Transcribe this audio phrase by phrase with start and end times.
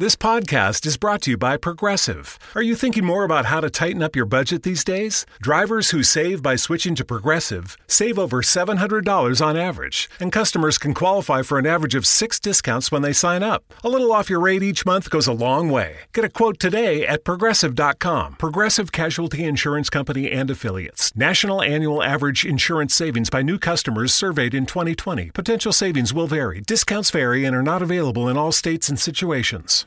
[0.00, 2.38] This podcast is brought to you by Progressive.
[2.54, 5.26] Are you thinking more about how to tighten up your budget these days?
[5.42, 10.94] Drivers who save by switching to Progressive save over $700 on average, and customers can
[10.94, 13.62] qualify for an average of six discounts when they sign up.
[13.84, 15.96] A little off your rate each month goes a long way.
[16.14, 18.36] Get a quote today at progressive.com.
[18.36, 21.14] Progressive Casualty Insurance Company and Affiliates.
[21.14, 25.32] National annual average insurance savings by new customers surveyed in 2020.
[25.32, 26.62] Potential savings will vary.
[26.62, 29.84] Discounts vary and are not available in all states and situations.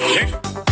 [0.00, 0.67] Okay.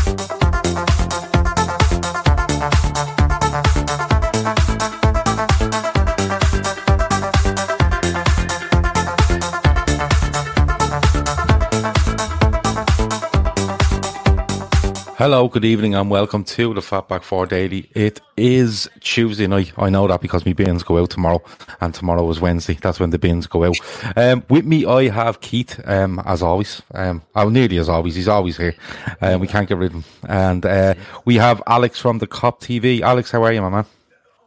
[15.19, 17.89] Hello, good evening, and welcome to the Fatback 4 Daily.
[17.95, 19.73] It is Tuesday night.
[19.79, 21.43] I know that because my bins go out tomorrow,
[21.81, 22.75] and tomorrow is Wednesday.
[22.75, 23.79] That's when the bins go out.
[24.15, 26.83] Um, with me, I have Keith, um, as always.
[26.93, 28.15] Um, oh, nearly as always.
[28.15, 28.75] He's always here.
[29.23, 30.05] Um, we can't get rid of him.
[30.29, 30.95] And uh,
[31.25, 33.01] we have Alex from the Kop TV.
[33.01, 33.87] Alex, how are you, my man?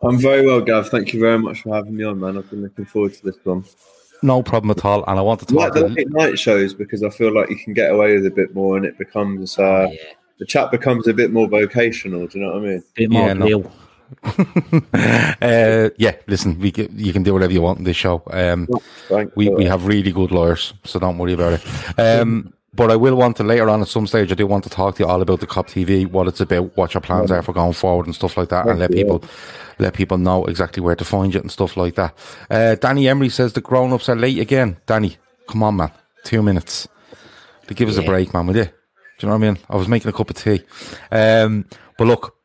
[0.04, 0.90] I'm very well, Gav.
[0.90, 2.38] Thank you very much for having me on, man.
[2.38, 3.66] I've been looking forward to this one.
[4.22, 5.04] No problem at all.
[5.08, 7.58] And I want to I like the late night shows because I feel like you
[7.58, 9.88] can get away with a bit more, and it becomes uh,
[10.40, 12.26] the chat becomes a bit more vocational.
[12.28, 12.84] Do you know what I mean?
[12.96, 13.46] bit more Yeah, no.
[13.46, 13.72] real.
[15.42, 18.24] uh, yeah, listen, we can, you can do whatever you want in this show.
[18.32, 18.68] Um,
[19.08, 22.00] Thank we, we have really good lawyers, so don't worry about it.
[22.00, 24.32] Um, but I will want to later on at some stage.
[24.32, 26.76] I do want to talk to you all about the Kop TV, what it's about,
[26.78, 29.06] what your plans are for going forward, and stuff like that, and let Thank you.
[29.06, 29.24] people
[29.80, 32.14] let people know exactly where to find you and stuff like that.
[32.50, 34.78] Uh, Danny Emery says the grown ups are late again.
[34.86, 35.92] Danny, come on, man,
[36.24, 36.88] two minutes.
[37.68, 38.70] To give us a break, man, will you?
[39.20, 39.60] Do you know what I mean?
[39.70, 40.62] I was making a cup of tea.
[41.12, 41.66] Um,
[41.98, 42.36] but look,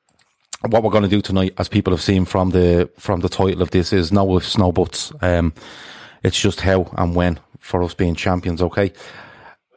[0.68, 3.62] what we're going to do tonight, as people have seen from the from the title
[3.62, 5.12] of this, is no ifs, no buts.
[5.22, 5.52] Um,
[6.24, 8.92] it's just how and when for us being champions, okay?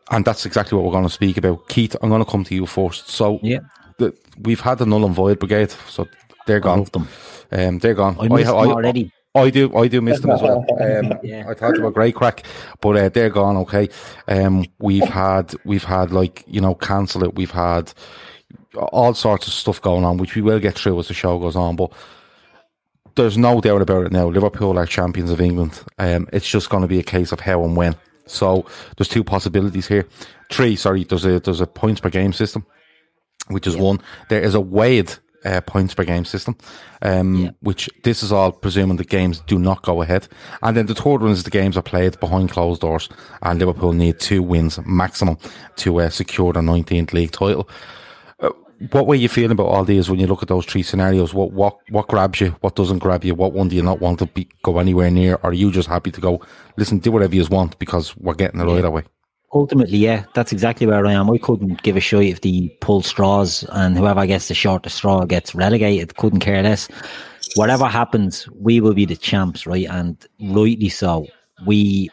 [0.10, 1.68] And that's exactly what we're going to speak about.
[1.70, 3.10] Keith, I'm going to come to you first.
[3.10, 3.60] So, Yeah.
[3.98, 6.08] the, we've had the null and void brigade, so
[6.48, 6.80] they're gone.
[6.80, 7.08] love them.
[7.52, 8.16] Um, they're gone.
[8.20, 9.12] I ha- them already.
[9.38, 10.66] I do, I do miss them as well.
[10.82, 11.46] Um, Yeah.
[11.50, 12.46] I thought they were great crack,
[12.82, 13.58] but uh, they're gone.
[13.58, 13.90] Okay,
[14.28, 17.36] um, we've had, we've had like you know, cancel it.
[17.36, 17.94] We've had
[18.76, 21.56] all sorts of stuff going on, which we will get through as the show goes
[21.56, 21.76] on.
[21.76, 21.92] But
[23.16, 24.28] there's no doubt about it now.
[24.28, 25.84] Liverpool are champions of England.
[25.98, 27.96] Um, it's just going to be a case of how and when.
[28.28, 28.66] So
[28.98, 30.06] there's two possibilities here.
[30.52, 31.04] Three, sorry.
[31.04, 32.66] There's a there's a points per game system,
[33.48, 34.00] which is one.
[34.30, 35.16] There is a weighed
[35.48, 36.56] uh, points per game system,
[37.02, 40.28] um, which this is all presuming the games do not go ahead.
[40.62, 43.10] And then the third one is the games are played behind closed doors,
[43.42, 45.38] and Liverpool need two wins maximum
[45.78, 47.70] to uh, secure the 19th league title.
[48.40, 48.50] Uh,
[48.92, 51.34] what way you feeling about all these when you look at those three scenarios?
[51.34, 52.52] What what what grabs you?
[52.62, 53.34] What doesn't grab you?
[53.34, 55.36] What one do you not want to be, go anywhere near?
[55.36, 56.42] Or are you just happy to go?
[56.78, 59.04] Listen, do whatever you want because we're getting it right way.
[59.54, 61.30] Ultimately, yeah, that's exactly where I am.
[61.30, 65.24] I couldn't give a shit if they pull straws and whoever gets the shortest straw
[65.24, 66.18] gets relegated.
[66.18, 66.90] Couldn't care less.
[67.56, 69.88] Whatever happens, we will be the champs, right?
[69.90, 71.28] And rightly so.
[71.66, 72.10] We,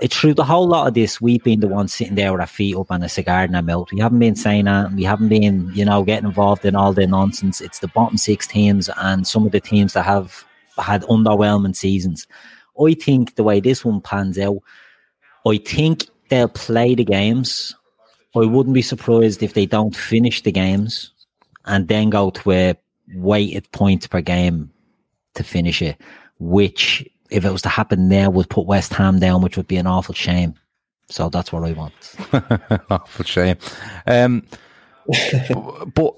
[0.00, 2.46] it's through the whole lot of this, we've been the ones sitting there with our
[2.46, 3.92] feet up and a cigar in our mouth.
[3.92, 4.92] We haven't been saying that.
[4.92, 7.60] We haven't been, you know, getting involved in all the nonsense.
[7.60, 10.46] It's the bottom six teams and some of the teams that have
[10.78, 12.26] had underwhelming seasons.
[12.82, 14.58] I think the way this one pans out,
[15.46, 17.74] I think they'll play the games.
[18.34, 21.10] I wouldn't be surprised if they don't finish the games
[21.66, 22.74] and then go to a
[23.14, 24.70] weighted points per game
[25.34, 26.00] to finish it,
[26.38, 29.76] which, if it was to happen there, would put West Ham down, which would be
[29.76, 30.54] an awful shame.
[31.08, 31.92] So that's what I want.
[32.90, 33.56] Awful shame.
[34.06, 34.44] Um,
[35.94, 36.14] but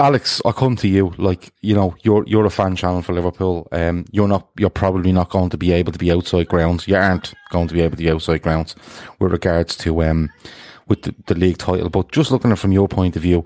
[0.00, 1.12] Alex, I come to you.
[1.18, 3.68] Like you know, you're you're a fan channel for Liverpool.
[3.70, 4.48] Um, you're not.
[4.58, 6.88] You're probably not going to be able to be outside grounds.
[6.88, 8.74] You aren't going to be able to be outside grounds
[9.18, 10.30] with regards to um,
[10.88, 11.90] with the, the league title.
[11.90, 13.44] But just looking at it from your point of view,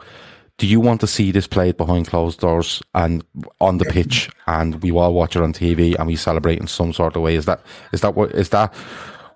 [0.59, 3.25] do you want to see this played behind closed doors and
[3.61, 6.93] on the pitch, and we all watch it on TV and we celebrate in some
[6.93, 7.35] sort of way?
[7.35, 7.63] Is that
[7.93, 8.73] is that what is that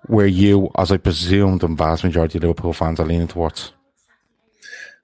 [0.07, 3.73] where you, as I presume, the vast majority of Liverpool fans are leaning towards?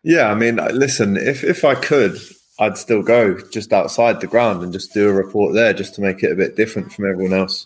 [0.05, 2.19] Yeah, I mean, listen, if if I could,
[2.59, 6.01] I'd still go just outside the ground and just do a report there, just to
[6.01, 7.65] make it a bit different from everyone else,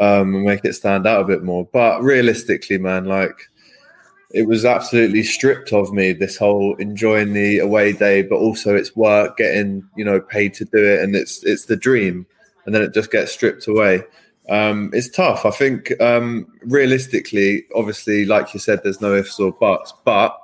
[0.00, 1.64] um, and make it stand out a bit more.
[1.72, 3.48] But realistically, man, like
[4.32, 8.96] it was absolutely stripped of me this whole enjoying the away day, but also it's
[8.96, 12.26] work, getting you know paid to do it, and it's it's the dream,
[12.66, 14.02] and then it just gets stripped away.
[14.48, 15.46] Um, it's tough.
[15.46, 20.36] I think um, realistically, obviously, like you said, there's no ifs or buts, but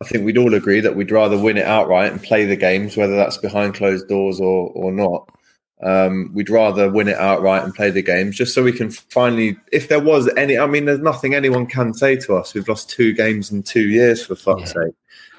[0.00, 2.96] I think we'd all agree that we'd rather win it outright and play the games,
[2.96, 5.28] whether that's behind closed doors or or not.
[5.80, 9.56] Um, we'd rather win it outright and play the games just so we can finally,
[9.70, 12.52] if there was any, I mean, there's nothing anyone can say to us.
[12.52, 14.84] We've lost two games in two years, for fuck's yeah.
[14.84, 14.94] sake.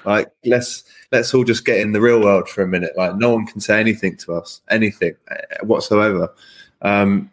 [0.06, 2.92] Like, let's let's all just get in the real world for a minute.
[2.96, 6.32] Like, no one can say anything to us, anything eh, whatsoever.
[6.80, 7.30] Um,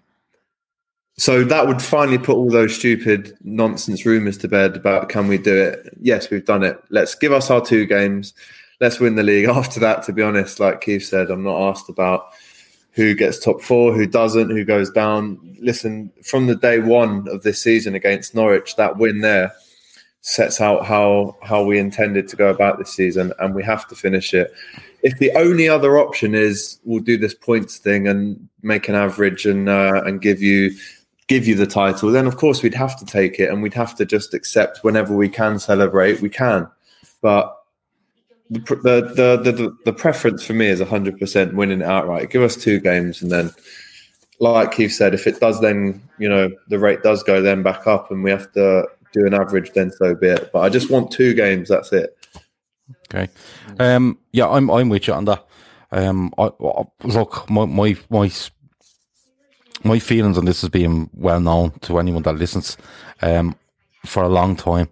[1.18, 5.40] so that would finally put all those stupid nonsense rumors to bed about can we
[5.40, 5.98] do it?
[6.00, 6.82] Yes, we've done it.
[6.90, 8.36] Let's give us our two games.
[8.80, 9.46] Let's win the league.
[9.50, 12.28] After that, to be honest, like Keith said, I'm not asked about
[12.92, 15.40] who gets top four, who doesn't, who goes down.
[15.60, 19.54] Listen, from the day one of this season against Norwich, that win there
[20.22, 23.96] sets out how how we intended to go about this season, and we have to
[23.96, 24.54] finish it
[25.04, 29.46] if the only other option is we'll do this points thing and make an average
[29.46, 30.72] and uh, and give you
[31.28, 33.96] give you the title, then of course we'd have to take it and we'd have
[33.96, 36.68] to just accept whenever we can celebrate, we can.
[37.22, 37.54] But
[38.50, 42.30] the the the the, the preference for me is hundred percent winning it outright.
[42.30, 43.52] Give us two games and then,
[44.40, 47.86] like Keith said, if it does, then you know the rate does go then back
[47.88, 49.72] up and we have to do an average.
[49.74, 50.52] Then so be it.
[50.54, 51.68] But I just want two games.
[51.70, 52.18] That's it.
[53.14, 53.30] Okay.
[53.80, 54.18] Um.
[54.32, 55.46] Yeah, I'm I'm with you that.
[55.92, 56.34] Um.
[56.38, 58.32] I, I, look, my my my
[59.84, 62.78] my feelings on this has been well known to anyone that listens
[63.22, 63.56] um,
[64.06, 64.90] for a long time.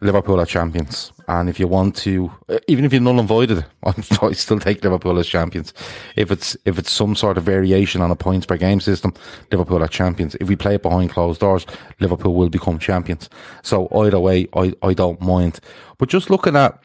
[0.00, 2.32] Liverpool are champions, and if you want to,
[2.66, 5.72] even if you're null and voided, I still take Liverpool as champions.
[6.16, 9.14] If it's if it's some sort of variation on a points per game system,
[9.52, 10.34] Liverpool are champions.
[10.40, 11.66] If we play it behind closed doors,
[12.00, 13.30] Liverpool will become champions.
[13.62, 15.60] So either way, I, I don't mind.
[15.98, 16.82] But just looking at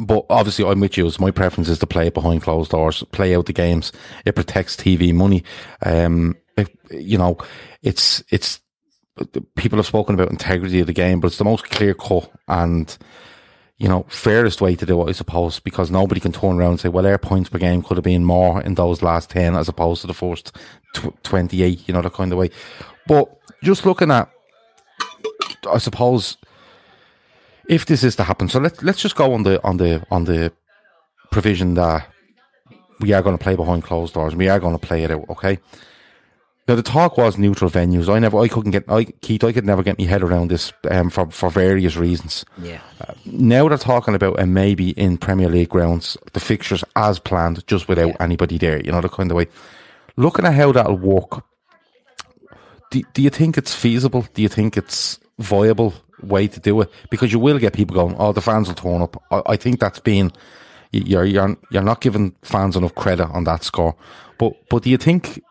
[0.00, 1.10] but obviously, I'm with you.
[1.20, 3.92] My preference is to play it behind closed doors, play out the games.
[4.24, 5.44] It protects TV money.
[5.84, 6.36] Um,
[6.90, 7.38] you know,
[7.82, 8.60] it's it's
[9.54, 12.96] people have spoken about integrity of the game, but it's the most clear cut and
[13.78, 16.80] you know fairest way to do it, I suppose, because nobody can turn around and
[16.80, 19.68] say, well, their points per game could have been more in those last ten as
[19.68, 20.56] opposed to the first
[20.94, 21.86] tw- twenty eight.
[21.86, 22.50] You know, that kind of way.
[23.06, 23.28] But
[23.62, 24.30] just looking at,
[25.70, 26.36] I suppose,
[27.68, 30.24] if this is to happen, so let let's just go on the on the on
[30.24, 30.52] the
[31.30, 32.08] provision that
[33.00, 34.36] we are going to play behind closed doors.
[34.36, 35.58] We are going to play it out, okay?
[36.66, 38.08] Now the talk was neutral venues.
[38.08, 40.72] I never, I couldn't get, I Keith, I could never get my head around this
[40.90, 42.44] um, for for various reasons.
[42.58, 42.80] Yeah.
[43.06, 47.66] Uh, now they're talking about and maybe in Premier League grounds the fixtures as planned,
[47.66, 48.16] just without yeah.
[48.20, 48.80] anybody there.
[48.80, 49.46] You know the kind of way.
[50.16, 51.44] Looking at how that'll work,
[52.90, 54.26] do, do you think it's feasible?
[54.32, 56.90] Do you think it's viable way to do it?
[57.10, 58.16] Because you will get people going.
[58.18, 59.22] Oh, the fans will turn up.
[59.30, 60.32] I, I think that's been
[60.92, 63.96] you're you're you're not giving fans enough credit on that score.
[64.38, 65.42] But but do you think?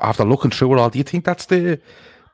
[0.00, 1.80] After looking through it all, do you think that's the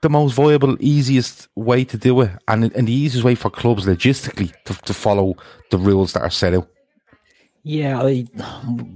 [0.02, 3.86] the most viable, easiest way to do it, and and the easiest way for clubs
[3.86, 5.34] logistically to, to follow
[5.70, 6.68] the rules that are set out?
[7.66, 8.26] Yeah, I,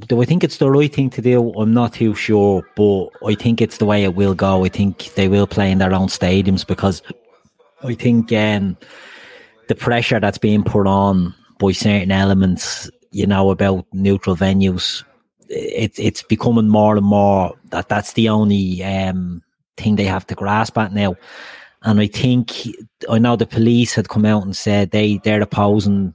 [0.07, 1.53] do I think it's the right thing to do?
[1.55, 4.67] I'm not too sure, but I think it's the way it will go.
[4.67, 7.01] I think they will play in their own stadiums because
[7.83, 8.77] I think um,
[9.69, 15.03] the pressure that's being put on by certain elements, you know, about neutral venues
[15.49, 19.43] it's it's becoming more and more that that's the only um,
[19.77, 21.17] thing they have to grasp at now.
[21.83, 22.53] And I think
[23.09, 26.15] I know the police had come out and said they they're opposing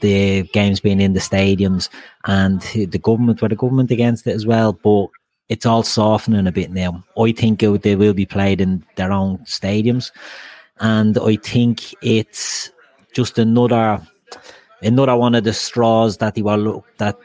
[0.00, 1.88] the games being in the stadiums,
[2.26, 4.72] and the government were the government against it as well.
[4.72, 5.08] But
[5.48, 7.04] it's all softening a bit now.
[7.18, 10.10] I think it, they will be played in their own stadiums,
[10.80, 12.70] and I think it's
[13.12, 14.00] just another
[14.82, 17.16] another one of the straws that they were that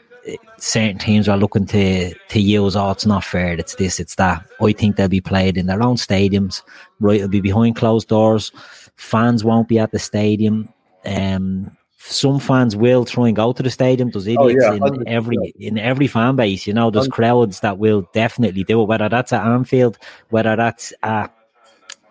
[0.58, 2.76] certain teams are looking to to use.
[2.76, 3.52] Oh, it's not fair.
[3.54, 4.00] It's this.
[4.00, 4.44] It's that.
[4.60, 6.62] I think they'll be played in their own stadiums.
[7.00, 8.52] Right, it'll be behind closed doors.
[8.96, 10.68] Fans won't be at the stadium.
[11.04, 14.10] Um, some fans will try and go to the stadium.
[14.10, 16.66] There's idiots oh, yeah, in every in every fan base.
[16.66, 18.86] You know, there's crowds that will definitely do it.
[18.86, 19.98] Whether that's at Anfield,
[20.30, 21.34] whether that's at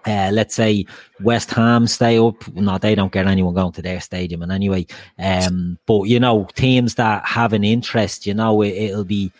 [0.05, 0.85] uh, let's say
[1.21, 2.47] West Ham stay up.
[2.53, 4.41] No, they don't get anyone going to their stadium.
[4.41, 4.85] And anyway,
[5.17, 9.31] um, but you know, teams that have an interest, you know, it, will be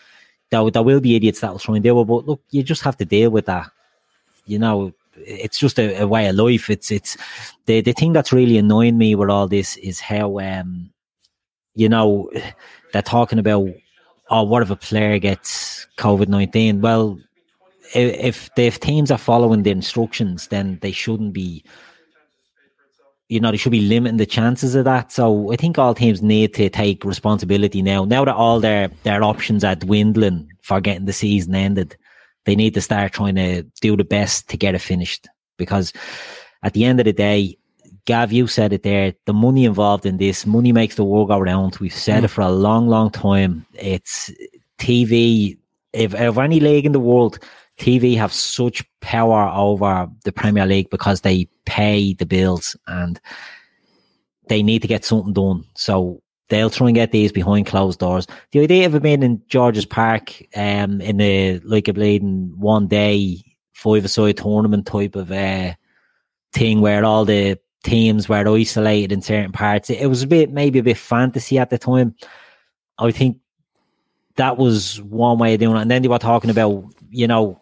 [0.50, 2.08] there, there will be idiots that will try and deal with.
[2.08, 3.70] But look, you just have to deal with that.
[4.46, 6.70] You know, it's just a, a, way of life.
[6.70, 7.16] It's it's
[7.66, 10.90] the the thing that's really annoying me with all this is how um
[11.74, 12.30] you know
[12.92, 13.68] they're talking about
[14.30, 16.80] oh what if a player gets COVID nineteen?
[16.80, 17.18] Well,
[17.94, 21.64] if if teams are following the instructions, then they shouldn't be
[23.30, 25.12] you know, they should be limiting the chances of that.
[25.12, 28.04] So I think all teams need to take responsibility now.
[28.04, 31.96] Now that all their, their options are dwindling for getting the season ended,
[32.44, 35.28] they need to start trying to do the best to get it finished.
[35.58, 35.92] Because
[36.64, 37.56] at the end of the day,
[38.04, 41.38] Gav, you said it there, the money involved in this, money makes the world go
[41.38, 41.76] round.
[41.76, 42.24] We've said mm.
[42.24, 43.64] it for a long, long time.
[43.74, 44.32] It's
[44.78, 45.56] TV.
[45.92, 47.38] If, if any league in the world
[47.80, 53.20] TV have such power over the Premier League because they pay the bills and
[54.48, 55.64] they need to get something done.
[55.74, 58.26] So they'll try and get these behind closed doors.
[58.52, 62.86] The idea of it being in George's Park, um, in a like a bleeding one
[62.86, 65.72] day five aside tournament type of uh,
[66.52, 69.88] thing where all the teams were isolated in certain parts.
[69.88, 72.14] It was a bit maybe a bit fantasy at the time.
[72.98, 73.38] I think
[74.36, 75.82] that was one way of doing it.
[75.82, 77.59] And then they were talking about, you know,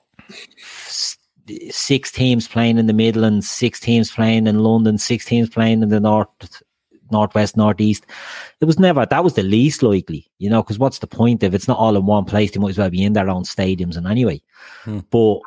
[1.71, 5.89] six teams playing in the Midlands, six teams playing in London, six teams playing in
[5.89, 6.29] the North,
[7.11, 8.07] Northwest, Northeast.
[8.61, 11.55] It was never, that was the least likely, you know, because what's the point if
[11.55, 12.51] it's not all in one place?
[12.51, 14.43] They might as well be in their own stadiums and anyway.
[14.85, 15.01] Hmm.
[15.11, 15.41] But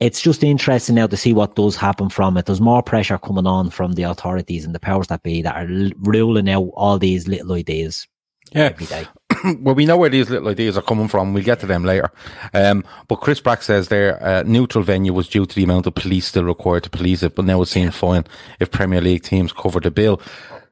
[0.00, 2.46] it's just interesting now to see what does happen from it.
[2.46, 5.90] There's more pressure coming on from the authorities and the powers that be that are
[5.98, 8.06] ruling out all these little ideas
[8.52, 8.64] yeah.
[8.64, 9.06] every day.
[9.60, 11.32] well, we know where these little ideas are coming from.
[11.32, 12.10] We'll get to them later.
[12.54, 15.94] Um, but Chris Brack says their uh, neutral venue was due to the amount of
[15.94, 18.24] police still required to police it, but now it seems fine
[18.60, 20.20] if Premier League teams cover the bill.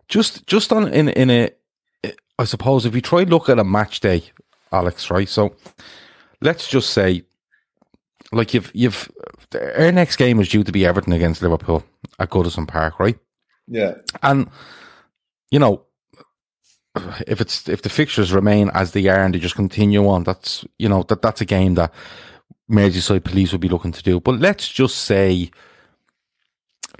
[0.09, 1.51] Just, just on in in a,
[2.39, 4.25] I suppose if you try look at a match day,
[4.73, 5.29] Alex, right?
[5.29, 5.57] So
[6.41, 7.25] let's just say,
[8.33, 9.11] like you've you've
[9.55, 11.85] our next game is due to be Everton against Liverpool
[12.19, 13.19] at Goodison Park, right?
[13.69, 14.49] Yeah, and
[15.51, 15.87] you know
[17.27, 20.65] if it's if the fixtures remain as they are and they just continue on, that's
[20.79, 21.93] you know that that's a game that
[22.71, 24.21] Merseyside Police would be looking to do.
[24.21, 25.51] But let's just say,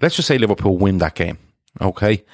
[0.01, 1.39] let's just say Liverpool win that game,
[1.81, 2.25] okay?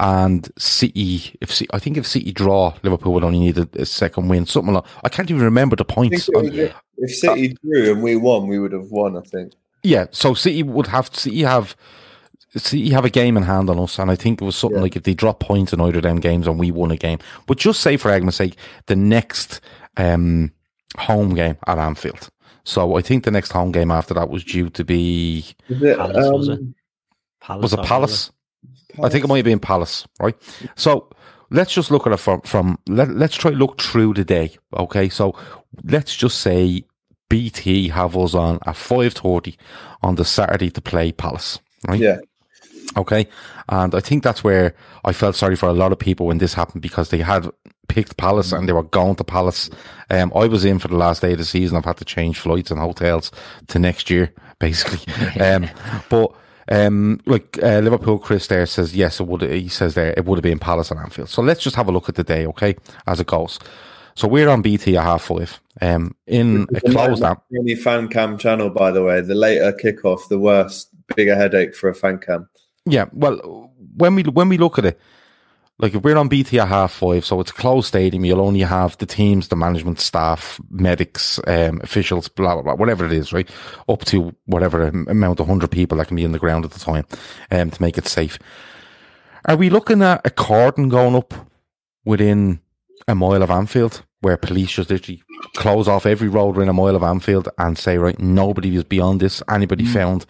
[0.00, 3.86] And City, if City, I think if City draw, Liverpool would only need a, a
[3.86, 4.84] second win, something like.
[5.04, 6.28] I can't even remember the points.
[6.32, 9.16] if City uh, drew and we won, we would have won.
[9.16, 9.52] I think.
[9.82, 11.76] Yeah, so City would have City have
[12.56, 14.78] see, you have a game in hand on us, and I think it was something
[14.78, 14.82] yeah.
[14.82, 17.18] like if they drop points in either of them games and we won a game.
[17.46, 18.56] But just say, for argument's sake,
[18.86, 19.60] the next
[19.96, 20.52] um,
[20.98, 22.28] home game at Anfield.
[22.64, 25.44] So I think the next home game after that was due to be.
[25.68, 26.60] It, Palace, um, was it?
[27.40, 27.86] Palace, was it Palace?
[28.94, 29.02] Palace?
[29.02, 30.36] I think it might have been Palace, right?
[30.76, 31.10] So
[31.50, 34.56] let's just look at it from, from let, let's try look through the day.
[34.76, 35.34] Okay, so
[35.84, 36.84] let's just say
[37.28, 39.56] BT have us on at five thirty
[40.02, 41.98] on the Saturday to play Palace, right?
[41.98, 42.18] Yeah.
[42.96, 43.26] Okay.
[43.68, 46.54] And I think that's where I felt sorry for a lot of people when this
[46.54, 47.48] happened because they had
[47.88, 49.70] picked Palace and they were going to Palace.
[50.10, 51.76] Um, I was in for the last day of the season.
[51.76, 53.30] I've had to change flights and hotels
[53.68, 55.12] to next year, basically.
[55.42, 55.68] um,
[56.08, 56.34] but
[56.70, 59.42] um, like uh, Liverpool, Chris there says yes, it would.
[59.42, 61.28] He says there it would have been Palace and Anfield.
[61.28, 63.58] So let's just have a look at the day, okay, as it goes.
[64.14, 65.60] So we're on BT at half five.
[65.80, 67.42] Um, in a closed app.
[67.58, 71.88] Any fan cam channel, by the way, the later kickoff, the worst, bigger headache for
[71.88, 72.48] a fan cam.
[72.84, 75.00] Yeah, well, when we when we look at it,
[75.78, 78.60] like if we're on BT at half five, so it's a closed stadium, you'll only
[78.60, 83.32] have the teams, the management staff, medics, um, officials, blah blah blah, whatever it is,
[83.32, 83.48] right?
[83.88, 86.80] Up to whatever amount of hundred people that can be in the ground at the
[86.80, 87.04] time,
[87.50, 88.38] um, to make it safe.
[89.44, 91.34] Are we looking at a cordon going up
[92.04, 92.60] within
[93.08, 94.04] a mile of Anfield?
[94.22, 95.22] Where police just literally
[95.54, 99.20] close off every road in a mile of Anfield and say, right, nobody is beyond
[99.20, 99.42] this.
[99.50, 99.92] Anybody mm.
[99.92, 100.26] found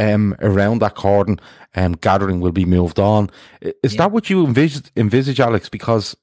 [0.00, 1.40] um, around that cordon
[1.76, 3.30] um, gathering will be moved on.
[3.60, 3.98] Is yeah.
[3.98, 5.68] that what you envisage, envisage, Alex?
[5.68, 6.16] Because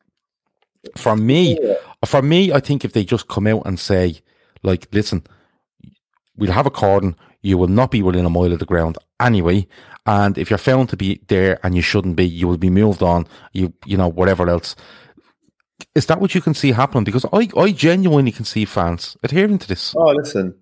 [0.97, 1.75] for me, yeah.
[2.05, 4.19] for me, I think if they just come out and say,
[4.61, 5.23] like, listen,
[6.35, 7.15] we'll have a cordon.
[7.41, 9.65] You will not be within a mile of the ground anyway.
[10.05, 13.01] And if you're found to be there and you shouldn't be, you will be moved
[13.01, 13.25] on.
[13.53, 14.75] You, you know, whatever else
[15.95, 17.03] is that what you can see happening?
[17.03, 19.93] Because I, I genuinely can see fans adhering to this.
[19.95, 20.55] Oh, listen,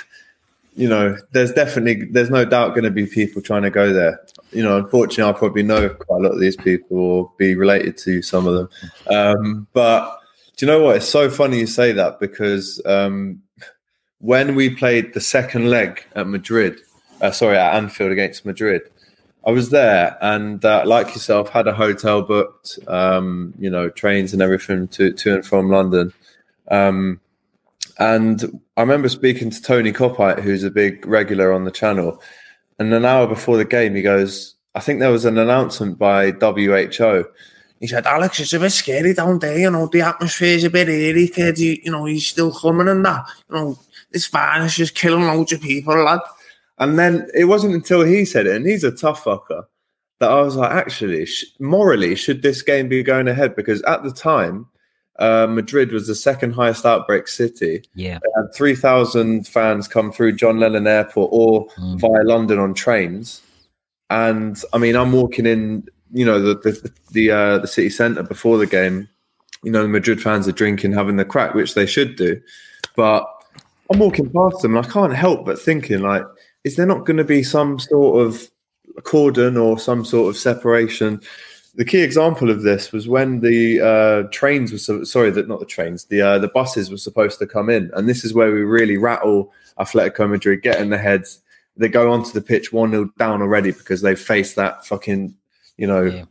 [0.74, 4.20] you know, there's definitely, there's no doubt going to be people trying to go there.
[4.52, 7.96] You know, unfortunately, I probably know quite a lot of these people or be related
[7.98, 8.68] to some of them.
[9.08, 10.20] Um, but
[10.56, 10.96] do you know what?
[10.96, 13.42] It's so funny you say that because um,
[14.18, 16.78] when we played the second leg at Madrid,
[17.20, 18.82] uh, sorry, at Anfield against Madrid,
[19.46, 22.78] I was there, and uh, like yourself, had a hotel booked.
[22.86, 26.12] Um, you know, trains and everything to to and from London.
[26.70, 27.20] Um,
[27.98, 32.22] And I remember speaking to Tony Coppite, who's a big regular on the channel,
[32.78, 36.30] and an hour before the game, he goes, "I think there was an announcement by
[36.32, 37.26] WHO."
[37.78, 39.58] He said, "Alex, it's a bit scary down there.
[39.58, 41.28] You know, the atmosphere's a bit eerie.
[41.28, 43.24] Kid, you, you know, he's still coming and that.
[43.48, 43.78] You know,
[44.12, 46.20] this virus is killing loads of people, lad."
[46.80, 49.64] And then it wasn't until he said it, and he's a tough fucker,
[50.18, 53.54] that I was like, actually, sh- morally, should this game be going ahead?
[53.54, 54.66] Because at the time,
[55.18, 57.82] uh, Madrid was the second highest outbreak city.
[57.94, 58.18] Yeah.
[58.36, 62.00] Had 3,000 fans come through John Lennon Airport or Mm.
[62.00, 63.42] via London on trains.
[64.08, 68.22] And I mean, I'm walking in, you know, the the the, uh, the city centre
[68.22, 69.08] before the game.
[69.62, 72.40] You know, the Madrid fans are drinking, having the crack, which they should do.
[72.96, 73.26] But
[73.90, 76.24] I'm walking past them, and I can't help but thinking, like,
[76.64, 78.50] is there not going to be some sort of
[79.04, 81.20] cordon or some sort of separation?
[81.76, 85.60] The key example of this was when the uh, trains were so, sorry, that not
[85.60, 88.52] the trains, the uh, the buses were supposed to come in, and this is where
[88.52, 91.40] we really rattle Atletico Madrid, get in the heads.
[91.76, 95.34] They go onto the pitch one 0 down already because they've faced that fucking,
[95.78, 96.24] you know, Yeah.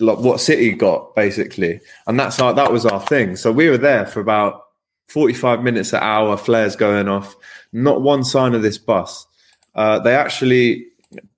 [0.00, 3.36] like what City got basically, and that's our that was our thing.
[3.36, 4.62] So we were there for about
[5.08, 7.36] forty five minutes an hour, flares going off,
[7.72, 9.26] not one sign of this bus.
[9.76, 10.86] Uh, they actually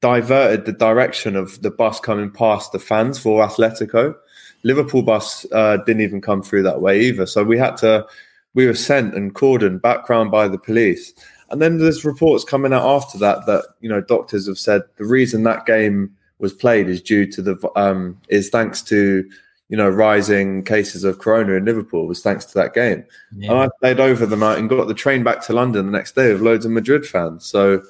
[0.00, 4.14] diverted the direction of the bus coming past the fans for Atletico.
[4.62, 7.26] Liverpool bus uh, didn't even come through that way either.
[7.26, 8.06] So we had to,
[8.54, 11.12] we were sent and cordoned back round by the police.
[11.50, 15.04] And then there's reports coming out after that that you know doctors have said the
[15.04, 19.28] reason that game was played is due to the um, is thanks to
[19.68, 23.04] you know rising cases of corona in Liverpool was thanks to that game.
[23.34, 23.52] Yeah.
[23.52, 26.14] And I stayed over the night and got the train back to London the next
[26.14, 27.46] day with loads of Madrid fans.
[27.46, 27.82] So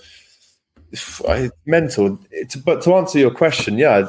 [0.92, 2.18] it's mental.
[2.30, 4.08] It's, but to answer your question, yeah,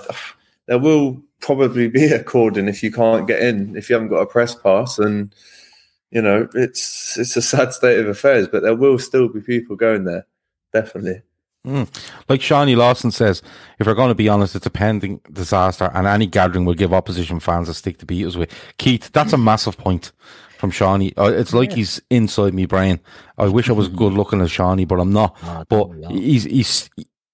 [0.67, 4.21] there will probably be a cordon if you can't get in if you haven't got
[4.21, 5.33] a press pass, and
[6.12, 8.48] you know it's it's a sad state of affairs.
[8.48, 10.25] But there will still be people going there,
[10.74, 11.21] definitely.
[11.65, 11.83] Hmm.
[12.29, 13.41] Like Shawnee Lawson says,
[13.79, 16.93] if we're going to be honest, it's a pending disaster, and any gathering will give
[16.93, 18.53] opposition fans a stick to beat us with.
[18.77, 20.13] Keith, that's a massive point
[20.60, 21.13] from Shawnee.
[21.18, 23.00] Uh, it's like he's inside me brain.
[23.40, 25.36] I wish I was good looking as Shawnee, but I'm not.
[25.42, 26.14] Oh, but don't we all?
[26.14, 26.90] he's he's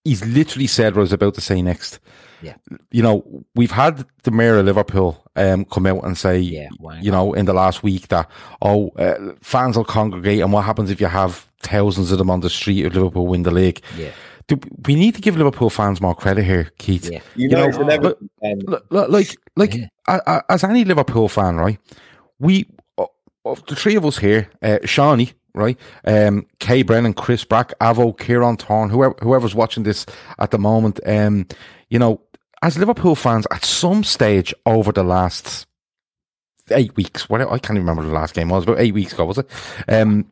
[0.05, 1.99] he's literally said what I was about to say next.
[2.41, 2.53] Yeah.
[2.91, 7.01] You know, we've had the mayor of Liverpool um, come out and say, Yeah, wang
[7.03, 8.29] you know, in the last week that,
[8.61, 12.41] oh, uh, fans will congregate, and what happens if you have thousands of them on
[12.41, 13.81] the street if Liverpool win the league?
[13.97, 14.11] Yeah.
[14.47, 17.09] Do, we need to give Liverpool fans more credit here, Keith.
[17.09, 17.21] Yeah.
[17.35, 18.61] You know, it's an look- Everton fan.
[18.67, 19.87] L- l- like, like Yeah.
[20.07, 21.79] a- a- as any Liverpool fan, right?
[22.37, 22.67] We,
[23.45, 25.77] of the three of us here, uh, Shawnee, right?
[26.05, 30.05] Um, Kay Brennan, Chris Brack, Avo, Kieran Thorne, whoever, whoever's watching this
[30.39, 31.47] at the moment, um,
[31.89, 32.21] you know,
[32.61, 35.67] as Liverpool fans, at some stage over the last
[36.71, 39.25] eight weeks, whatever, I can't even remember the last game was, about eight weeks ago,
[39.25, 39.47] was it?
[39.87, 40.31] Um,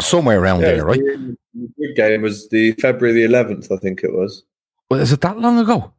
[0.00, 0.98] somewhere around Yeah, there, right?
[1.00, 4.42] The the big game was the February the 11th, I think it was.
[4.90, 5.92] Well, is it that long ago?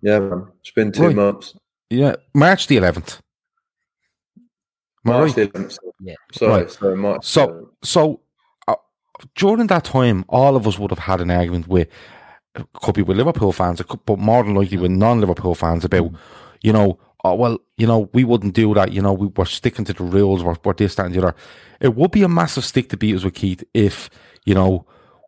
[0.00, 0.46] Yeah, man.
[0.60, 1.16] It's been two Right.
[1.16, 1.54] months.
[1.90, 3.18] Yeah, March the 11th.
[5.04, 5.52] Am I March right?
[5.52, 5.78] the 11th.
[6.00, 6.14] Yeah.
[6.32, 6.70] Sorry, Right.
[6.70, 7.24] sorry, March.
[7.26, 8.20] So, so
[8.68, 8.74] uh,
[9.34, 11.88] during that time, all of us would have had an argument with,
[12.56, 16.10] it could be with Liverpool fans, could, but more than likely with non-Liverpool fans about,
[16.62, 18.92] you know, oh, well, you know, we wouldn't do that.
[18.92, 20.44] You know, we were sticking to the rules.
[20.44, 21.34] We're, we're this, that, and the other.
[21.80, 24.08] It would be a massive stick to beat us with Keith if,
[24.44, 24.86] you know,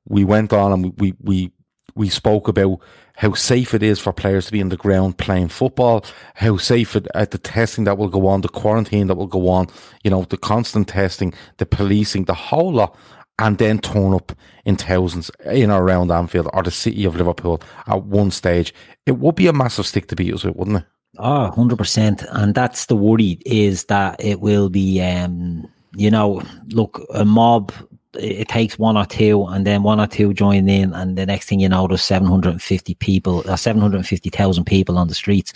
[0.08, 1.52] we went on and we, we, we,
[1.94, 2.80] we spoke about
[3.16, 6.94] how safe it is for players to be in the ground playing football, how safe
[6.96, 9.66] it, at the testing that will go on, the quarantine that will go on,
[10.04, 12.96] you know, the constant testing, the policing, the whole lot,
[13.38, 14.32] and then turn up
[14.64, 18.72] in thousands in or around Anfield or the city of Liverpool at one stage.
[19.04, 20.84] It would be a massive stick to beat us with, wouldn't it?
[21.18, 22.26] Oh, 100%.
[22.30, 27.72] And that's the worry is that it will be, um, you know, look, a mob,
[28.18, 30.92] it takes one or two and then one or two join in.
[30.92, 35.52] And the next thing you know, there's 750 people, uh, 750,000 people on the streets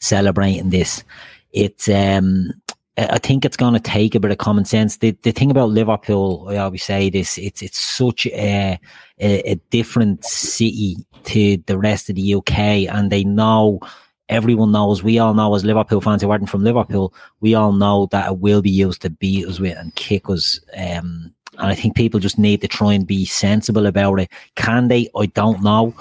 [0.00, 1.04] celebrating this.
[1.52, 2.52] It's, um,
[2.96, 4.98] I I think it's going to take a bit of common sense.
[4.98, 8.78] The the thing about Liverpool, I always say this: it's it's such a
[9.20, 13.80] a, a different city to the rest of the UK, and they know
[14.28, 15.02] everyone knows.
[15.02, 18.38] We all know as Liverpool fans who aren't from Liverpool, we all know that it
[18.38, 20.60] will be used to beat us with and kick us.
[20.76, 24.30] Um, and I think people just need to try and be sensible about it.
[24.56, 25.08] Can they?
[25.16, 25.94] I don't know.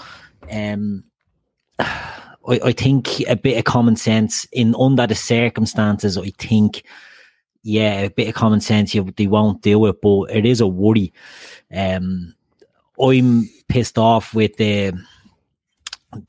[0.52, 1.04] Um,
[1.80, 6.18] I, I think a bit of common sense in under the circumstances.
[6.18, 6.84] I think,
[7.64, 8.94] yeah, a bit of common sense.
[8.94, 11.14] You, they won't do it, but it is a worry.
[11.74, 12.36] Um,
[13.02, 14.94] I'm pissed off with the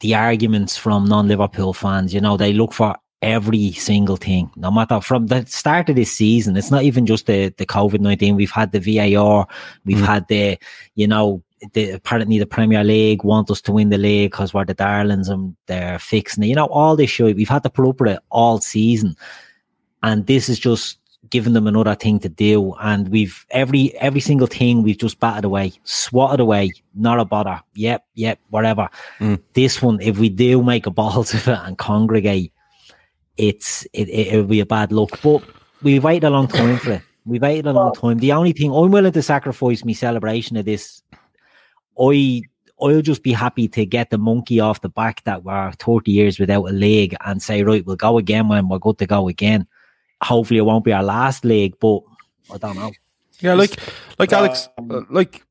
[0.00, 2.14] the arguments from non-Liverpool fans.
[2.14, 6.12] You know, they look for every single thing, no matter from the start of this
[6.12, 6.56] season.
[6.56, 8.36] It's not even just the, the COVID 19.
[8.36, 9.48] We've had the VAR,
[9.84, 10.06] we've mm.
[10.06, 10.58] had the,
[10.94, 14.66] you know, the, apparently the Premier League want us to win the league because we're
[14.66, 16.48] the darlings and they're fixing it.
[16.48, 17.34] You know, all this shit.
[17.34, 19.16] We've had to put up with it all season.
[20.02, 20.98] And this is just
[21.30, 22.74] giving them another thing to do.
[22.74, 27.62] And we've every every single thing we've just batted away, swatted away, not a bother.
[27.74, 28.90] Yep, yep, whatever.
[29.18, 29.40] Mm.
[29.54, 32.52] This one, if we do make a balls of it and congregate,
[33.36, 35.20] it's it, it will be a bad look.
[35.22, 35.42] But
[35.82, 37.02] we waited a long time for it.
[37.26, 38.18] We waited a long time.
[38.18, 41.02] The only thing I'm willing to sacrifice my celebration of this,
[41.98, 42.42] I
[42.80, 46.38] I'll just be happy to get the monkey off the back that we're 30 years
[46.38, 49.66] without a leg and say, right, we'll go again when we're good to go again.
[50.22, 52.00] Hopefully, it won't be our last leg, but
[52.52, 52.92] I don't know.
[53.40, 53.78] Yeah, like
[54.18, 55.44] like Alex, uh, like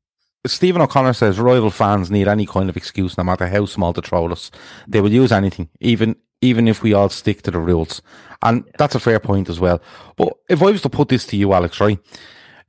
[0.46, 4.02] Stephen O'Connor says, rival fans need any kind of excuse, no matter how small, to
[4.02, 4.52] troll us.
[4.88, 8.02] They will use anything, even even if we all stick to the rules.
[8.42, 9.82] And that's a fair point as well.
[10.18, 11.98] But if I was to put this to you, Alex, right?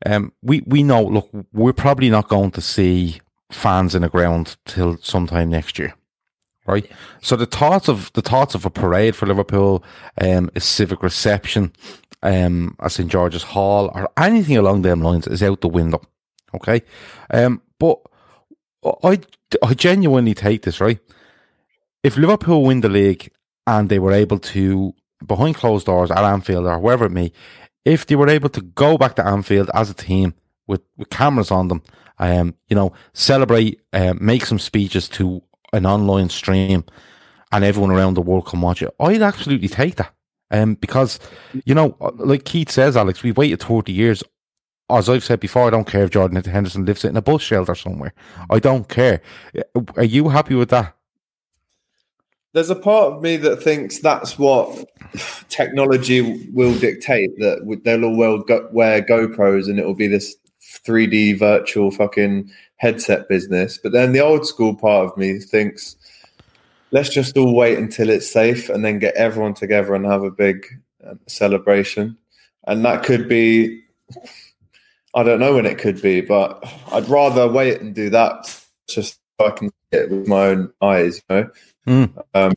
[0.06, 4.56] Um, we, we know, look, we're probably not going to see fans in the ground
[4.64, 5.94] till sometime next year.
[6.66, 6.90] Right.
[7.20, 9.84] So the thoughts of, the thoughts of a parade for Liverpool,
[10.18, 11.72] um, a civic reception,
[12.22, 13.10] um, at St.
[13.10, 16.00] George's Hall or anything along them lines is out the window.
[16.54, 16.82] Okay.
[17.30, 18.00] Um, but
[19.02, 19.20] I,
[19.62, 21.00] I genuinely take this, right?
[22.02, 23.30] If Liverpool win the league
[23.66, 24.94] and they were able to,
[25.26, 27.32] behind closed doors at Anfield or wherever it may,
[27.84, 30.34] if they were able to go back to Anfield as a team
[30.66, 31.82] with, with cameras on them,
[32.18, 36.84] um, you know, celebrate, uh, make some speeches to an online stream
[37.52, 40.12] and everyone around the world can watch it, I'd absolutely take that.
[40.50, 41.18] Um, because,
[41.64, 44.22] you know, like Keith says, Alex, we've waited 40 years.
[44.90, 47.74] As I've said before, I don't care if Jordan Henderson lives in a bus shelter
[47.74, 48.12] somewhere.
[48.50, 49.22] I don't care.
[49.96, 50.94] Are you happy with that?
[52.54, 54.88] There's a part of me that thinks that's what
[55.48, 57.36] technology will dictate.
[57.38, 60.36] That they'll all go, wear GoPros and it will be this
[60.86, 63.78] 3D virtual fucking headset business.
[63.78, 65.96] But then the old school part of me thinks,
[66.90, 70.30] let's just all wait until it's safe and then get everyone together and have a
[70.30, 70.64] big
[71.04, 72.16] um, celebration.
[72.66, 73.82] And that could be,
[75.14, 79.18] I don't know when it could be, but I'd rather wait and do that just
[79.40, 81.50] so I can see it with my own eyes, you know.
[81.86, 82.16] Mm.
[82.34, 82.52] Um,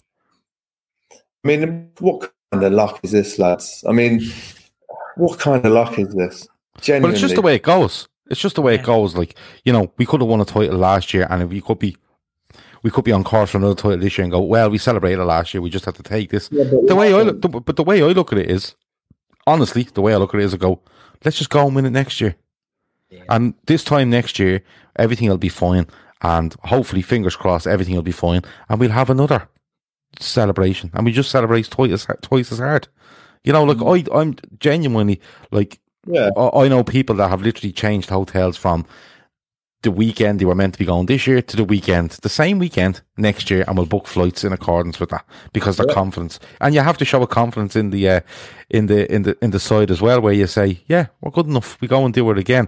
[1.11, 3.83] I mean, what kind of luck is this, lads?
[3.87, 4.21] I mean,
[5.15, 6.47] what kind of luck is this?
[6.81, 7.07] Genuinely.
[7.07, 8.07] But it's just the way it goes.
[8.29, 9.15] It's just the way it goes.
[9.15, 11.97] Like you know, we could have won a title last year, and we could be,
[12.83, 15.23] we could be on course for another title this year, and go, well, we celebrated
[15.23, 15.61] last year.
[15.61, 16.49] We just have to take this.
[16.51, 18.75] Yeah, the way I look, the, but the way I look at it is,
[19.45, 20.81] honestly, the way I look at it is, I go,
[21.23, 22.35] let's just go and win it next year.
[23.09, 23.23] Yeah.
[23.29, 24.61] And this time next year,
[24.97, 25.87] everything will be fine
[26.21, 29.47] and hopefully, fingers crossed, everything will be fine, and we'll have another
[30.19, 32.87] celebration, and we just celebrate twice as twice as hard.
[33.43, 34.11] You know, like mm.
[34.13, 38.85] I, I'm genuinely like, yeah, I, I know people that have literally changed hotels from
[39.87, 42.59] the weekend they were meant to be going this year to the weekend, the same
[42.59, 45.93] weekend next year, and we'll book flights in accordance with that because they're yeah.
[45.93, 46.41] confidence.
[46.59, 48.19] And you have to show a confidence in the uh,
[48.69, 51.47] in the in the in the side as well, where you say, "Yeah, we're good
[51.47, 51.79] enough.
[51.79, 52.67] We go and do it again."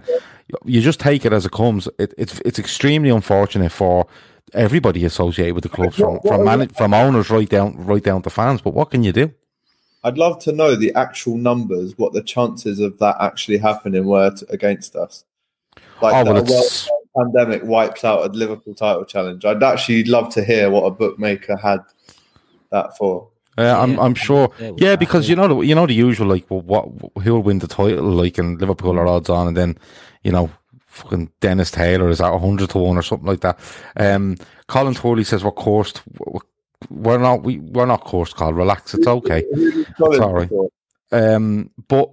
[0.64, 1.88] You just take it as it comes.
[1.98, 4.06] It, it's it's extremely unfortunate for
[4.54, 8.30] everybody associated with the club, from from, man, from owners right down right down to
[8.30, 8.62] fans.
[8.62, 9.34] But what can you do?
[10.02, 14.30] I'd love to know the actual numbers, what the chances of that actually happening were
[14.30, 15.24] to, against us.
[16.00, 19.44] Like oh, well, that pandemic wipes out a Liverpool title challenge.
[19.44, 21.80] I'd actually love to hear what a bookmaker had
[22.70, 23.28] that for.
[23.58, 24.50] Uh, I'm I'm sure.
[24.76, 27.58] Yeah, because you know the you know the usual like well, what who will win
[27.58, 29.76] the title like and Liverpool are odds on and then
[30.22, 30.50] you know
[30.86, 33.58] fucking Dennis Taylor is at hundred to one or something like that.
[33.96, 36.02] Um, Colin Thorley says we're coursed.
[36.88, 38.36] We're not we we're not coursed.
[38.36, 38.94] Call relax.
[38.94, 39.44] It's okay.
[39.98, 40.48] Sorry.
[41.12, 42.12] Um, but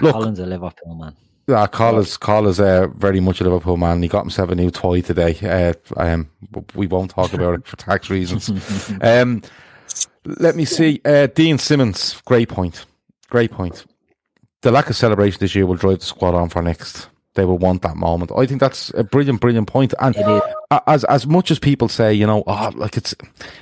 [0.00, 1.16] look, Colin's a Liverpool man.
[1.48, 4.02] Yeah, Carl is Carl is uh, very much a Liverpool man.
[4.02, 5.36] He got himself a new toy today.
[5.42, 6.30] Uh, um,
[6.74, 8.50] we won't talk about it for tax reasons.
[9.00, 9.42] um,
[10.24, 11.00] let me see.
[11.04, 12.84] Uh, Dean Simmons, great point.
[13.28, 13.84] Great point.
[14.60, 17.08] The lack of celebration this year will drive the squad on for next.
[17.34, 18.30] They will want that moment.
[18.36, 19.94] I think that's a brilliant, brilliant point.
[19.98, 20.14] And
[20.86, 23.14] as as much as people say, you know, oh, like it's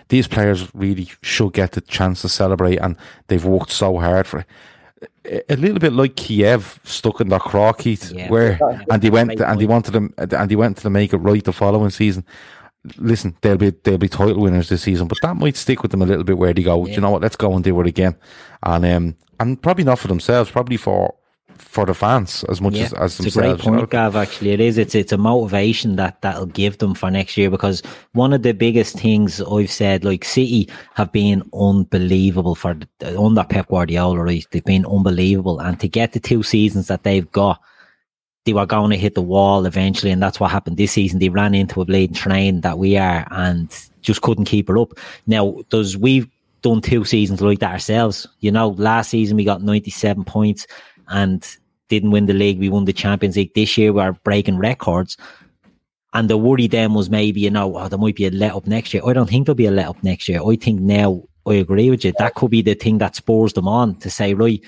[0.08, 2.96] these players really should get the chance to celebrate, and
[3.28, 4.46] they've worked so hard for it
[5.24, 8.28] a little bit like Kiev stuck in their crocky, yeah.
[8.28, 8.58] where
[8.90, 11.52] and he went and they wanted them and they went to make it right the
[11.52, 12.24] following season.
[12.96, 16.02] Listen, they'll be they'll be title winners this season, but that might stick with them
[16.02, 16.86] a little bit where they go.
[16.86, 16.94] Yeah.
[16.94, 17.22] You know what?
[17.22, 18.16] Let's go and do it again,
[18.62, 21.14] and um and probably not for themselves, probably for
[21.70, 23.64] for the fans as much Yeah, as, as it's a great themselves.
[23.64, 23.78] you know?
[23.78, 24.16] point, Gav.
[24.16, 24.76] Actually, it is.
[24.76, 27.80] It's it's a motivation that that'll give them for next year because
[28.12, 32.76] one of the biggest things I've said, like City have been unbelievable for
[33.16, 34.20] under Pep Guardiola.
[34.20, 37.60] Right, they've been unbelievable, and to get the two seasons that they've got,
[38.46, 41.20] they were going to hit the wall eventually, and that's what happened this season.
[41.20, 43.70] They ran into a bleeding train that we are, and
[44.02, 44.94] just couldn't keep it up.
[45.28, 46.28] Now, does we've
[46.62, 48.26] done two seasons like that ourselves?
[48.40, 50.66] You know, last season we got ninety seven points
[51.10, 51.56] and
[51.88, 52.58] didn't win the league.
[52.58, 53.92] We won the Champions League this year.
[53.92, 55.16] We're breaking records.
[56.12, 58.66] And the worry then was maybe, you know, oh, there might be a let up
[58.66, 59.02] next year.
[59.06, 60.40] I don't think there'll be a let up next year.
[60.42, 62.12] I think now I agree with you.
[62.18, 64.60] That could be the thing that spurs them on to say, right,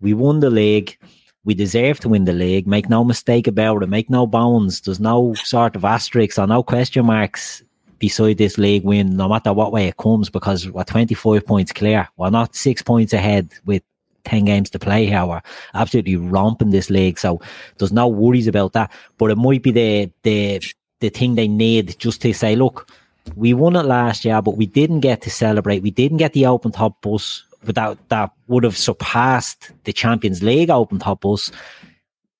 [0.00, 0.96] we won the league.
[1.44, 2.66] We deserve to win the league.
[2.66, 3.88] Make no mistake about it.
[3.88, 4.80] Make no bones.
[4.80, 7.62] There's no sort of asterisks or no question marks
[7.98, 12.08] beside this league win, no matter what way it comes, because we're 25 points clear.
[12.16, 13.82] We're not six points ahead with
[14.24, 15.24] 10 games to play here.
[15.24, 15.42] We're
[15.74, 17.18] absolutely romping this league.
[17.18, 17.40] So
[17.78, 18.92] there's no worries about that.
[19.16, 20.62] But it might be the, the,
[21.00, 22.90] the thing they need just to say, look,
[23.36, 25.82] we won it last year, but we didn't get to celebrate.
[25.82, 30.70] We didn't get the open top bus without that would have surpassed the Champions League
[30.70, 31.50] open top bus.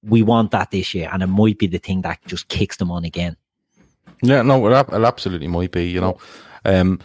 [0.03, 2.91] We want that this year, and it might be the thing that just kicks them
[2.91, 3.37] on again.
[4.23, 6.19] Yeah, no, it, absolutely might be, you know.
[6.65, 7.01] Um,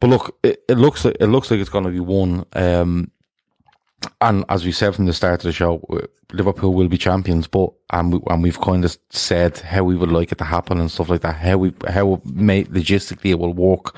[0.00, 2.44] but look, it, it looks like it looks like it's going to be one.
[2.52, 3.10] Um,
[4.20, 7.46] and as we said from the start of the show, uh, Liverpool will be champions.
[7.46, 10.80] But and we, and we've kind of said how we would like it to happen
[10.80, 11.36] and stuff like that.
[11.36, 13.96] How we how may, logistically it will work.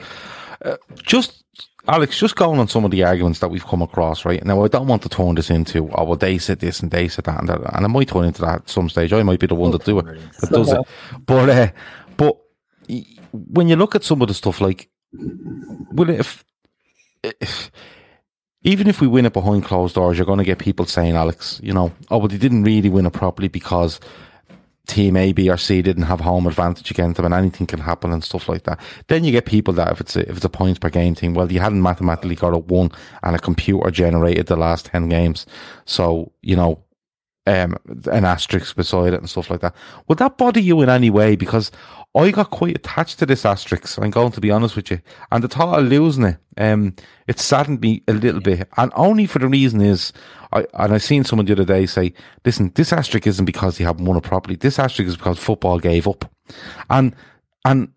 [0.64, 1.44] Uh, just
[1.88, 4.44] Alex, just going on some of the arguments that we've come across, right?
[4.44, 7.06] Now, I don't want to turn this into, oh, well, they said this and they
[7.06, 9.12] said that and that, and I might turn into that at some stage.
[9.12, 10.06] I might be the one to do it,
[10.40, 10.80] that does it.
[11.24, 11.68] But, uh,
[12.16, 12.38] but
[13.32, 16.44] when you look at some of the stuff, like, well, if,
[17.22, 17.70] if
[18.66, 21.60] even if we win it behind closed doors, you're going to get people saying, Alex,
[21.62, 24.00] you know, oh, but they didn't really win it properly because
[24.88, 28.12] team A, B, or C didn't have home advantage against them, and anything can happen
[28.12, 28.80] and stuff like that.
[29.06, 31.32] Then you get people that if it's a, if it's a points per game thing,
[31.32, 32.90] well, you hadn't mathematically got a one,
[33.22, 35.46] and a computer generated the last ten games,
[35.84, 36.82] so you know,
[37.46, 37.76] um,
[38.10, 39.76] an asterisk beside it and stuff like that.
[40.08, 41.36] Would that bother you in any way?
[41.36, 41.70] Because
[42.16, 43.98] I got quite attached to this asterisk.
[43.98, 45.00] I'm going to be honest with you,
[45.30, 46.94] and the thought of losing it, um,
[47.26, 50.12] it saddened me a little bit, and only for the reason is.
[50.52, 53.84] I, and I seen someone the other day say, listen, this asterisk isn't because they
[53.84, 54.54] haven't won it properly.
[54.54, 56.30] This asterisk is because football gave up.
[56.88, 57.16] And,
[57.64, 57.88] and,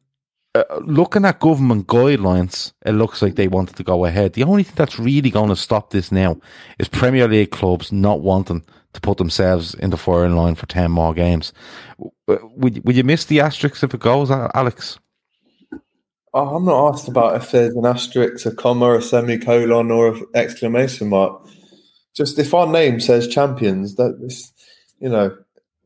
[0.56, 4.34] uh, looking at government guidelines, it looks like they wanted to go ahead.
[4.34, 6.38] The only thing that's really going to stop this now
[6.80, 10.90] is Premier League clubs not wanting to put themselves in the firing line for 10
[10.90, 11.54] more games.
[12.30, 15.00] Would, would you miss the asterisk if it goes, Alex?
[16.34, 20.26] Oh, I'm not asked about if there's an asterisk, a comma, a semicolon, or an
[20.36, 21.42] exclamation mark.
[22.14, 24.54] Just if our name says champions, that is,
[25.00, 25.36] you know,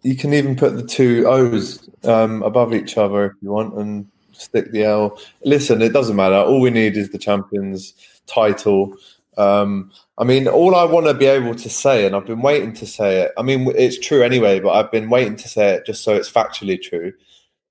[0.02, 4.06] you can even put the two O's um, above each other if you want, and
[4.34, 5.18] stick the L.
[5.46, 6.36] Listen, it doesn't matter.
[6.36, 7.94] All we need is the champions
[8.28, 8.94] title.
[9.38, 12.74] Um, I mean, all I want to be able to say, and I've been waiting
[12.74, 13.32] to say it.
[13.38, 16.32] I mean, it's true anyway, but I've been waiting to say it just so it's
[16.32, 17.14] factually true.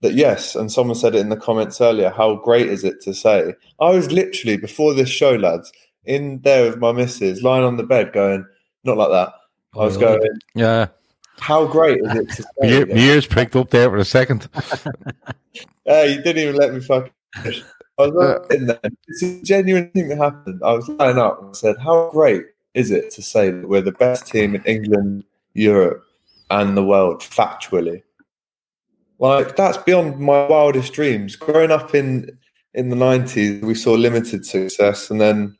[0.00, 2.10] That yes, and someone said it in the comments earlier.
[2.10, 3.54] How great is it to say?
[3.80, 5.72] I was literally before this show, lads,
[6.04, 8.44] in there with my missus, lying on the bed, going
[8.82, 9.32] not like that.
[9.74, 10.20] I was going,
[10.56, 10.88] Yeah.
[11.38, 12.48] how great is it to say?
[12.60, 14.48] My ear- ears pricked up there for a second.
[15.84, 17.12] Hey, you didn't even let me fucking.
[18.10, 18.16] Finish.
[18.16, 18.80] I was in there.
[19.08, 20.60] It's a genuine thing that happened.
[20.64, 23.92] I was lying up and said, "How great is it to say that we're the
[23.92, 26.02] best team in England, Europe,
[26.50, 28.02] and the world factually?"
[29.18, 31.36] Like that's beyond my wildest dreams.
[31.36, 32.36] Growing up in
[32.74, 35.56] in the nineties, we saw limited success, and then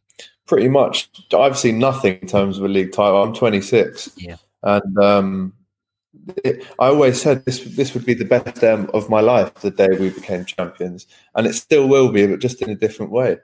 [0.47, 3.23] pretty much I've seen nothing in terms of a league title.
[3.23, 4.37] I'm 26, Yeah.
[4.65, 5.53] and um,
[6.45, 9.71] it, I always said this this would be the best day of my life the
[9.71, 13.39] day we became champions, and it still will be, but just in a different way.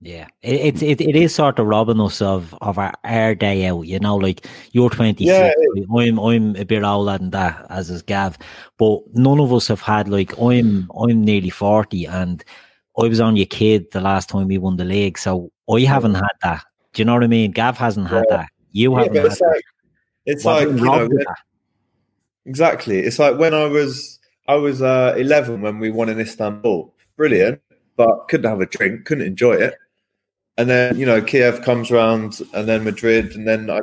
[0.00, 3.82] Yeah, it, it it is sort of robbing us of of our, our day out.
[3.82, 5.52] You know, like you're 26, Yeah,
[5.96, 8.36] I'm I'm a bit older than that, as is Gav.
[8.78, 12.44] But none of us have had like I'm I'm nearly 40, and
[12.98, 16.14] I was only a kid the last time we won the league, so I haven't
[16.14, 16.64] had that.
[16.94, 17.52] Do you know what I mean?
[17.52, 18.36] Gav hasn't had Yeah.
[18.38, 18.48] that.
[18.72, 19.46] You Yeah, haven't it's that.
[19.46, 19.64] like
[20.26, 21.38] it's like you know, robbed of when- that.
[22.46, 22.98] Exactly.
[23.00, 26.92] It's like when I was I was uh, 11 when we won in Istanbul.
[27.16, 27.60] Brilliant,
[27.96, 29.74] but couldn't have a drink, couldn't enjoy it.
[30.58, 33.80] And then you know Kiev comes around, and then Madrid, and then I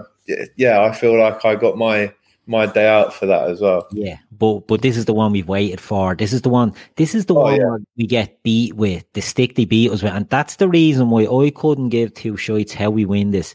[0.55, 2.13] yeah I feel like I got my
[2.45, 3.87] my day out for that as well.
[3.91, 6.15] Yeah, but but this is the one we've waited for.
[6.15, 6.73] This is the one.
[6.95, 7.77] This is the Oh, one yeah.
[7.95, 11.25] we get beat with the stick they beat us with, and that's the reason why
[11.25, 13.53] I couldn't give two shites how we win this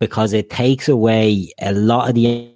[0.00, 2.53] because it takes away a lot of the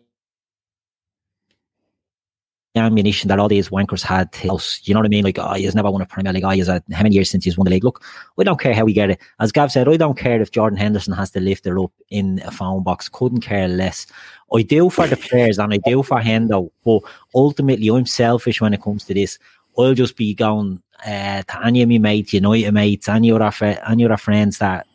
[2.78, 4.80] ammunition that all these wankers had to us.
[4.84, 5.24] You know what I mean?
[5.24, 6.44] Like, oh, he's never won a Premier League.
[6.44, 7.84] Oh, he's had how many years since he's won the league?
[7.84, 8.02] Look,
[8.36, 9.20] we don't care how we get it.
[9.40, 12.40] As Gav said, I don't care if Jordan Henderson has to lift it up in
[12.44, 13.08] a phone box.
[13.08, 14.06] Couldn't care less.
[14.54, 17.02] I do for the players and I do for Hendo, but
[17.34, 19.38] ultimately I'm selfish when it comes to this.
[19.78, 23.76] I'll just be going uh, to any of my mates, United mates, any other, fr-
[23.86, 24.86] any other friends that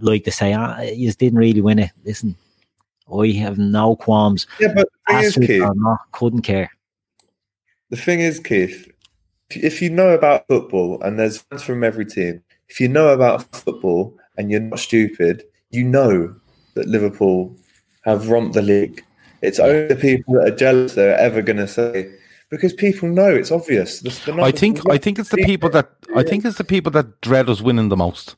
[0.00, 1.90] like to say, ah, you didn't really win it.
[2.04, 2.36] Listen,
[3.12, 4.46] I have no qualms.
[4.58, 6.70] Yeah, but is, Keith, not, couldn't care.
[7.92, 8.90] The thing is, Keith,
[9.50, 13.54] if you know about football and there's fans from every team, if you know about
[13.54, 16.34] football and you're not stupid, you know
[16.72, 17.54] that Liverpool
[18.06, 19.04] have romped the league.
[19.42, 22.10] It's only the people that are jealous that are ever going to say
[22.48, 24.00] because people know it's obvious.
[24.00, 26.92] The, the I think I think it's the people that I think it's the people
[26.92, 28.36] that dread us winning the most.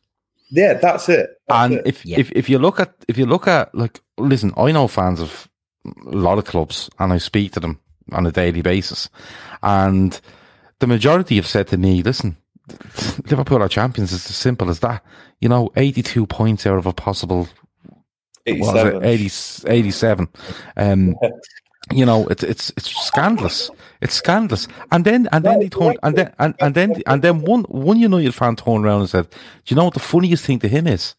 [0.50, 1.30] yeah, that's it.
[1.46, 1.86] That's and it.
[1.86, 2.18] if, Yeah.
[2.18, 5.48] if if you look at if you look at like listen, I know fans of
[5.86, 7.78] a lot of clubs and I speak to them
[8.12, 9.08] on a daily basis.
[9.62, 10.20] And
[10.80, 12.36] the majority have said to me, listen,
[13.30, 15.04] Liverpool are champions, it's as simple as that.
[15.40, 17.48] You know, eighty two points out of a possible
[18.46, 19.70] what was it, 87.
[19.70, 20.28] 80, 87.
[20.76, 21.16] Um
[21.92, 23.70] you know, it's it's it's scandalous.
[24.00, 24.68] It's scandalous.
[24.90, 27.98] And then and then he turned and then and, and then and then one one
[27.98, 30.86] United fan turned around and said, Do you know what the funniest thing to him
[30.86, 31.14] is?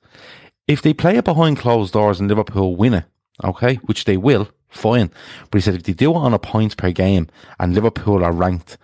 [0.67, 3.05] If they play it behind closed doors and Liverpool win it,
[3.43, 5.11] okay, which they will, fine.
[5.49, 7.27] But he said if they do it on a points per game
[7.59, 8.77] and Liverpool are ranked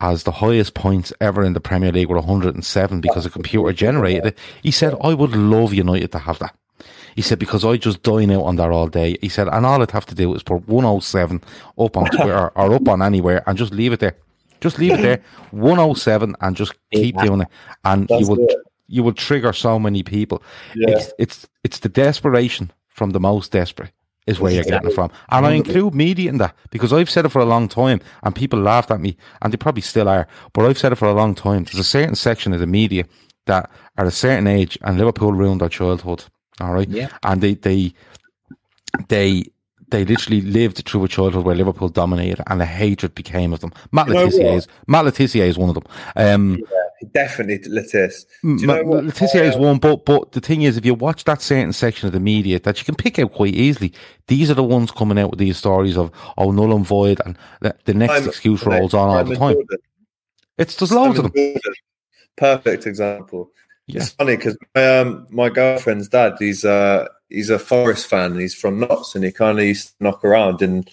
[0.00, 4.26] as the highest points ever in the Premier League with 107 because a computer generated
[4.26, 6.56] it, he said, I would love United to have that.
[7.14, 9.16] He said, because I just dine out on that all day.
[9.20, 11.42] He said, and all I'd have to do is put 107
[11.78, 14.16] up on Twitter or up on anywhere and just leave it there.
[14.60, 15.22] Just leave it there.
[15.50, 17.48] 107 and just keep doing it.
[17.84, 18.56] And you will, it.
[18.88, 20.42] you will trigger so many people.
[20.74, 20.96] Yeah.
[20.96, 23.92] It's, it's, it's the desperation from the most desperate
[24.26, 25.10] is where you're getting it from.
[25.30, 28.34] And I include media in that because I've said it for a long time and
[28.34, 30.28] people laughed at me and they probably still are.
[30.52, 31.64] But I've said it for a long time.
[31.64, 33.04] There's a certain section of the media
[33.46, 36.24] that are a certain age and Liverpool ruined their childhood.
[36.60, 36.88] All right.
[36.88, 37.08] Yeah.
[37.24, 37.92] And they, they,
[39.08, 39.44] they,
[39.88, 43.72] they literally lived through a childhood where Liverpool dominated and a hatred became of them.
[43.90, 45.84] Matt You Le Tissier is, Matt Le Tissier is one of them.
[46.16, 46.58] Um,
[47.12, 48.26] Definitely, Le Tiss.
[48.42, 49.04] Do you Ma- know what?
[49.04, 52.06] Le Tissier is one, but but the thing is, if you watch that certain section
[52.06, 53.92] of the media that you can pick out quite easily,
[54.28, 57.36] these are the ones coming out with these stories of oh null and void, and
[57.60, 59.54] the, the next Simon- excuse rolls on all the time.
[59.54, 59.78] Jordan.
[60.58, 61.32] It's there's loads of them.
[61.34, 61.60] Jordan.
[62.36, 63.50] Perfect example.
[63.86, 64.02] Yeah.
[64.02, 68.38] It's funny because my, um, my girlfriend's dad, he's uh, he's a Forest fan.
[68.38, 70.88] He's from Notts, and he kind of used to knock around and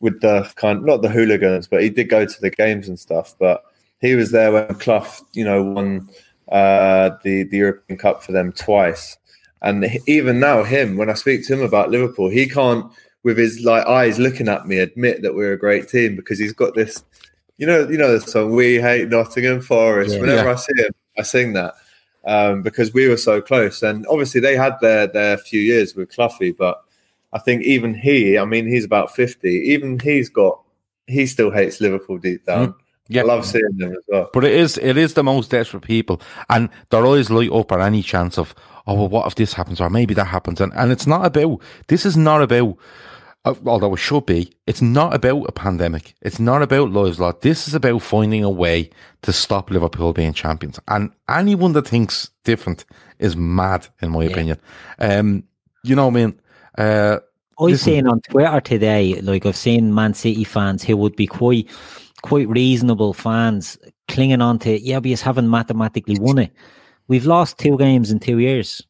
[0.00, 3.34] with the kind, not the hooligans, but he did go to the games and stuff.
[3.38, 3.62] But
[4.06, 6.08] he was there when Clough, you know, won
[6.50, 9.16] uh, the the European Cup for them twice.
[9.62, 12.90] And even now, him when I speak to him about Liverpool, he can't,
[13.22, 16.52] with his like eyes looking at me, admit that we're a great team because he's
[16.52, 17.04] got this.
[17.58, 20.20] You know, you know the song "We Hate Nottingham Forest." Yeah.
[20.20, 20.52] Whenever Yeah.
[20.52, 21.74] I see him, I sing that
[22.24, 23.82] um, because we were so close.
[23.82, 26.84] And obviously, they had their their few years with Cloughie, but
[27.32, 29.54] I think even he, I mean, he's about fifty.
[29.72, 30.60] Even he's got,
[31.06, 32.74] he still hates Liverpool deep down.
[33.08, 33.22] Yeah.
[33.22, 34.30] I love seeing them as well.
[34.32, 37.80] But it is it is the most desperate people, and they're always light up at
[37.80, 38.54] any chance of
[38.86, 41.60] oh well, what if this happens or maybe that happens, and and it's not about
[41.88, 42.76] this is not about.
[43.44, 46.14] uh, Although it should be, it's not about a pandemic.
[46.20, 47.42] It's not about lives lost.
[47.42, 48.90] This is about finding a way
[49.22, 50.80] to stop Liverpool being champions.
[50.88, 52.84] And anyone that thinks different
[53.20, 54.58] is mad, in my opinion.
[54.98, 55.44] Um,
[55.84, 56.40] you know, what I mean,
[56.76, 57.18] uh,
[57.58, 57.84] I've Listen.
[57.84, 61.68] seen on Twitter today, like I've seen Man City fans who would be quite,
[62.26, 66.52] quite reasonable fans clinging on to, yeah, we just haven't mathematically won it.
[67.08, 68.82] We've lost two games in two years.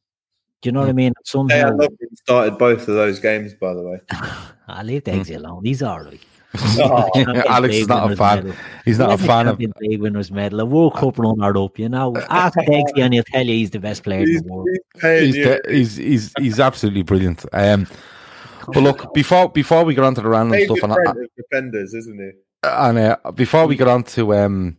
[0.62, 1.12] Do you know what I mean?
[1.12, 4.00] Hey, I Somehow, love that started both of those games, by the way.
[4.68, 5.64] I leave the eggs alone.
[5.64, 6.20] He's all right.
[6.78, 7.10] Oh,
[7.48, 8.56] Alex is not a fan.
[8.86, 9.54] He's not a fan of.
[9.58, 11.78] Champions League winners medal, a World Cup runner up.
[11.78, 14.52] You know, ask Eggsy and he'll tell you he's the best player in he's, the
[14.52, 14.68] world.
[15.02, 17.44] he's He's, de- he's he's he's absolutely brilliant.
[17.52, 17.86] Um,
[18.72, 21.30] but look, before before we get on to the random David stuff, and, Brent of
[21.36, 22.30] defenders, isn't he?
[22.62, 24.76] And uh, before we get on to um,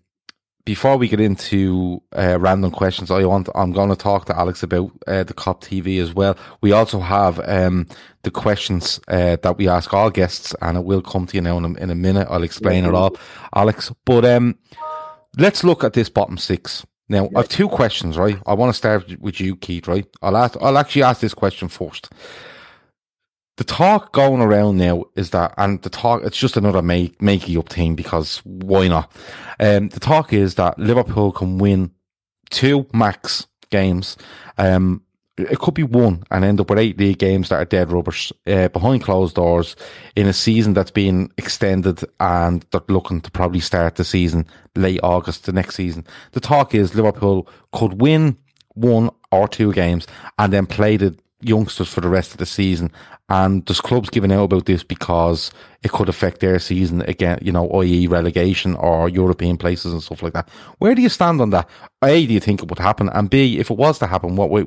[0.67, 4.63] before we get into uh, random questions, I want I'm going to talk to Alex
[4.63, 6.37] about uh, the Kop TV as well.
[6.59, 7.87] We also have um,
[8.23, 11.57] the questions uh, that we ask all guests, and it will come to you now
[11.57, 12.27] in a, in a minute.
[12.29, 13.15] I'll explain it all,
[13.55, 13.93] Alex.
[14.03, 14.57] But um,
[15.37, 16.85] let's look at this bottom six.
[17.07, 18.37] Now, I have two questions, right?
[18.45, 20.05] I want to start with you, Keith, right?
[20.21, 22.09] I'll ask, I'll actually ask this question first.
[23.57, 27.57] The talk going around now is that, and the talk, it's just another make, makey
[27.57, 29.11] up thing because why not?
[29.59, 31.91] Um, the talk is that Liverpool can win
[32.49, 34.15] two max games,
[34.57, 35.01] um,
[35.37, 38.33] it could be one and end up with eight league games that are dead rubbers
[38.47, 39.75] uh, behind closed doors
[40.15, 44.99] in a season that's been extended and they're looking to probably start the season late
[45.03, 46.05] August the next season.
[46.31, 48.37] The talk is Liverpool could win
[48.73, 50.07] one or two games
[50.39, 52.91] and then play the youngsters for the rest of the season.
[53.29, 55.51] And there's clubs giving out about this because
[55.83, 58.07] it could affect their season again, you know, i.e.
[58.07, 60.49] relegation or European places and stuff like that.
[60.79, 61.69] Where do you stand on that?
[62.03, 63.09] A, do you think it would happen?
[63.09, 64.65] And B, if it was to happen, what way?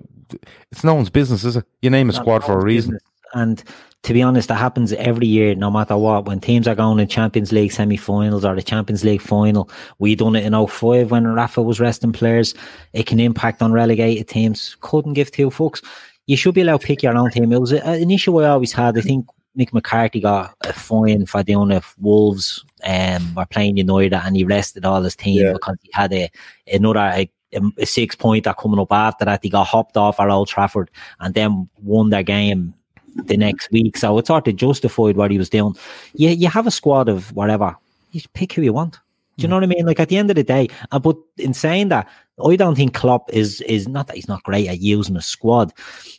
[0.71, 1.65] It's no one's business, is it?
[1.81, 2.99] You name a squad for a reason.
[3.33, 3.63] And
[4.03, 6.25] to be honest, that happens every year, no matter what.
[6.25, 10.37] When teams are going in Champions League semi-finals or the Champions League final, we done
[10.37, 12.55] it in 05 when Rafa was resting players.
[12.93, 14.77] It can impact on relegated teams.
[14.81, 15.83] Couldn't give two fucks
[16.27, 17.53] you should be allowed to pick your own team.
[17.53, 18.97] It was an issue I always had.
[18.97, 19.27] I think
[19.59, 24.45] Mick McCarthy got a fine for doing if Wolves um, were playing United and he
[24.45, 25.53] rested all his team yeah.
[25.53, 26.31] because he had a
[26.73, 27.31] another a,
[27.79, 29.41] a six pointer coming up after that.
[29.43, 32.75] He got hopped off at Old Trafford and then won their game
[33.17, 33.97] the next week.
[33.97, 35.77] So it's hard to justify what he was doing.
[36.15, 37.77] You you have a squad of whatever.
[38.13, 38.99] You pick who you want.
[39.37, 39.87] Do you know what I mean?
[39.87, 42.07] Like at the end of the day, uh, but in saying that,
[42.45, 45.73] I don't think Klopp is is not that he's not great at using a squad.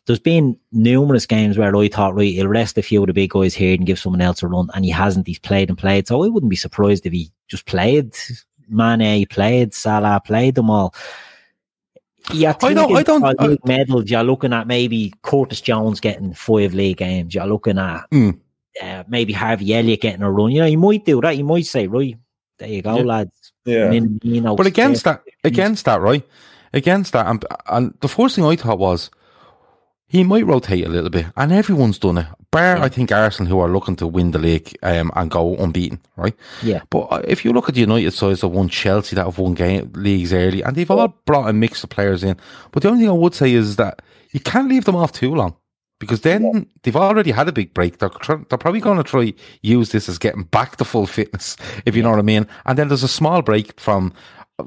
[0.05, 3.31] There's been numerous games where I thought, right, he'll rest a few of the big
[3.31, 5.27] guys here and give someone else a run, and he hasn't.
[5.27, 8.15] He's played and played, so I wouldn't be surprised if he just played.
[8.69, 10.95] Mane played, Salah played them all.
[12.33, 12.95] Yeah, I don't.
[12.95, 13.23] I don't.
[13.39, 14.09] I, medals.
[14.09, 17.33] You're looking at maybe Curtis Jones getting five league games.
[17.33, 18.39] You're looking at mm.
[18.81, 20.51] uh, maybe Harvey Elliott getting a run.
[20.51, 21.35] You know, he might do that.
[21.35, 22.15] He might say, right,
[22.59, 23.03] there you go, yeah.
[23.03, 23.40] lads.
[23.65, 23.91] Yeah.
[23.91, 26.27] you know, but against that, against that, right?
[26.73, 29.11] Against that, and, and the first thing I thought was
[30.07, 32.27] he might rotate a little bit, and everyone's done it.
[32.51, 32.83] Bar, yeah.
[32.83, 36.35] I think Arsenal, who are looking to win the league um, and go unbeaten, right?
[36.61, 36.81] Yeah.
[36.89, 39.53] But uh, if you look at the United sides of one Chelsea that have won
[39.53, 42.35] game leagues early, and they've all brought a mix of players in.
[42.71, 44.01] But the only thing I would say is that
[44.31, 45.55] you can't leave them off too long
[46.01, 46.61] because then yeah.
[46.81, 47.99] they've already had a big break.
[47.99, 51.95] They're, they're probably going to try use this as getting back to full fitness, if
[51.95, 52.47] you know what I mean.
[52.65, 54.11] And then there's a small break from,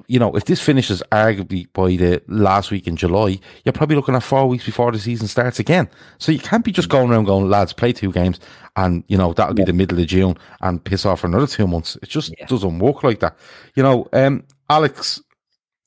[0.07, 4.15] you know, if this finishes arguably by the last week in July, you're probably looking
[4.15, 5.91] at four weeks before the season starts again.
[6.19, 8.39] So you can't be just going around going, lads, play two games,
[8.77, 11.67] and you know that'll be the middle of June and piss off for another two
[11.67, 11.97] months.
[12.01, 12.47] It just yeah.
[12.47, 13.37] doesn't work like that.
[13.75, 15.21] You know, um, Alex,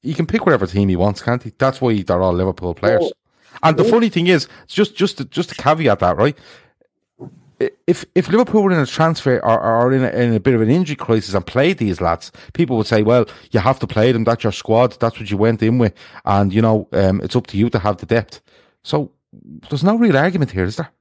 [0.02, 1.54] he can pick whatever team he wants, can't he?
[1.58, 3.00] That's why they're all Liverpool players.
[3.00, 3.12] Well,
[3.64, 6.38] and the funny thing is, just just to, just to caveat that, right?
[7.88, 10.62] If if Liverpool were in a transfer or, or in, a, in a bit of
[10.62, 14.12] an injury crisis and played these lads, people would say, "Well, you have to play
[14.12, 14.24] them.
[14.24, 15.00] That's your squad.
[15.00, 15.94] That's what you went in with,
[16.26, 18.42] and you know um, it's up to you to have the depth."
[18.84, 19.12] So
[19.70, 20.92] there's no real argument here, is there?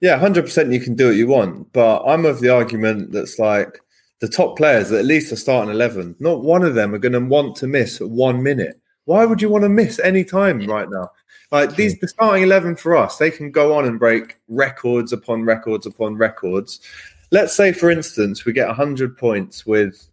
[0.00, 0.72] Yeah, hundred percent.
[0.72, 3.80] You can do what you want, but I'm of the argument that's like
[4.20, 6.14] the top players, at least are starting eleven.
[6.20, 8.80] Not one of them are going to want to miss one minute.
[9.04, 11.10] Why would you want to miss any time right now?
[11.52, 15.44] Like these, the starting eleven for us, they can go on and break records upon
[15.44, 16.80] records upon records.
[17.30, 20.08] Let's say, for instance, we get hundred points with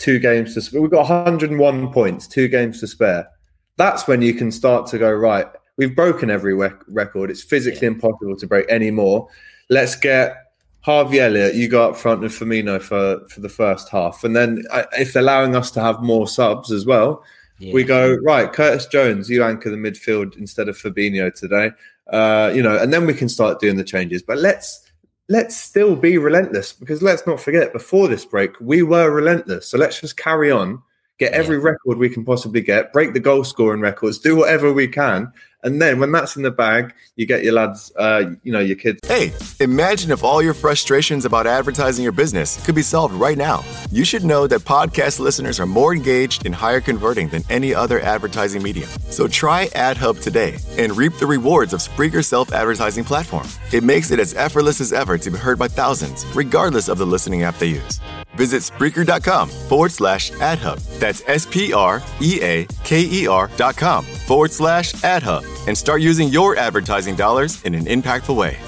[0.00, 0.80] two games to spare.
[0.80, 3.28] We've got 101 points, two games to spare.
[3.76, 5.46] That's when you can start to go right.
[5.76, 7.30] We've broken every rec- record.
[7.30, 7.94] It's physically yeah.
[7.94, 9.28] impossible to break any more.
[9.68, 11.54] Let's get Harvey Elliott.
[11.54, 15.12] You go up front with Firmino for for the first half, and then uh, if
[15.12, 17.22] they're allowing us to have more subs as well,
[17.60, 17.74] yeah.
[17.74, 21.72] We go right, Curtis Jones, you anchor the midfield instead of Fabinho today.
[22.10, 24.22] Uh, you know, and then we can start doing the changes.
[24.22, 24.90] But let's
[25.28, 29.68] let's still be relentless because let's not forget before this break we were relentless.
[29.68, 30.82] So let's just carry on,
[31.20, 31.64] get every yeah.
[31.64, 35.80] record we can possibly get, break the goal scoring records, do whatever we can, and
[35.80, 38.98] then when that's in the bag, you get your lads, uh, you know, your kids.
[39.06, 43.62] Hey, imagine if all your frustrations about advertising your business could be solved right now.
[43.90, 48.00] You should know that podcast listeners are more engaged and higher converting than any other
[48.00, 48.88] advertising medium.
[49.10, 53.46] So try AdHub today and reap the rewards of Spreaker's self advertising platform.
[53.70, 57.06] It makes it as effortless as ever to be heard by thousands, regardless of the
[57.06, 58.00] listening app they use.
[58.34, 60.80] Visit Spreaker.com forward slash AdHub.
[60.98, 65.76] That's S P R E A K E R dot com forward slash AdHub and
[65.76, 68.58] start using your advertising dollars in an impactful way.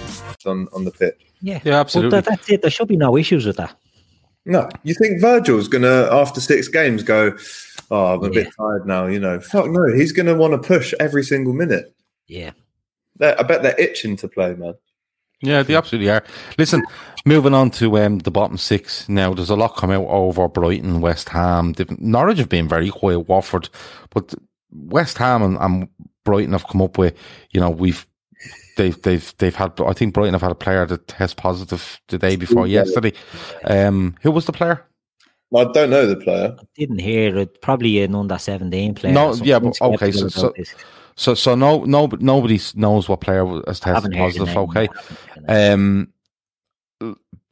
[0.45, 1.15] On, on the pitch.
[1.41, 2.19] Yeah, yeah, absolutely.
[2.19, 2.63] That, that's it.
[2.63, 3.77] There should be no issues with that.
[4.45, 7.37] No, you think Virgil's gonna after six games go?
[7.91, 8.45] Oh, I'm a yeah.
[8.45, 9.07] bit tired now.
[9.07, 9.95] You know, fuck no.
[9.95, 11.95] He's gonna want to push every single minute.
[12.27, 12.51] Yeah,
[13.17, 14.75] they're, I bet they're itching to play, man.
[15.43, 16.25] Yeah, they absolutely are.
[16.57, 16.85] Listen,
[17.25, 19.35] moving on to um, the bottom six now.
[19.35, 21.73] There's a lot come out over Brighton, West Ham.
[21.73, 23.29] They've, Norwich have been very quiet.
[23.29, 23.69] Watford,
[24.11, 24.35] but
[24.71, 25.89] West Ham and, and
[26.25, 27.17] Brighton have come up with,
[27.51, 28.07] you know, we've
[28.77, 29.81] they've they've they've had.
[29.81, 33.13] I think Brighton have had a player that test positive the day before yesterday.
[33.65, 34.87] Um, who was the player?
[35.55, 36.57] I don't know the player.
[36.59, 37.61] I didn't hear it.
[37.61, 39.13] Probably an under seventeen player.
[39.13, 40.13] No, yeah, but okay.
[40.13, 40.55] So, so,
[41.17, 44.57] So so no no nobody knows what player has tested Haven't heard the positive.
[44.57, 45.73] Okay, haven't heard the name.
[45.73, 46.13] um,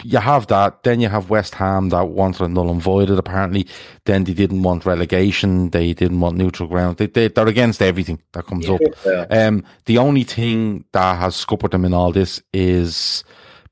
[0.03, 0.83] you have that.
[0.83, 3.19] Then you have West Ham that wanted a null and voided.
[3.19, 3.67] Apparently,
[4.05, 5.71] then they didn't want relegation.
[5.71, 6.97] They didn't want neutral ground.
[6.97, 8.81] They, they they're against everything that comes up.
[9.05, 9.27] Yeah.
[9.31, 13.25] Um, the only thing that has scuppered them in all this is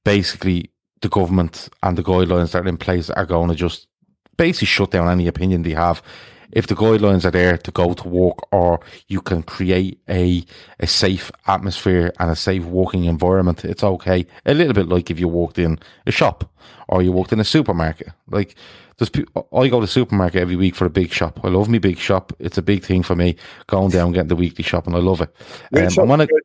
[0.05, 0.70] basically
[1.01, 3.86] the government and the guidelines that are in place are going to just
[4.36, 6.03] basically shut down any opinion they have.
[6.53, 10.44] If the guidelines are there to go to work, or you can create a
[10.80, 14.26] a safe atmosphere and a safe working environment, it's okay.
[14.46, 16.51] A little bit like if you walked in a shop
[16.88, 18.09] or you walked in a supermarket.
[18.28, 18.55] Like
[18.99, 21.40] there's, pe- I go to the supermarket every week for a big shop.
[21.44, 22.32] I love me big shop.
[22.38, 23.36] It's a big thing for me.
[23.66, 25.34] Going down, getting the weekly shop, and I love it.
[25.70, 26.38] Which Um, shop I, go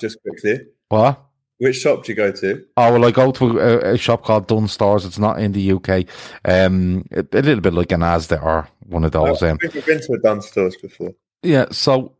[0.00, 0.66] just quickly?
[0.88, 1.25] what?
[1.58, 2.64] Which shop do you go to?
[2.76, 5.04] Oh well, I go to a, a shop called Dunnes Stores.
[5.04, 6.04] It's not in the UK.
[6.44, 9.42] Um, a, a little bit like an Asda or one of those.
[9.42, 11.14] Um, I've been to a Dunnes stores before.
[11.42, 11.66] yeah.
[11.70, 12.12] So,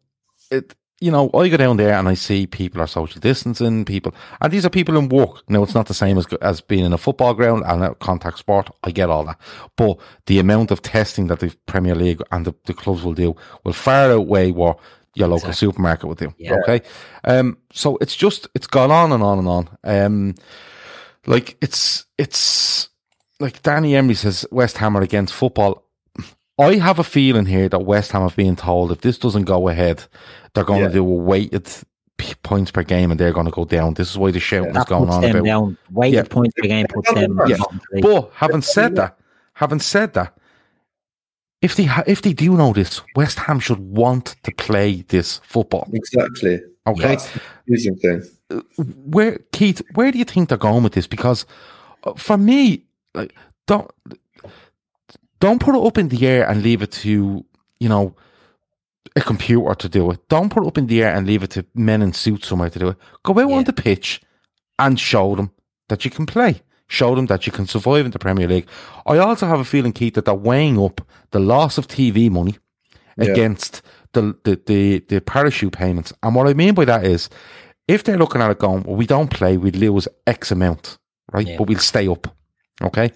[0.50, 3.84] it you know, I go down there and I see people are social distancing.
[3.84, 5.42] People, and these are people in work.
[5.50, 8.38] Now, it's not the same as as being in a football ground and a contact
[8.38, 8.70] sport.
[8.82, 9.38] I get all that,
[9.76, 13.36] but the amount of testing that the Premier League and the, the clubs will do
[13.64, 14.78] will far outweigh what
[15.16, 16.34] your local supermarket with you.
[16.38, 16.54] Yeah.
[16.62, 16.82] Okay,
[17.24, 19.68] um, so it's just it's gone on and on and on.
[19.84, 20.34] Um,
[21.26, 22.88] like it's it's
[23.40, 25.82] like Danny Emery says West Ham are against football.
[26.58, 29.68] I have a feeling here that West Ham have been told if this doesn't go
[29.68, 30.04] ahead,
[30.54, 30.88] they're going Yeah.
[30.88, 31.68] to do a weighted
[32.42, 33.92] points per game and they're going to go down.
[33.92, 35.44] This is why the shouting is going puts on them about.
[35.44, 35.78] down.
[35.90, 36.22] Weighted Yeah.
[36.34, 37.38] points per game puts them.
[37.46, 37.56] Yeah.
[38.00, 39.18] But having said that,
[39.52, 40.32] having said that,
[41.62, 45.40] if they ha- if they do know this, West Ham should want to play this
[45.44, 45.88] football.
[45.92, 46.60] Exactly.
[46.86, 48.22] Okay, That's thing.
[49.06, 51.06] where Keith, where do you think they're going with this?
[51.08, 51.44] Because
[52.04, 52.84] uh, for me,
[53.14, 53.34] like
[53.66, 53.90] don't
[55.40, 57.44] don't put it up in the air and leave it to
[57.80, 58.14] you know
[59.16, 60.28] a computer to do it.
[60.28, 62.70] Don't put it up in the air and leave it to men in suits somewhere
[62.70, 62.96] to do it.
[63.22, 63.56] Go out Yeah.
[63.56, 64.20] on the pitch
[64.78, 65.50] and show them
[65.88, 66.62] that you can play.
[66.88, 68.68] Show them that you can survive in the Premier League.
[69.06, 71.00] I also have a feeling, Keith, that they're weighing up
[71.32, 72.56] the loss of TV money
[73.18, 73.32] Yeah.
[73.32, 73.82] against
[74.12, 76.12] the, the, the, the parachute payments.
[76.22, 77.28] And what I mean by that is,
[77.88, 80.98] if they're looking at it going, well, we don't play, we'd lose X amount,
[81.32, 81.46] right?
[81.46, 81.56] Yeah.
[81.58, 82.34] But we'll stay up.
[82.82, 83.10] Okay.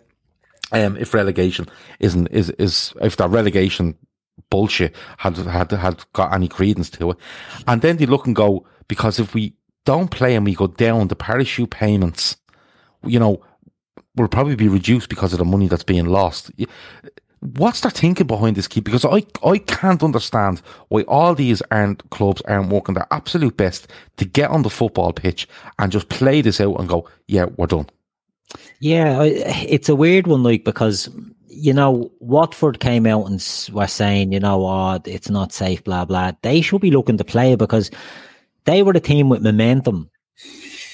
[0.73, 1.67] Um, if relegation
[1.99, 3.97] isn't, is, is, if that relegation
[4.51, 7.17] bullshit had, had, had got any credence to it.
[7.67, 9.55] And then they look and go, because if we
[9.85, 12.37] don't play and we go down, the parachute payments,
[13.05, 13.43] you know,
[14.21, 16.51] will probably be reduced because of the money that's being lost.
[17.41, 18.81] What's their thinking behind this key?
[18.81, 23.89] Because I, I can't understand why all these aren't clubs aren't working their absolute best
[24.19, 25.49] to get on the football pitch
[25.79, 27.89] and just play this out and go, yeah, we're done.
[28.81, 31.09] Yeah, it's a weird one, like because
[31.47, 33.43] you know Watford came out and
[33.73, 36.33] were saying, you know, oh, it's not safe, blah blah.
[36.43, 37.91] They should be looking to play because
[38.65, 40.11] they were the team with momentum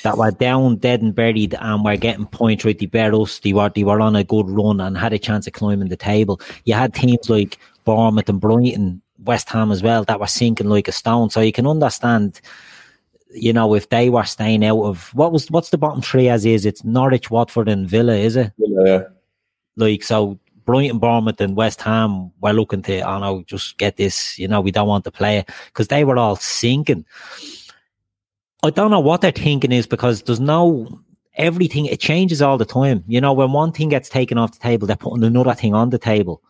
[0.07, 2.79] that were down, dead and buried, and were getting points right.
[2.79, 3.41] They beat us.
[3.41, 5.97] They were they were on a good run and had a chance of climbing the
[5.97, 6.41] table.
[6.65, 10.87] You had teams like Bournemouth and Brighton, West Ham as well that were sinking like
[10.87, 11.31] a stone.
[11.31, 12.41] So you can understand
[13.33, 16.47] you know, if they were staying out of what was what's the bottom three as
[16.47, 16.65] is?
[16.65, 18.53] It's Norwich, Watford, and Villa, is it?
[18.59, 19.03] Yeah.
[19.77, 24.39] Like so, Brighton, Bournemouth, and West Ham were looking to, oh know, just get this.
[24.39, 27.05] You know, we don't want to play it because they were all sinking.
[28.63, 31.01] I don't know what they're thinking is because there's no
[31.35, 31.87] everything.
[31.87, 33.05] It changes all the time.
[33.07, 35.91] You know, when one thing gets taken off the table, they're putting another thing on
[35.91, 36.43] the table.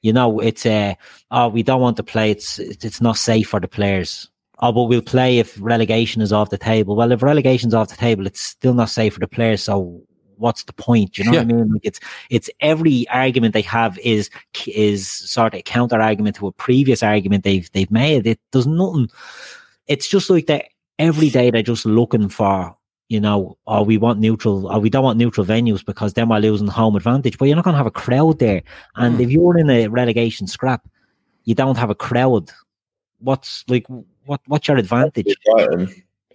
[0.00, 0.94] You know, it's uh,
[1.30, 2.30] oh, we don't want to play.
[2.30, 4.28] It's it's not safe for the players.
[4.58, 6.94] Oh, but we'll play if relegation is off the table.
[6.96, 9.62] Well, if relegation's off the table, it's still not safe for the players.
[9.62, 10.00] So
[10.36, 11.18] what's the point?
[11.18, 11.72] You know what I mean?
[11.72, 12.00] Like it's
[12.30, 14.28] it's every argument they have is
[14.66, 18.26] is sort of a counter argument to a previous argument they've they've made.
[18.26, 19.08] It does nothing.
[19.86, 20.66] It's just like that
[21.02, 22.76] every day they're just looking for
[23.12, 26.38] you know, or we want neutral, or we don't want neutral venues because then we're
[26.38, 27.36] losing home advantage.
[27.36, 28.62] But you're not going to have a crowd there.
[28.96, 30.88] And if you're in a relegation scrap,
[31.44, 32.50] you don't have a crowd.
[33.18, 33.84] What's like,
[34.24, 35.36] what what's your advantage?
[35.44, 35.88] Brighton.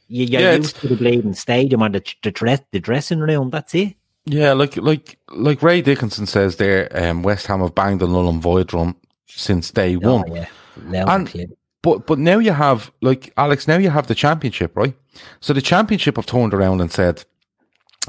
[0.07, 3.49] You, you're Yeah, used to the Bladen Stadium and the, the dress, the dressing room.
[3.49, 3.95] That's it.
[4.25, 8.29] Yeah, like like like Ray Dickinson says there, um, West Ham have banged the null
[8.29, 10.29] and void drum since day one.
[10.29, 10.47] Oh, yeah.
[10.75, 11.47] And And clear.
[11.87, 14.93] But but now you have like Alex, now you have the championship, right?
[15.39, 17.23] So the championship have turned around and said,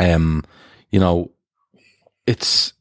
[0.01, 0.45] um,
[0.91, 1.31] you know,
[2.26, 2.72] it's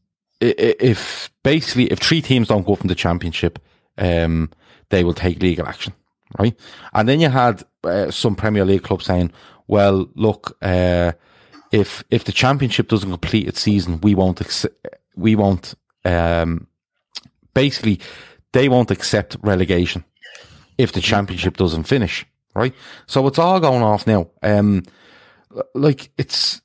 [0.41, 3.59] if basically if three teams don't go from the championship,
[3.99, 4.49] um,
[4.89, 5.93] they will take legal action,
[6.39, 6.59] right?
[6.93, 9.31] And then you had uh, some Premier League clubs saying,
[9.67, 11.11] well, look, uh,
[11.71, 14.75] if if the championship doesn't complete its season, we won't accept,
[15.15, 15.75] we won't
[16.05, 16.67] um,
[17.53, 17.99] basically
[18.51, 20.03] they won't accept relegation.
[20.77, 22.25] If the championship doesn't finish,
[22.55, 22.73] right?
[23.05, 24.29] So it's all going off now.
[24.43, 24.83] Um,
[25.73, 26.61] like it's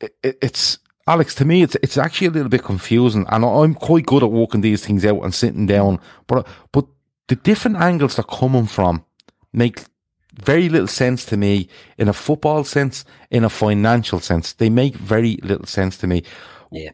[0.00, 1.34] it, it's Alex.
[1.36, 4.60] To me, it's it's actually a little bit confusing, and I'm quite good at working
[4.60, 6.00] these things out and sitting down.
[6.26, 6.86] But but
[7.28, 9.04] the different angles they're coming from
[9.52, 9.84] make
[10.34, 14.52] very little sense to me in a football sense, in a financial sense.
[14.54, 16.24] They make very little sense to me.
[16.70, 16.90] Yeah.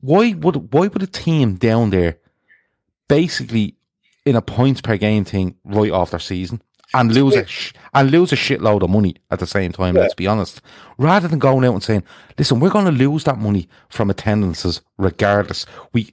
[0.00, 2.18] Why would why would a team down there
[3.08, 3.76] basically
[4.24, 6.62] in a points per game thing right off their season
[6.94, 9.94] and lose a sh- and lose a shitload of money at the same time?
[9.94, 10.02] Yeah.
[10.02, 10.60] Let's be honest.
[10.98, 12.04] Rather than going out and saying,
[12.38, 16.12] "Listen, we're going to lose that money from attendances regardless," we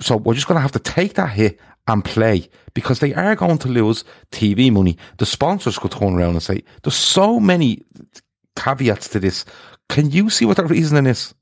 [0.00, 3.34] so we're just going to have to take that hit and play because they are
[3.34, 4.96] going to lose TV money.
[5.18, 7.82] The sponsors could turn around and say, "There's so many
[8.56, 9.44] caveats to this."
[9.88, 11.34] Can you see what the reasoning is?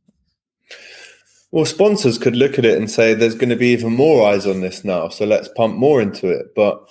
[1.52, 4.46] Well, sponsors could look at it and say there's going to be even more eyes
[4.46, 6.54] on this now, so let's pump more into it.
[6.54, 6.88] But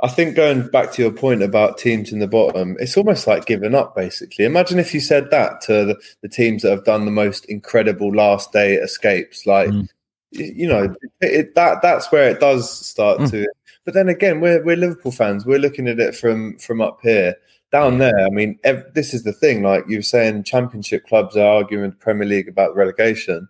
[0.00, 3.46] I think going back to your point about teams in the bottom, it's almost like
[3.46, 4.44] giving up, basically.
[4.46, 8.12] Imagine if you said that to the, the teams that have done the most incredible
[8.12, 9.46] last day escapes.
[9.46, 9.86] Like, Mm.
[10.32, 13.30] you know, it, that that's where it does start Mm.
[13.30, 13.46] to.
[13.84, 15.44] But then again, we're we're Liverpool fans.
[15.46, 17.36] We're looking at it from from up here.
[17.72, 19.62] Down there, I mean, ev- this is the thing.
[19.62, 23.48] Like you were saying, Championship clubs are arguing with Premier League about relegation.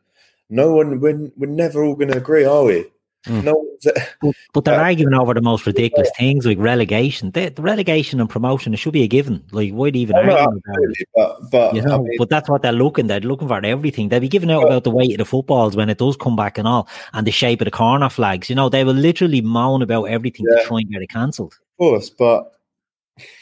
[0.51, 2.85] No one, we're, we're never all going to agree, are we?
[3.27, 3.45] Mm.
[3.45, 3.87] No, one's,
[4.23, 7.31] But, but they're Uh, arguing over the most ridiculous things like relegation.
[7.33, 9.45] The, the relegation and promotion, it should be a given.
[9.53, 11.09] Like, why even Oh, no, argue about it?
[11.15, 13.09] But but You I know, mean, but that's what they're looking.
[13.09, 14.09] They're looking for everything.
[14.09, 16.57] They'll be giving out about the weight of the footballs when it does come back
[16.57, 18.49] and all, and the shape of the corner flags.
[18.49, 20.63] You know, they will literally moan about everything Yeah.
[20.63, 21.53] to try and get it cancelled.
[21.53, 22.51] Of course, but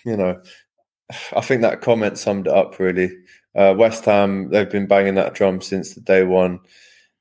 [0.04, 0.40] you know,
[1.36, 3.10] I think that comment summed it up really.
[3.54, 6.58] Uh, West Ham, they've been banging that drum since the day one.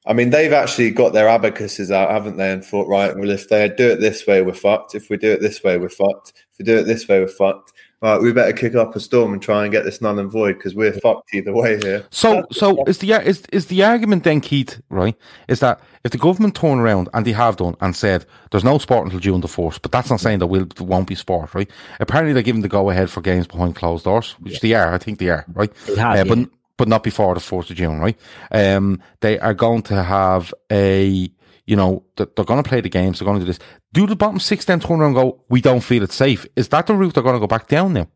[0.07, 2.51] I mean, they've actually got their abacuses out, haven't they?
[2.51, 4.95] And thought, right, well, if they do it this way, we're fucked.
[4.95, 6.31] If we do it this way, we're fucked.
[6.51, 7.73] If we do it this way, we're fucked.
[7.99, 10.53] Right, we better kick up a storm and try and get this null and void
[10.53, 12.05] because we're fucked either way here.
[12.11, 14.79] So, so is the is is the argument then, Keith?
[14.91, 15.15] Right,
[15.47, 18.77] is that if the government turn around and they have done and said there's no
[18.77, 21.55] sport until June the fourth, but that's not saying there will there won't be sport,
[21.55, 21.71] right?
[21.99, 24.93] Apparently, they're giving the go ahead for games behind closed doors, which they are.
[24.93, 25.73] I think they are, right?
[25.87, 26.45] They have, Uh, but yeah.
[26.77, 28.17] But not before the fourth of June, right?
[28.51, 31.29] Um, they are going to have a.
[31.69, 33.19] You know, th- they're going to play the games.
[33.19, 33.59] They're going to do this.
[33.91, 36.45] Do the bottom six then turn around and go, we don't feel it's safe?
[36.55, 38.07] Is that the route they're going to go back down now?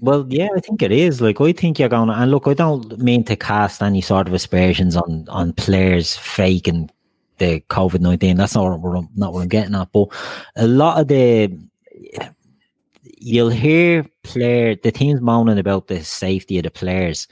[0.00, 1.20] Well, yeah, I think it is.
[1.20, 4.28] Like, I think you're going to, and look, I don't mean to cast any sort
[4.28, 6.90] of aspersions on on players faking
[7.36, 8.38] the COVID nineteen.
[8.38, 9.92] That's not what I'm, not what I'm getting at.
[9.92, 10.08] But
[10.56, 11.54] a lot of the
[13.18, 17.28] you'll hear player the teams moaning about the safety of the players.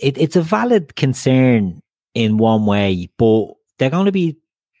[0.00, 1.82] It, it's a valid concern
[2.14, 4.36] in one way, but they're going to be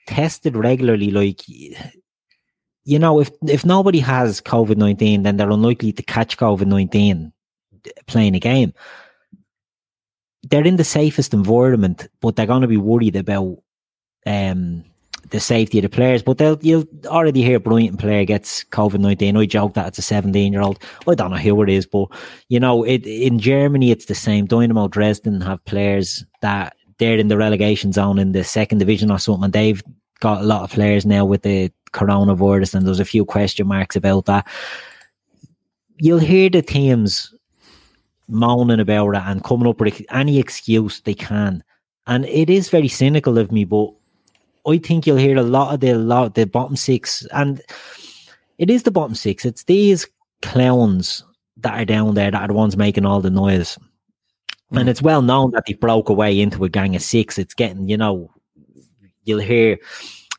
[0.06, 1.10] tested regularly.
[1.10, 6.66] Like you know, if if nobody has COVID nineteen, then they're unlikely to catch COVID
[6.66, 7.32] nineteen
[8.06, 8.72] playing a game.
[10.48, 13.58] They're in the safest environment, but they're going to be worried about
[14.24, 14.84] um,
[15.30, 16.22] the safety of the players.
[16.22, 19.36] But they'll you'll already hear Brighton player gets COVID nineteen.
[19.36, 20.78] I joke that it's a seventeen year old.
[21.06, 22.08] I don't know who it is, but
[22.48, 24.46] you know, it in Germany it's the same.
[24.46, 29.18] Dynamo Dresden have players that they're in the relegation zone in the second division or
[29.18, 29.44] something.
[29.44, 29.82] And they've
[30.20, 33.96] got a lot of players now with the coronavirus, and there's a few question marks
[33.96, 34.46] about that.
[35.98, 37.34] You'll hear the teams
[38.28, 41.62] moaning about it and coming up with any excuse they can,
[42.06, 43.92] and it is very cynical of me, but
[44.68, 47.60] I think you'll hear a lot of the lot the bottom six, and
[48.58, 49.44] it is the bottom six.
[49.44, 50.06] It's these
[50.42, 51.24] clowns
[51.58, 53.78] that are down there that are the ones making all the noise.
[54.70, 57.38] And it's well known that they broke away into a gang of six.
[57.38, 58.30] It's getting, you know,
[59.24, 59.78] you'll hear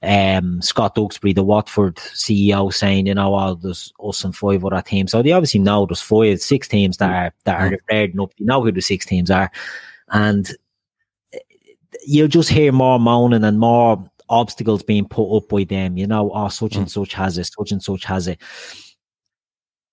[0.03, 4.81] um, Scott Duxbury, the Watford CEO, saying, you know, oh, there's us and five other
[4.81, 5.11] teams.
[5.11, 8.31] So they obviously know there's five, six teams that are that are red enough.
[8.37, 9.51] You know who the six teams are,
[10.09, 10.49] and
[12.05, 15.97] you'll just hear more moaning and more obstacles being put up by them.
[15.97, 18.39] You know, oh, such and such has it, such and such has it.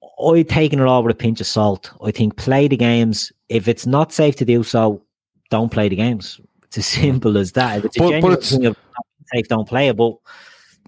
[0.02, 1.90] I taking it all with a pinch of salt.
[2.02, 3.32] I think play the games.
[3.48, 5.02] If it's not safe to do so,
[5.50, 6.40] don't play the games.
[6.64, 7.78] It's as simple as that.
[7.78, 9.96] If it's But- but genuine it's- thing of not safe, don't play it.
[9.96, 10.14] But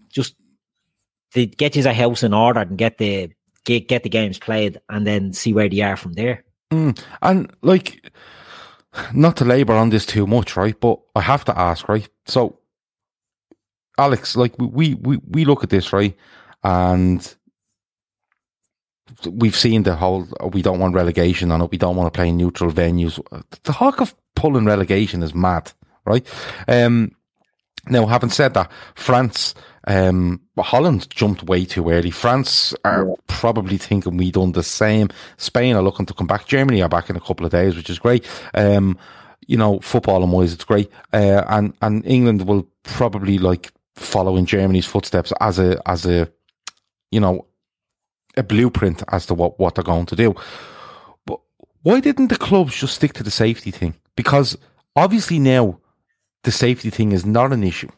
[0.08, 0.34] just
[1.34, 3.30] to get your house in order and get the
[3.64, 6.44] get get the games played, and then see where they are from there.
[6.72, 6.98] Mm.
[7.20, 8.10] And like,
[9.14, 10.78] not to labour on this too much, right?
[10.80, 12.08] But I have to ask, right?
[12.26, 12.57] So,
[13.98, 16.16] Alex, like we we we look at this, right?
[16.62, 17.34] And
[19.30, 21.70] we've seen the whole we don't want relegation on it.
[21.70, 23.20] We don't want to play in neutral venues.
[23.30, 25.72] The talk of pulling relegation is mad,
[26.04, 26.26] right?
[26.68, 27.12] Um,
[27.88, 29.54] now, having said that, France
[29.86, 32.10] Um, Holland jumped way too early.
[32.10, 33.14] France are yeah.
[33.26, 35.08] probably thinking we done the same.
[35.38, 36.46] Spain are looking to come back.
[36.46, 38.26] Germany are back in a couple of days, which is great.
[38.52, 38.98] Um,
[39.46, 40.90] you know, football and wise, it's great.
[41.14, 46.30] Uh, and and England will probably like follow in Germany's footsteps as a as a
[47.10, 47.46] you know
[48.36, 50.34] a blueprint as to what what they're going to do.
[51.26, 51.40] But
[51.82, 53.94] why didn't the clubs just stick to the safety thing?
[54.16, 54.56] Because
[54.96, 55.80] obviously now
[56.44, 57.90] the safety thing is not an issue.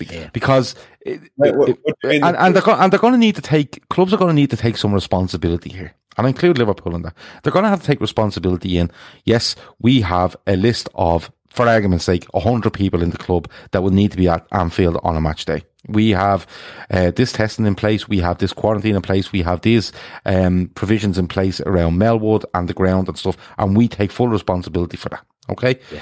[0.00, 0.28] Yeah.
[0.32, 3.36] Because it, Wait, what, what it, and, and, they're go, and they're going to need
[3.36, 5.94] to take clubs are going to need to take some responsibility here.
[6.18, 7.14] And I include Liverpool in that.
[7.42, 8.90] They're going to have to take responsibility in.
[9.24, 13.82] Yes, we have a list of, for argument's sake, hundred people in the club that
[13.82, 15.62] will need to be at Anfield on a match day.
[15.88, 16.46] We have
[16.90, 18.08] uh, this testing in place.
[18.08, 19.32] We have this quarantine in place.
[19.32, 19.92] We have these
[20.24, 24.28] um, provisions in place around Melwood and the ground and stuff, and we take full
[24.28, 25.24] responsibility for that.
[25.50, 25.78] Okay.
[25.92, 26.00] Yeah.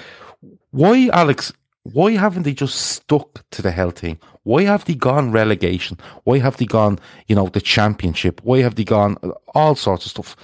[0.70, 1.52] Why, Alex?
[1.82, 4.18] Why haven't they just stuck to the health thing?
[4.42, 5.98] Why have they gone relegation?
[6.24, 8.42] Why have they gone, you know, the championship?
[8.44, 9.16] Why have they gone
[9.54, 10.36] all sorts of stuff?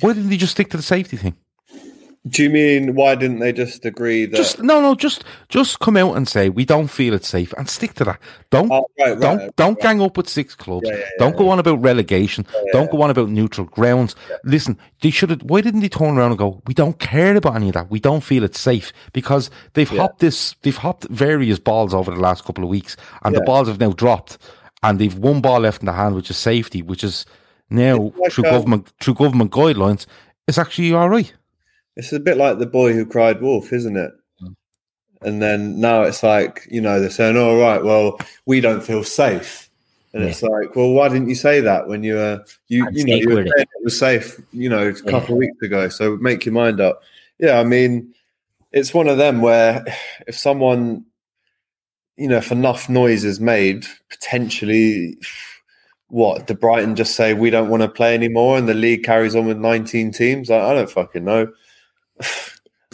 [0.00, 1.36] Why didn't they just stick to the safety thing?
[2.28, 4.36] Do you mean why didn't they just agree that?
[4.36, 4.96] Just no, no.
[4.96, 8.20] Just just come out and say we don't feel it's safe and stick to that.
[8.50, 10.88] Don't oh, right, right, don't right, don't gang up with six clubs.
[10.88, 12.44] Yeah, yeah, don't yeah, go on about relegation.
[12.72, 14.16] don't go on about neutral grounds.
[14.42, 15.42] Listen, they should have.
[15.42, 16.62] Why didn't they turn around and go?
[16.66, 17.90] We don't care about any of that.
[17.90, 20.56] We don't feel it's safe because they've hopped this.
[20.62, 23.92] They've hopped various balls over the last couple of weeks, and the balls have now
[23.92, 24.38] dropped,
[24.82, 27.24] and they've one ball left in the hand, which is safety, which is
[27.70, 30.06] now like through a, government through government guidelines.
[30.48, 31.32] It's actually all right.
[31.96, 34.12] It's a bit like the boy who cried wolf, isn't it?
[34.42, 34.56] Mm.
[35.22, 38.82] And then now it's like, you know, they're saying, "All oh, right, well, we don't
[38.82, 39.66] feel safe."
[40.16, 40.30] And yeah.
[40.30, 43.28] it's like, well, why didn't you say that when you were, you, you know, you
[43.28, 45.18] were saying it was safe, you know, a couple yeah.
[45.18, 45.88] of weeks ago?
[45.90, 47.02] So make your mind up.
[47.38, 48.14] Yeah, I mean,
[48.72, 49.84] it's one of them where
[50.26, 51.04] if someone,
[52.16, 55.18] you know, if enough noise is made, potentially,
[56.08, 59.34] what, the Brighton just say we don't want to play anymore, and the league carries
[59.34, 60.50] on with 19 teams?
[60.50, 61.52] I, I don't fucking know.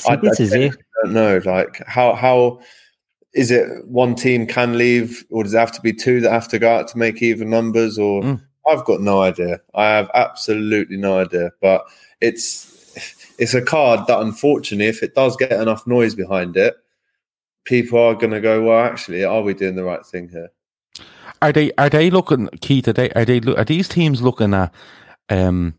[0.08, 0.70] I, this I,
[1.02, 1.40] don't know.
[1.44, 2.60] Like how how
[3.34, 6.48] is it one team can leave, or does it have to be two that have
[6.48, 7.98] to go out to make even numbers?
[7.98, 8.42] Or mm.
[8.68, 9.60] I've got no idea.
[9.74, 11.50] I have absolutely no idea.
[11.60, 11.84] But
[12.20, 12.68] it's
[13.38, 16.76] it's a card that unfortunately, if it does get enough noise behind it,
[17.64, 18.62] people are going to go.
[18.62, 20.50] Well, actually, are we doing the right thing here?
[21.40, 22.88] Are they are they looking Keith?
[22.88, 24.72] Are they are they are these teams looking at
[25.28, 25.74] um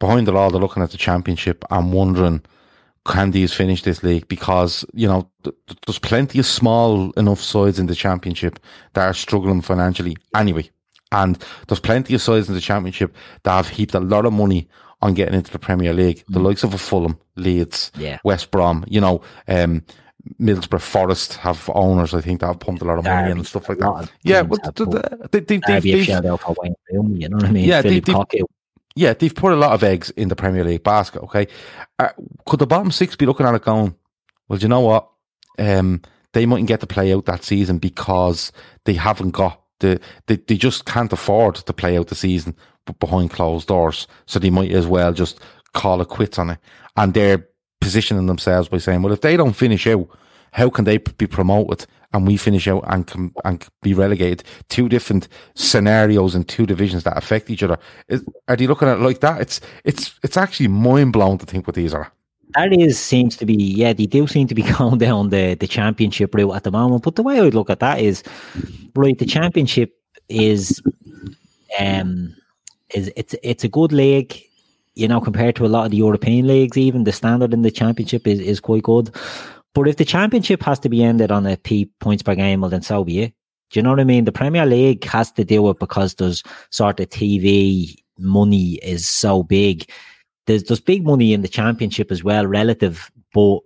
[0.00, 2.42] behind it all, they're looking at the championship and wondering,
[3.06, 4.26] can these finish this league?
[4.26, 5.54] Because, you know, th-
[5.86, 8.58] there's plenty of small enough sides in the championship
[8.94, 10.68] that are struggling financially anyway.
[11.12, 14.68] And there's plenty of sides in the championship that have heaped a lot of money
[15.02, 16.18] on getting into the Premier League.
[16.18, 16.34] Mm.
[16.34, 18.18] The likes of a Fulham, Leeds, yeah.
[18.22, 19.82] West Brom, you know, um,
[20.38, 23.46] Middlesbrough Forest have owners, I think, that have pumped a lot of money in and
[23.46, 24.10] stuff like that.
[24.22, 24.60] Yeah, but
[25.32, 25.98] they, they, they, they,
[27.18, 27.64] you know what I mean?
[27.64, 28.42] Yeah, they've, they,
[28.94, 31.22] yeah, they've put a lot of eggs in the Premier League basket.
[31.22, 31.46] Okay,
[31.98, 32.10] uh,
[32.46, 33.94] could the bottom six be looking at it going?
[34.48, 35.08] Well, you know what?
[35.58, 38.52] Um, they mightn't get to play out that season because
[38.84, 42.54] they haven't got the they, they just can't afford to play out the season
[42.98, 44.06] behind closed doors.
[44.26, 45.40] So they might as well just
[45.74, 46.58] call it quits on it.
[46.96, 47.46] And they're
[47.80, 50.08] positioning themselves by saying, well, if they don't finish out,
[50.52, 51.86] how can they be promoted?
[52.12, 54.42] and we finish out and and be relegated.
[54.68, 57.78] Two different scenarios in two divisions that affect each other.
[58.08, 59.40] Is, are they looking at it like that?
[59.40, 62.12] It's it's it's actually mind blowing to think what these are.
[62.54, 65.68] That is seems to be yeah, they do seem to be going down the the
[65.68, 67.04] championship route at the moment.
[67.04, 68.22] But the way I would look at that is
[68.94, 69.96] right, the championship
[70.28, 70.82] is
[71.78, 72.34] um
[72.92, 74.42] is it's it's a good league
[74.96, 77.70] you know, compared to a lot of the European leagues, even the standard in the
[77.70, 79.10] championship is, is quite good.
[79.74, 82.70] But if the championship has to be ended on a P points per game, well,
[82.70, 83.34] then so be it.
[83.70, 84.24] Do you know what I mean?
[84.24, 89.42] The Premier League has to do it because there's sort of TV money is so
[89.42, 89.88] big.
[90.46, 93.10] There's there's big money in the championship as well, relative.
[93.32, 93.60] But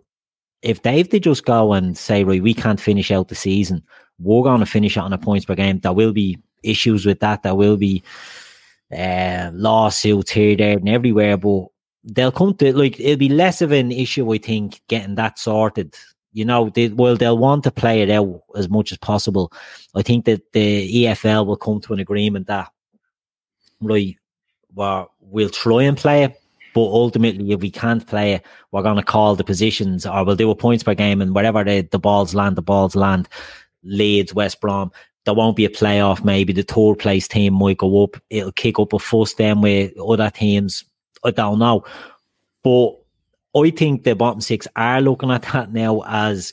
[0.62, 3.82] if they have to just go and say, right, we can't finish out the season,
[4.18, 5.80] we're going to finish it on a points per game.
[5.80, 7.42] There will be issues with that.
[7.42, 8.02] There will be
[8.96, 11.36] uh, lawsuits here, there, and everywhere.
[11.38, 11.66] But
[12.04, 15.94] they'll come to like it'll be less of an issue, I think, getting that sorted.
[16.32, 19.52] You know, they, well, they'll want to play it out as much as possible.
[19.94, 22.70] I think that the EFL will come to an agreement that
[23.80, 24.16] right,
[24.74, 26.40] well, we'll try and play it,
[26.74, 30.34] but ultimately, if we can't play it, we're going to call the positions, or we'll
[30.34, 33.28] do a points per game, and wherever the, the balls land, the balls land.
[33.86, 34.90] Leeds, West Brom,
[35.26, 36.24] there won't be a playoff.
[36.24, 38.16] Maybe the third place team might go up.
[38.30, 40.84] It'll kick up a fuss then with other teams
[41.24, 41.84] I don't know.
[42.62, 42.96] But
[43.56, 46.52] I think the bottom six are looking at that now as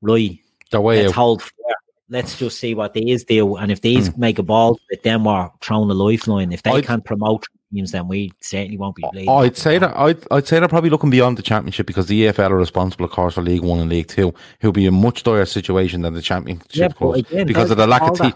[0.00, 0.38] right.
[0.70, 1.74] The way let's hold fair.
[2.08, 3.56] let's just see what these do.
[3.56, 4.18] And if these mm.
[4.18, 6.52] make a ball, then we're throwing a lifeline.
[6.52, 9.28] If they I'd, can't promote teams, then we certainly won't be.
[9.28, 12.50] I'd say that I'd, I'd say they're probably looking beyond the championship because the EFL
[12.50, 15.22] are responsible, of course, for League One and League Two, who'll be in a much
[15.22, 18.32] dire situation than the championship yeah, clubs again, because of the lack of team.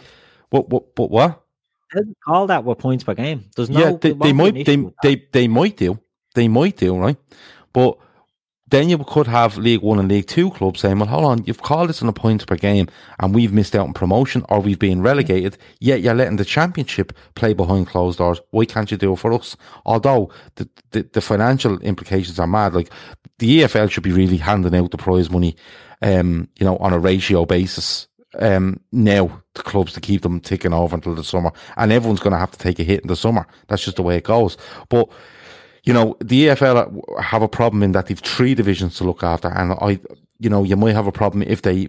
[0.51, 1.46] What, what, what, what?
[2.25, 3.45] Call that with points per game.
[3.57, 3.81] There's no.
[3.81, 4.65] Yeah, they, they might.
[4.65, 5.99] They, they, they might do.
[6.35, 7.17] They might do right,
[7.73, 7.99] but
[8.69, 11.63] then you could have League One and League Two clubs saying, "Well, hold on, you've
[11.63, 12.89] called us on a points per game,
[13.21, 15.57] and we've missed out on promotion, or we've been relegated.
[15.79, 18.41] Yet you're letting the Championship play behind closed doors.
[18.51, 22.75] Why can't you do it for us?" Although the the, the financial implications are mad.
[22.75, 22.91] Like
[23.39, 25.57] the EFL should be really handing out the prize money,
[26.03, 28.09] um, you know, on a ratio basis.
[28.39, 32.33] Um, now to clubs to keep them ticking over until the summer, and everyone's going
[32.33, 33.47] to have to take a hit in the summer.
[33.69, 34.57] That's just the way it goes.
[34.89, 35.09] But
[35.85, 39.49] you know, the EFL have a problem in that they've three divisions to look after,
[39.49, 40.01] and I,
[40.39, 41.89] you know, you might have a problem if they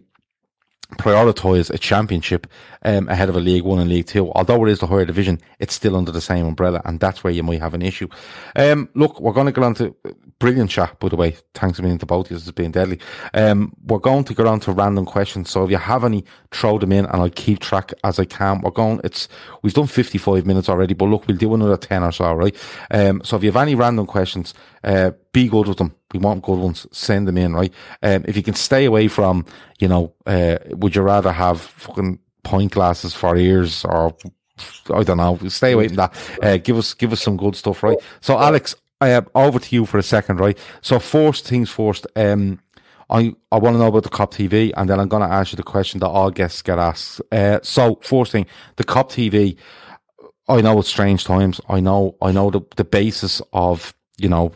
[0.93, 2.47] prioritise a championship
[2.83, 4.31] um, ahead of a League One and League Two.
[4.33, 7.33] Although it is the higher division, it's still under the same umbrella, and that's where
[7.33, 8.07] you might have an issue.
[8.55, 9.95] Um, look, we're going to get on to
[10.39, 11.35] brilliant chat, by the way.
[11.53, 12.35] Thanks a million to both of you.
[12.35, 12.99] Has been deadly.
[13.33, 15.49] Um, we're going to get on to random questions.
[15.49, 18.61] So if you have any, throw them in, and I'll keep track as I can.
[18.61, 19.01] We're going.
[19.03, 19.27] It's
[19.61, 22.55] we've done fifty five minutes already, but look, we'll do another ten or so, right?
[22.91, 25.93] Um, so if you have any random questions, uh, be good with them.
[26.13, 26.87] We want good ones.
[26.91, 27.73] Send them in, right?
[28.01, 29.45] Um, if you can stay away from,
[29.79, 34.15] you know, uh, would you rather have fucking pint glasses for ears or
[34.93, 35.37] I don't know.
[35.49, 36.15] Stay away from that.
[36.41, 37.97] Uh, give us give us some good stuff, right?
[38.21, 40.57] So, Alex, uh, over to you for a second, right?
[40.81, 42.07] So, first things first.
[42.15, 42.59] Um,
[43.09, 45.53] I I want to know about the Kop TV, and then I'm going to ask
[45.53, 47.21] you the question that all guests get asked.
[47.31, 48.45] Uh, so, first thing,
[48.75, 49.57] the Kop TV.
[50.49, 51.59] I know it's strange times.
[51.67, 54.53] I know I know the the basis of you know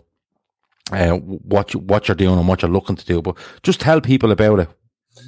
[0.92, 3.22] uh, what you, what you're doing and what you're looking to do.
[3.22, 4.70] But just tell people about it,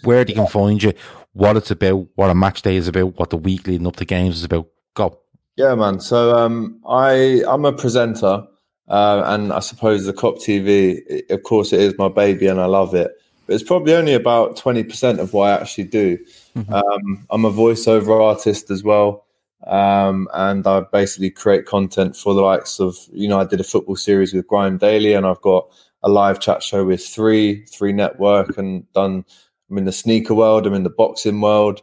[0.03, 0.93] where they can find you,
[1.33, 4.05] what it's about, what a match day is about, what the week leading up to
[4.05, 4.67] games is about.
[4.93, 5.19] Go.
[5.55, 5.99] Yeah, man.
[5.99, 8.45] So um, I I'm a presenter,
[8.87, 12.65] uh, and I suppose the Kop TV, of course, it is my baby, and I
[12.65, 13.11] love it.
[13.45, 16.17] But it's probably only about twenty percent of what I actually do.
[16.55, 16.73] Mm-hmm.
[16.73, 19.25] Um, I'm a voiceover artist as well.
[19.67, 23.63] Um, and I basically create content for the likes of, you know, I did a
[23.63, 25.69] football series with Grime Daily, and I've got
[26.03, 29.25] a live chat show with Three, Three Network, and done.
[29.69, 31.81] I'm in the sneaker world, I'm in the boxing world,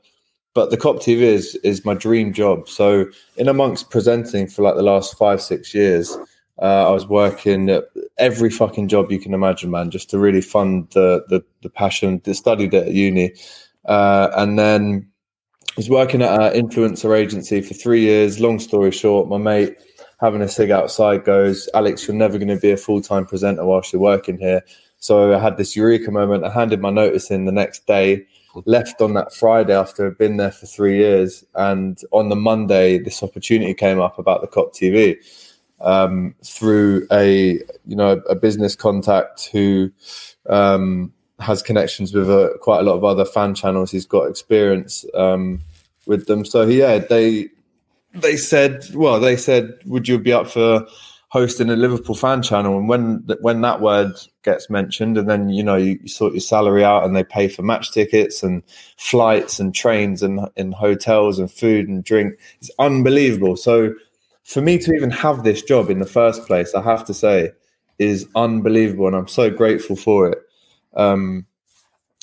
[0.55, 2.68] but the Kop TV is is my dream job.
[2.68, 6.16] So, in amongst presenting for like the last five, six years,
[6.61, 7.80] uh, I was working
[8.18, 12.20] every fucking job you can imagine, man, just to really fund the the, the passion.
[12.24, 13.32] That studied at uni,
[13.86, 15.08] uh, and then
[15.76, 18.40] was working at an influencer agency for three years.
[18.40, 19.76] Long story short, my mate
[20.20, 23.64] having a cig outside goes, Alex, you're never going to be a full time presenter
[23.64, 24.62] whilst you're working here.
[24.98, 26.44] So I had this eureka moment.
[26.44, 28.26] I handed my notice in the next day,
[28.66, 31.42] left on that Friday after I'd been there for three years.
[31.54, 35.16] And on the Monday, this opportunity came up about the Kop TV
[35.81, 39.91] um, through a you know a business contact who
[40.49, 43.91] um, has connections with a, quite a lot of other fan channels.
[43.91, 45.61] He's got experience um,
[46.07, 46.45] with them.
[46.45, 47.49] So yeah, they
[48.12, 50.87] they said, well, they said, would you be up for
[51.28, 52.76] hosting a Liverpool fan channel?
[52.76, 54.12] And when when that word
[54.43, 57.49] gets mentioned, and then you know you, you sort your salary out, and they pay
[57.49, 58.62] for match tickets and
[58.97, 63.57] flights and trains and in hotels and food and drink, it's unbelievable.
[63.57, 63.95] So
[64.51, 67.53] for me to even have this job in the first place, I have to say,
[68.01, 70.38] is unbelievable, and I'm so grateful for it.
[70.96, 71.46] Um,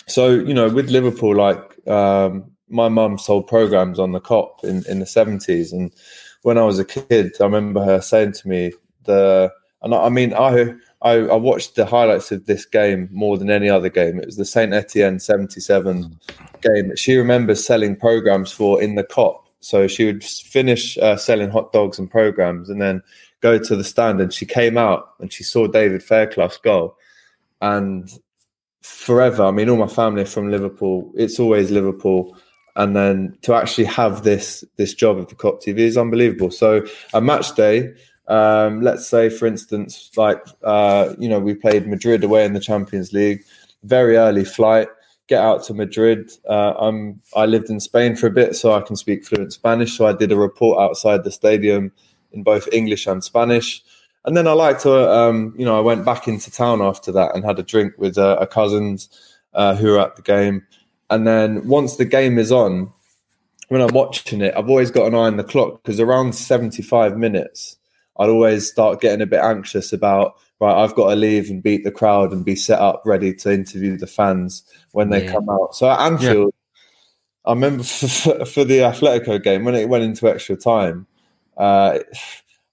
[0.07, 4.83] so you know, with Liverpool, like um, my mum sold programs on the Kop in,
[4.89, 5.93] in the seventies, and
[6.41, 8.73] when I was a kid, I remember her saying to me
[9.05, 9.49] the,
[9.81, 13.49] and I, I mean, I, I, I watched the highlights of this game more than
[13.49, 14.19] any other game.
[14.19, 16.19] It was the Saint Etienne seventy seven
[16.61, 19.46] game that she remembers selling programs for in the Kop.
[19.67, 23.03] So she would finish uh, selling hot dogs and programs, and then
[23.41, 24.21] go to the stand.
[24.21, 26.95] And she came out and she saw David Fairclough's goal,
[27.61, 28.09] and
[28.81, 29.43] forever.
[29.43, 31.11] I mean, all my family from Liverpool.
[31.15, 32.37] It's always Liverpool.
[32.77, 36.49] And then to actually have this this job of the Kop TV is unbelievable.
[36.49, 37.93] So a match day,
[38.29, 42.61] um, let's say for instance, like uh, you know, we played Madrid away in the
[42.61, 43.43] Champions League,
[43.83, 44.87] very early flight,
[45.27, 46.31] get out to Madrid.
[46.49, 49.97] Uh, I'm I lived in Spain for a bit, so I can speak fluent Spanish.
[49.97, 51.91] So I did a report outside the stadium
[52.31, 53.83] in both English and Spanish.
[54.25, 57.33] And then I like to, um, you know, I went back into town after that
[57.33, 59.09] and had a drink with uh, a cousins
[59.53, 60.65] uh, who were at the game.
[61.09, 62.91] And then once the game is on,
[63.69, 67.17] when I'm watching it, I've always got an eye on the clock because around 75
[67.17, 67.77] minutes,
[68.19, 71.83] I'd always start getting a bit anxious about, right, I've got to leave and beat
[71.83, 75.31] the crowd and be set up ready to interview the fans when they yeah.
[75.31, 75.75] come out.
[75.75, 76.53] So at Anfield,
[77.45, 81.07] I remember for, for the Atletico game when it went into extra time.
[81.55, 81.99] Uh,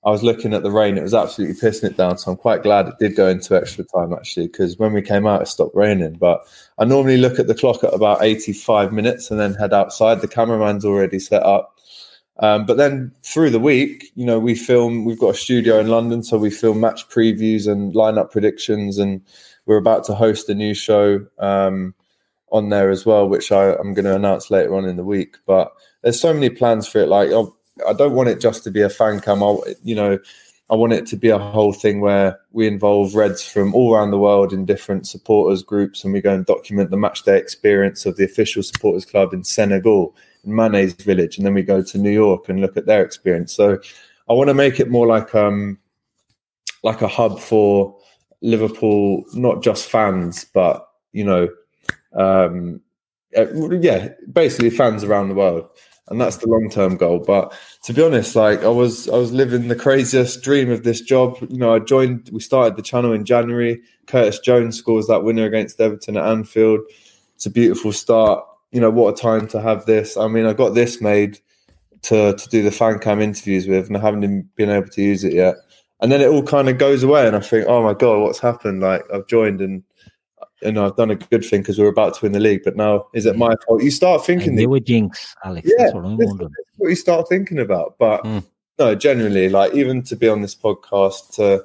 [0.06, 2.18] I was looking at the rain; it was absolutely pissing it down.
[2.18, 5.26] So I'm quite glad it did go into extra time actually, because when we came
[5.26, 6.14] out, it stopped raining.
[6.14, 6.46] But
[6.78, 10.20] I normally look at the clock at about 85 minutes and then head outside.
[10.20, 11.73] The cameraman's already set up.
[12.40, 15.04] Um, but then through the week, you know, we film.
[15.04, 19.20] We've got a studio in London, so we film match previews and lineup predictions, and
[19.66, 21.94] we're about to host a new show um,
[22.50, 25.36] on there as well, which I, am going to announce later on in the week.
[25.46, 25.72] But
[26.02, 27.08] there's so many plans for it.
[27.08, 27.56] Like, I'll,
[27.88, 29.42] I don't want it just to be a fan cam.
[29.42, 30.18] I, you know,
[30.70, 34.10] I want it to be a whole thing where we involve Reds from all around
[34.10, 38.06] the world in different supporters groups, and we go and document the match day experience
[38.06, 41.98] of the official supporters club in Senegal, in Mane's village, and then we go to
[41.98, 43.52] New York and look at their experience.
[43.52, 43.78] So
[44.28, 45.78] I want to make it more like um
[46.82, 47.96] like a hub for
[48.42, 51.48] Liverpool, not just fans, but you know,
[52.12, 52.80] um,
[53.32, 55.68] yeah, basically fans around the world
[56.08, 57.18] and that's the long term goal.
[57.18, 61.00] But to be honest, like I was, I was living the craziest dream of this
[61.00, 61.36] job.
[61.48, 62.30] You know, I joined.
[62.32, 63.82] We started the channel in January.
[64.06, 66.80] Curtis Jones scores that winner against Everton at Anfield.
[67.36, 68.44] It's a beautiful start.
[68.74, 70.16] You know, what a time to have this.
[70.16, 71.38] I mean, I got this made
[72.02, 75.24] to to do the fan cam interviews with, and I haven't been able to use
[75.24, 75.56] it yet.
[76.00, 78.40] And then it all kind of goes away, and I think, oh my god, what's
[78.40, 78.82] happened?
[78.82, 79.82] Like I've joined and
[80.62, 82.62] and I've done a good thing because we're about to win the league.
[82.64, 83.82] But now, is it my fault?
[83.82, 84.56] You start thinking.
[84.56, 85.68] They were jinx, Alex.
[85.68, 86.50] Yeah, that's what I'm wondering.
[86.76, 87.96] what you start thinking about.
[87.98, 88.44] But mm.
[88.78, 91.64] no, generally, like even to be on this podcast to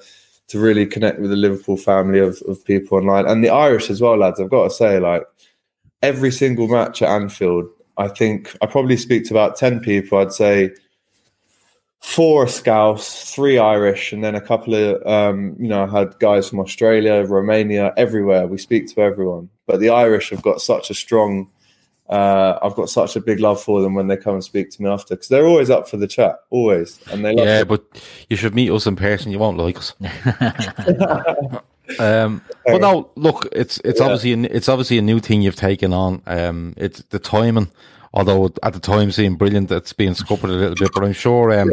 [0.49, 4.01] to really connect with the Liverpool family of, of people online and the Irish as
[4.01, 4.39] well, lads.
[4.39, 5.23] I've got to say, like
[6.01, 10.17] every single match at Anfield, I think I probably speak to about ten people.
[10.17, 10.71] I'd say
[11.99, 16.49] four Scouse, three Irish, and then a couple of um, you know, I had guys
[16.49, 18.47] from Australia, Romania, everywhere.
[18.47, 21.49] We speak to everyone, but the Irish have got such a strong.
[22.09, 24.81] Uh, I've got such a big love for them when they come and speak to
[24.81, 27.59] me after because they're always up for the chat, always, and they yeah.
[27.59, 27.67] It.
[27.67, 27.85] But
[28.29, 29.31] you should meet us in person.
[29.31, 29.93] You won't like us.
[31.97, 34.05] um, but no, look, it's it's yeah.
[34.05, 36.21] obviously a, it's obviously a new thing you've taken on.
[36.27, 37.69] Um, it's the timing
[38.13, 40.91] although at the time seemed brilliant, it's being scuppered a little bit.
[40.93, 41.71] But I'm sure, um,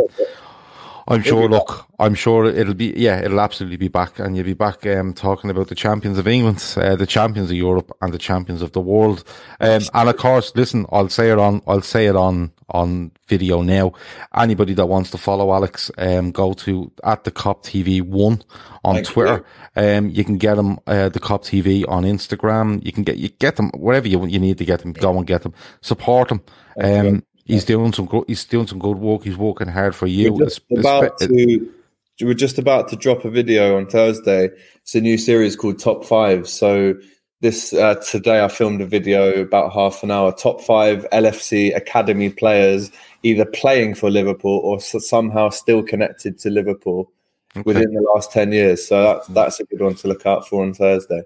[1.08, 1.48] I'm sure.
[1.48, 2.92] Look, I'm sure it'll be.
[2.96, 6.26] Yeah, it'll absolutely be back, and you'll be back um, talking about the champions of
[6.26, 9.22] England, uh, the champions of Europe, and the champions of the world.
[9.60, 11.62] Um, and of course, listen, I'll say it on.
[11.66, 13.92] I'll say it on on video now.
[14.36, 18.42] Anybody that wants to follow Alex, um, go to at the Kop TV one
[18.84, 19.44] on Twitter.
[19.76, 19.82] You.
[19.82, 22.84] Um, you can get them uh, the Kop TV on Instagram.
[22.84, 24.92] You can get you get them wherever you you need to get them.
[24.92, 25.54] Go and get them.
[25.82, 26.42] Support them.
[26.82, 28.24] Um, He's doing some good.
[28.26, 29.22] He's doing some good work.
[29.22, 30.32] He's working hard for you.
[30.32, 31.72] We're just about to.
[32.20, 34.48] We're just about to drop a video on Thursday.
[34.76, 36.48] It's a new series called Top Five.
[36.48, 36.94] So
[37.40, 40.32] this uh, today, I filmed a video about half an hour.
[40.32, 42.90] Top five LFC academy players,
[43.22, 47.12] either playing for Liverpool or somehow still connected to Liverpool
[47.52, 47.62] okay.
[47.64, 48.84] within the last ten years.
[48.84, 51.22] So that's that's a good one to look out for on Thursday.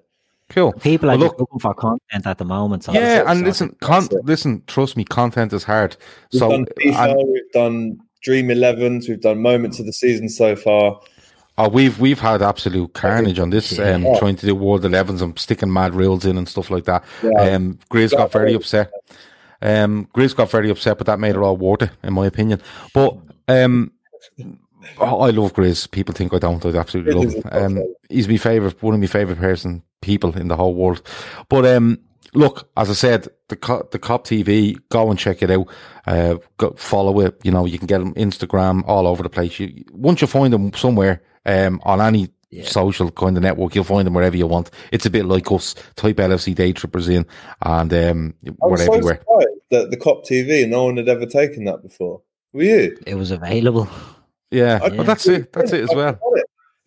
[0.51, 0.73] Cool.
[0.73, 2.83] People are well, look, looking for content at the moment.
[2.83, 5.95] So yeah, and listen, con- listen, trust me, content is hard.
[6.33, 10.57] We've so done FIFA, we've done Dream 11s, we've done moments of the season so
[10.57, 10.99] far.
[11.57, 14.19] Oh, we've we've had absolute carnage on this, um, yeah.
[14.19, 17.03] trying to do World 11s and sticking mad reels in and stuff like that.
[17.23, 17.55] Yeah.
[17.55, 18.91] Um, Grizz got very upset.
[19.61, 22.61] Um, Grizz got very upset, but that made it all worth it, in my opinion.
[22.93, 23.93] But um,
[24.99, 25.89] I love Grizz.
[25.91, 26.65] People think I don't.
[26.65, 27.43] I absolutely love him.
[27.51, 31.01] Um, he's my favorite, one of my favorite person people in the whole world.
[31.47, 31.99] But um,
[32.33, 33.55] look, as I said, the
[33.91, 35.67] the Kop TV, go and check it out.
[36.05, 37.39] Uh, go follow it.
[37.43, 39.59] You know, you can get them Instagram all over the place.
[39.59, 42.65] You once you find them somewhere um, on any yeah.
[42.65, 44.71] social kind of network, you'll find them wherever you want.
[44.91, 45.75] It's a bit like us.
[45.95, 47.25] Type LFC Day Trippers in,
[47.61, 49.21] and um, we're so everywhere.
[49.69, 52.21] That the Kop TV, no one had ever taken that before.
[52.51, 52.97] Were you?
[53.07, 53.87] It was available.
[54.51, 54.89] Yeah, yeah.
[54.89, 55.51] but that's it.
[55.53, 56.19] That's it as well.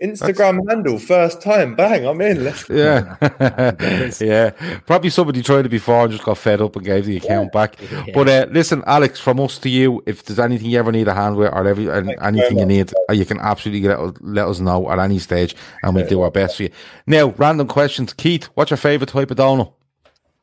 [0.02, 0.68] Instagram That's...
[0.68, 2.44] handle, first time, bang, I'm in.
[2.44, 3.16] Let's yeah,
[4.20, 4.50] yeah.
[4.86, 7.60] Probably somebody tried it before and just got fed up and gave the account yeah.
[7.60, 7.76] back.
[7.80, 8.04] Yeah.
[8.12, 11.14] But uh, listen, Alex, from us to you, if there's anything you ever need a
[11.14, 14.90] hand with or every, anything you need, uh, you can absolutely let, let us know
[14.90, 16.70] at any stage, and we'll do our best for you.
[17.06, 18.12] Now, random questions.
[18.12, 19.72] Keith, what's your favourite type of donut?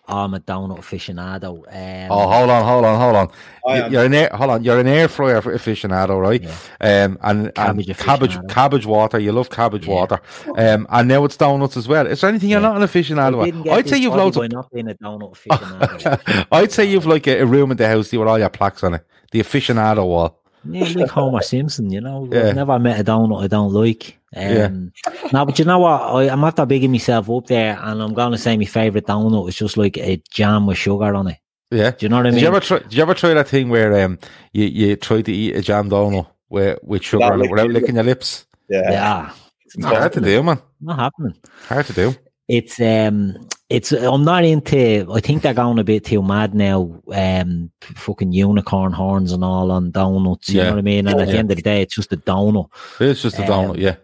[0.08, 1.64] I'm a donut aficionado.
[1.68, 3.92] Um, oh, hold on, hold on, hold on.
[3.92, 4.64] You're an air, hold on.
[4.64, 6.42] You're an air fryer aficionado, right?
[6.42, 7.06] Yeah.
[7.06, 9.20] Um, and cabbage, and cabbage, cabbage water.
[9.20, 9.94] You love cabbage yeah.
[9.94, 10.22] water.
[10.58, 12.08] Um, and now it's donuts as well.
[12.08, 12.60] Is there anything yeah.
[12.60, 13.70] you're not an aficionado?
[13.72, 14.52] I'd say you've loads of.
[14.52, 16.48] Not being a donut aficionado.
[16.52, 18.96] I'd say you've like a, a room in the house with all your plaques on
[18.96, 19.06] it.
[19.32, 20.42] The aficionado wall.
[20.64, 22.28] Yeah, like Homer Simpson, you know.
[22.32, 22.50] Yeah.
[22.50, 24.20] I've never met a donut I don't like.
[24.36, 25.30] Um, yeah.
[25.34, 26.02] No, but you know what?
[26.02, 29.50] I, I'm after bigging myself up there, and I'm going to say my favourite donut
[29.50, 31.38] is just like a jam with sugar on it.
[31.70, 31.92] Yeah.
[31.92, 32.42] Do you know what I Did mean?
[32.44, 32.80] you ever try?
[32.80, 34.20] Did you ever try that thing where um
[34.54, 37.52] you, you try to eat a jam donut with with sugar Without on it licking
[37.52, 38.46] without your licking your lips?
[38.70, 38.92] Yeah.
[38.92, 39.34] yeah,
[39.66, 40.62] It's hard to do, man.
[40.82, 41.36] not happening.
[41.68, 42.16] Hard to do.
[42.48, 45.08] It's um, it's I'm not into.
[45.14, 47.02] I think they're going a bit too mad now.
[47.14, 50.50] Um, fucking unicorn horns and all on donuts.
[50.50, 50.64] You Yeah.
[50.66, 51.08] know what I mean?
[51.08, 51.40] And at the Yeah.
[51.40, 52.68] end of the day, it's just a donut.
[53.00, 53.96] It's just a donut, yeah.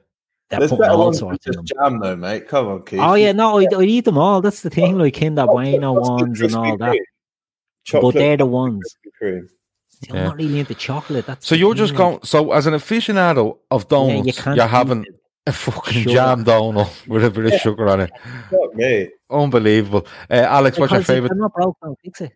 [0.50, 1.66] They're There's putting better all ones sorts in them.
[1.66, 2.48] jam, though, mate.
[2.48, 3.00] Come on, Keith.
[3.02, 4.42] Oh yeah, no, I, I eat them all.
[4.42, 6.98] That's the thing, like Kinder Bueno ones and all that.
[7.84, 8.96] Chocolate But they're the ones.
[9.06, 9.48] Krispy Kreme.
[10.10, 10.24] I'm Yeah.
[10.26, 11.26] not really into chocolate.
[11.26, 11.98] That's So you're just like.
[11.98, 12.20] going.
[12.24, 15.20] So as an aficionado of Yeah, donuts, you you can't are having it.
[15.48, 16.14] a fucking Sure.
[16.14, 18.12] jam donut with a bit of sugar on it.
[18.50, 19.10] Fuck me.
[19.30, 20.06] Unbelievable.
[20.30, 21.30] Uh, Alex, what's your favorite?
[21.30, 22.32] they're not broke, don't fix it.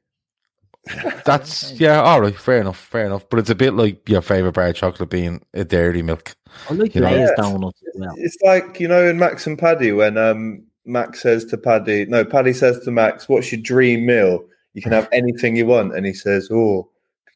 [1.26, 2.02] That's yeah.
[2.02, 3.28] All right, fair enough, fair enough.
[3.30, 6.36] But it's a bit like your favorite bar of chocolate being a dairy milk.
[6.70, 7.10] I like You know?
[7.10, 7.30] Yeah.
[7.38, 8.16] donuts as well.
[8.18, 12.26] It's like, you know, in Max and Paddy, when um, Max says to Paddy, no,
[12.26, 14.44] Paddy says to Max, What's your dream meal?
[14.74, 15.96] You can have anything you want.
[15.96, 16.90] And he says, Oh,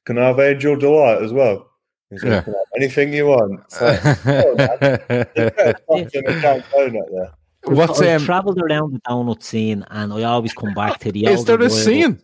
[0.05, 1.69] can I have Angel Delight as well?
[2.09, 2.41] He says, Yeah.
[2.41, 3.61] "Can I have anything you want.
[3.65, 7.33] It's like, oh, man, there's better stuff than a jam donut there.
[7.65, 8.25] What's I've um?
[8.25, 11.25] travelled around the donut scene, and I always come back to the.
[11.25, 12.21] Is old there a enjoyable scene?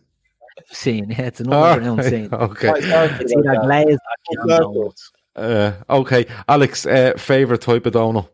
[0.66, 2.28] Scene, yeah, it's an All underground right, scene.
[2.32, 2.68] Okay.
[2.68, 2.82] Quite
[3.20, 3.62] It's either that.
[3.62, 4.00] glazed
[4.38, 5.12] or jam donuts.
[5.34, 6.84] Uh, okay, Alex.
[6.86, 8.28] Uh, favorite type of donut?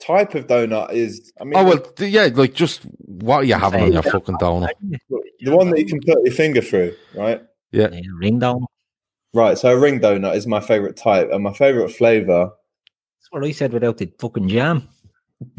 [0.00, 2.28] Type of donut is, I mean, Oh well, th- yeah.
[2.32, 4.70] Like just what are you having on your fucking donut?
[5.40, 7.42] the one that you can put your finger through, right?
[7.72, 7.88] Yeah.
[7.92, 8.66] Yeah, ring donut.
[9.34, 9.58] Right.
[9.58, 12.50] So a ring donut is my favorite type, and my favorite flavor.
[13.20, 14.88] That's what I said without the fucking jam.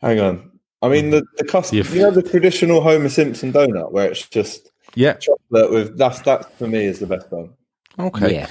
[0.00, 0.55] Hang on.
[0.86, 4.70] I mean the the custom, you know the traditional Homer Simpson donut where it's just
[4.94, 5.14] Yeah.
[5.14, 7.50] chocolate with that's that for me is the best one.
[7.98, 8.34] Okay.
[8.34, 8.48] Yeah.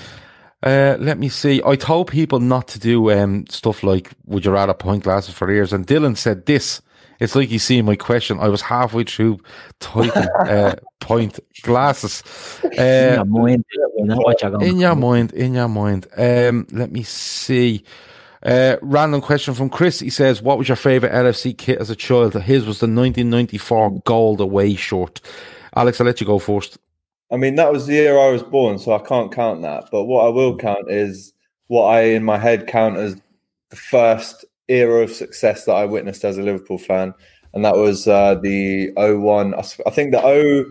[0.64, 1.62] Uh, let me see.
[1.66, 5.50] I told people not to do um, stuff like "Would you rather point glasses for
[5.52, 6.82] ears?" And Dylan said this.
[7.20, 8.40] It's like you see my question.
[8.42, 9.40] I was halfway through
[9.80, 12.24] typing uh, point glasses.
[12.64, 13.64] In Uh, your mind,
[13.98, 16.08] you know what you're going in your mind, in your mind.
[16.18, 17.84] Um, let me see.
[18.46, 20.00] Uh, random question from Chris.
[20.00, 24.02] He says, "What was your favorite LFC kit as a child?" His was the 1994
[24.06, 25.20] gold away short.
[25.76, 26.78] Alex, I'll let you go first.
[27.32, 29.90] I mean that was the year I was born, so I can't count that.
[29.92, 31.34] But what I will count is
[31.68, 33.16] what I in my head count as
[33.72, 37.16] the first era of success that I witnessed as a Liverpool fan,
[37.56, 39.56] and that was uh, the 01.
[39.56, 40.66] I think the O,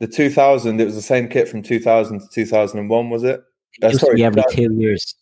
[0.00, 0.78] the 2000.
[0.78, 3.42] It was the same kit from 2000 to 2001, was it?
[3.82, 5.14] Uh, Used to every two years.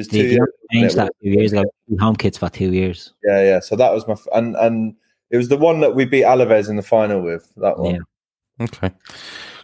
[0.00, 0.48] It's They two they years.
[0.72, 1.04] changed isn't it?
[1.04, 1.64] that two years ago.
[2.00, 3.12] Home kits for two years.
[3.24, 3.60] Yeah, yeah.
[3.60, 4.94] So that was my f- and and
[5.30, 7.52] it was the one that we beat Alaves in the final with.
[7.56, 7.94] That one.
[7.94, 8.00] Yeah.
[8.66, 8.90] Okay,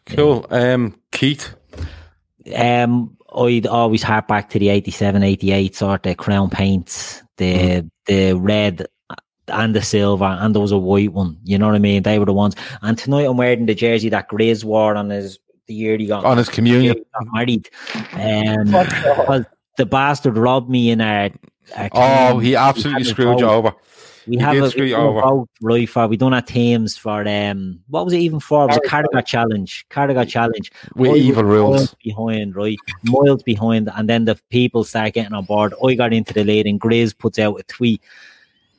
[0.06, 0.46] cool.
[0.50, 1.54] Um, Keith.
[2.54, 7.90] Um, I'd always hark back to the 87, 88 sort of crown paints, the Mm.
[8.06, 8.86] the red
[9.48, 11.36] and the silver, and there was a white one.
[11.44, 12.02] You know what I mean?
[12.04, 12.54] They were the ones.
[12.82, 16.24] And tonight I'm wearing the jersey that Grizz wore on his the year he got
[16.24, 16.96] On his communion.
[16.96, 17.68] he got married.
[18.12, 19.44] Um, because
[19.76, 21.30] the bastard robbed me in our.
[21.76, 23.74] our Oh, he absolutely had a screwed you over.
[24.26, 25.20] We He have did a, screw you over.
[25.20, 25.88] vote, right?
[25.88, 28.64] For we done our teams for um, what was it even for?
[28.64, 29.86] It was a Cardigan challenge.
[29.88, 31.94] Cardigan challenge With I evil rules.
[32.02, 32.76] behind, right?
[33.04, 35.74] Miles behind, and then the people start getting on board.
[35.84, 38.02] I got into the lead, and Grizz puts out a tweet.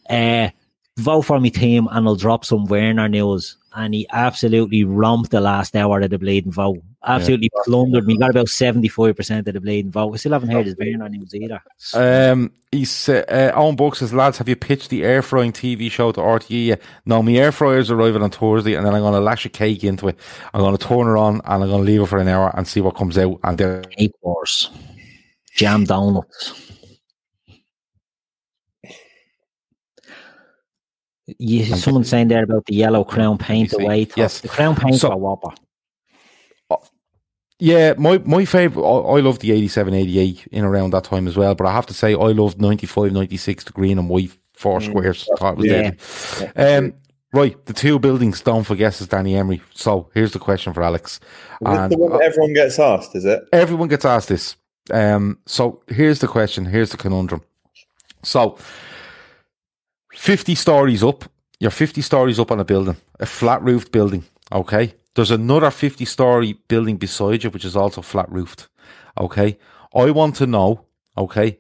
[0.09, 0.49] Uh,
[0.97, 3.57] vote for me team, and I'll drop some Werner news.
[3.73, 6.81] And he absolutely romped the last hour of the bleeding vote.
[7.05, 8.17] Absolutely plundered me.
[8.17, 10.07] Got about seventy five percent of the blade vote.
[10.07, 11.61] We still haven't heard his Werner news either.
[11.93, 15.91] Um, he's uh, uh, Owen Book says, lads, have you pitched the air frying TV
[15.91, 16.79] show to RTE?
[17.05, 19.83] No, my air fryer's arriving on Thursday, and then I'm going to lash a cake
[19.83, 20.19] into it.
[20.53, 22.51] I'm going to turn her on, and I'm going to leave it for an hour
[22.57, 23.39] and see what comes out.
[23.43, 24.69] And then Cake wars,
[25.55, 26.63] jam donuts.
[31.39, 33.83] You, someone saying there about the yellow crown paint see.
[33.83, 34.07] away.
[34.15, 34.39] Yes.
[34.39, 35.53] the crown paint So- for Whopper.
[37.59, 38.83] Yeah, my my favorite.
[38.83, 41.55] I, I loved the 87, 88 in around that time as well.
[41.55, 45.27] But I have to say, I loved 95, 96, the green and white four squares.
[45.37, 45.91] Thought it was Yeah.
[46.53, 46.87] deadly.
[46.87, 46.93] Um,
[47.33, 48.41] right, the two buildings.
[48.41, 49.61] Don't forget is Danny Emery.
[49.73, 51.19] So here's the question for Alex.
[51.65, 53.43] And, the one everyone gets asked, is it?
[53.51, 54.55] everyone gets asked this.
[54.91, 56.65] Um, so here's the question.
[56.65, 57.41] Here's the conundrum.
[58.23, 58.57] So,
[60.13, 61.25] 50 stories up.
[61.59, 64.23] You're 50 stories up on a building, a flat roofed building.
[64.51, 64.93] Okay.
[65.17, 68.67] There's another 50 story building beside you, which is also flat roofed.
[69.19, 69.57] Okay.
[69.95, 70.85] I want to know,
[71.17, 71.57] okay,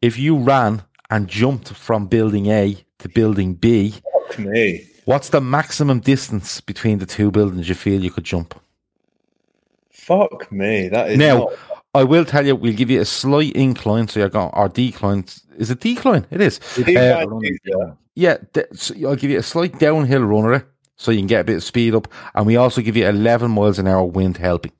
[0.00, 4.86] if you ran and jumped from building A to building B, Fuck me.
[5.04, 8.58] what's the maximum distance between the two buildings you feel you could jump?
[9.90, 10.88] Fuck me.
[10.88, 11.52] That is Now, not-
[11.94, 15.26] I will tell you, we'll give you a slight incline, so you're going, or decline.
[15.58, 16.24] Is it decline?
[16.30, 16.58] It is.
[16.78, 17.94] Uh, yeah.
[18.14, 18.36] yeah,
[19.06, 21.94] I'll give you a slight downhill runner, so you can get a bit of speed
[21.94, 22.08] up.
[22.34, 24.72] And we also give you 11 miles an hour wind helping.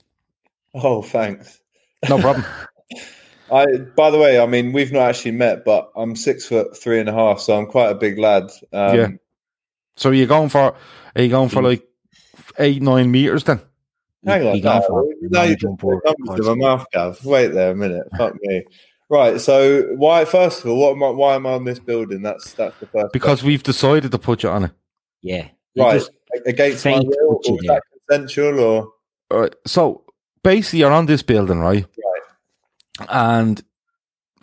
[0.75, 1.61] Oh, thanks.
[2.09, 2.45] No problem.
[3.53, 3.67] I,
[3.97, 7.09] by the way, I mean we've not actually met, but I'm six foot three and
[7.09, 8.45] a half, so I'm quite a big lad.
[8.73, 9.09] Um, yeah.
[9.97, 10.75] So are you going for?
[11.15, 11.65] Are you going for Mm.
[11.65, 11.89] like
[12.59, 13.61] eight, nine meters then?
[14.27, 16.59] Hang on, You gone no, for now you long just jump put or numbers in
[16.59, 17.25] my mouth, Gav.
[17.25, 18.07] Wait there a minute.
[18.17, 18.65] Fuck me.
[19.11, 19.39] Right.
[19.41, 20.25] So why?
[20.25, 22.23] First of all, what am I, why am I on this building?
[22.23, 23.13] That's that's the first.
[23.13, 24.71] Because we've decided to put you on it.
[25.21, 25.49] Yeah.
[25.75, 26.03] You right
[26.47, 28.93] against my will, or is that consensual or
[29.31, 29.55] All right.
[29.67, 30.05] So
[30.43, 31.85] basically, you're on this building, right?
[31.85, 33.09] Right.
[33.11, 33.63] And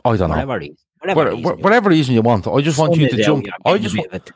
[0.05, 0.35] I don't know.
[0.35, 0.77] whatever reason.
[0.99, 1.61] Whatever, Whatever, reason.
[1.61, 2.47] whatever reason you want.
[2.47, 3.45] I just want you to out, jump.
[3.65, 4.31] I just, bit wa- of it.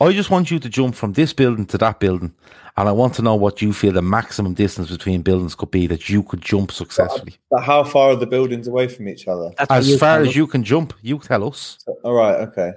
[0.00, 2.34] I just want you to jump from this building to that building,
[2.76, 5.86] and I want to know what you feel the maximum distance between buildings could be
[5.86, 7.36] that you could jump successfully.
[7.50, 9.52] but how far are the buildings away from each other?
[9.58, 10.34] That's As far as us.
[10.34, 11.78] you can jump, you tell us.
[12.02, 12.34] All right.
[12.48, 12.72] Okay.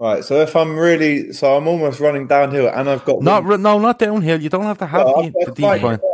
[0.00, 0.24] Right.
[0.24, 3.78] So if I'm really, so I'm almost running downhill, and I've got Not, ru- no,
[3.78, 4.40] not downhill.
[4.40, 5.96] You don't have to have Well, the, I've got the a slight decline.
[5.96, 6.04] decline.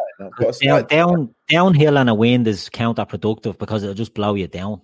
[0.48, 4.81] I've down, down downhill and a wind is counterproductive because it'll just blow you down.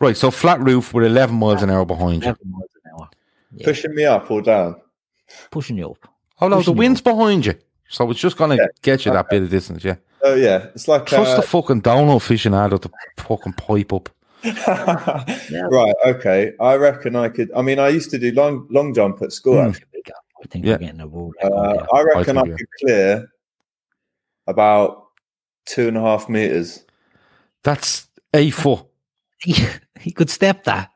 [0.00, 2.34] Right, so flat roof with 11 miles an hour behind you.
[2.44, 3.08] miles an hour.
[3.52, 3.64] Yeah.
[3.66, 4.80] pushing me up or down.
[5.50, 6.08] Pushing you up.
[6.40, 7.54] Oh no, the pushing you wind's behind you,
[7.88, 9.84] so it's just gonna Yeah, get you that bit of distance.
[9.84, 14.08] Yeah, Oh yeah, it's like trust uh, the fucking downhill of the fucking pipe up.
[15.70, 15.94] right.
[16.06, 16.52] Okay.
[16.60, 17.50] I reckon I could.
[17.54, 19.60] I mean, I used to do long long jump at school.
[19.60, 19.86] Actually.
[20.42, 20.72] I think Yeah.
[20.72, 21.32] we're getting a wall.
[21.42, 21.86] record Uh.
[21.92, 22.56] I reckon I, think, yeah.
[22.56, 23.32] could clear
[24.46, 25.06] about
[25.66, 26.84] two and a half meters.
[27.62, 28.86] That's A4.
[29.44, 30.90] he could step that.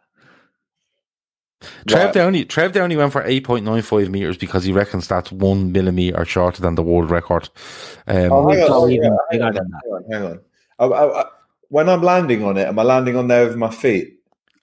[1.88, 2.14] Trev Right.
[2.14, 5.72] Downey, Trev Downey went for eight point nine five meters because he reckons that's one
[5.72, 7.48] millimeter shorter than the world record.
[8.06, 10.40] Um, Oh, hang on, go oh, even yeah, bigger hang on, hang on, hang on.
[10.78, 11.24] I, I, I,
[11.74, 14.06] when I'm landing on it, am I landing on there with my feet?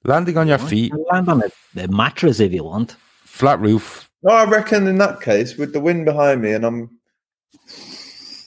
[0.05, 2.95] landing on your feet, You land on a, a mattress if you want.
[3.25, 4.09] flat roof.
[4.23, 6.89] No, I reckon in that case, with the wind behind me, and I'm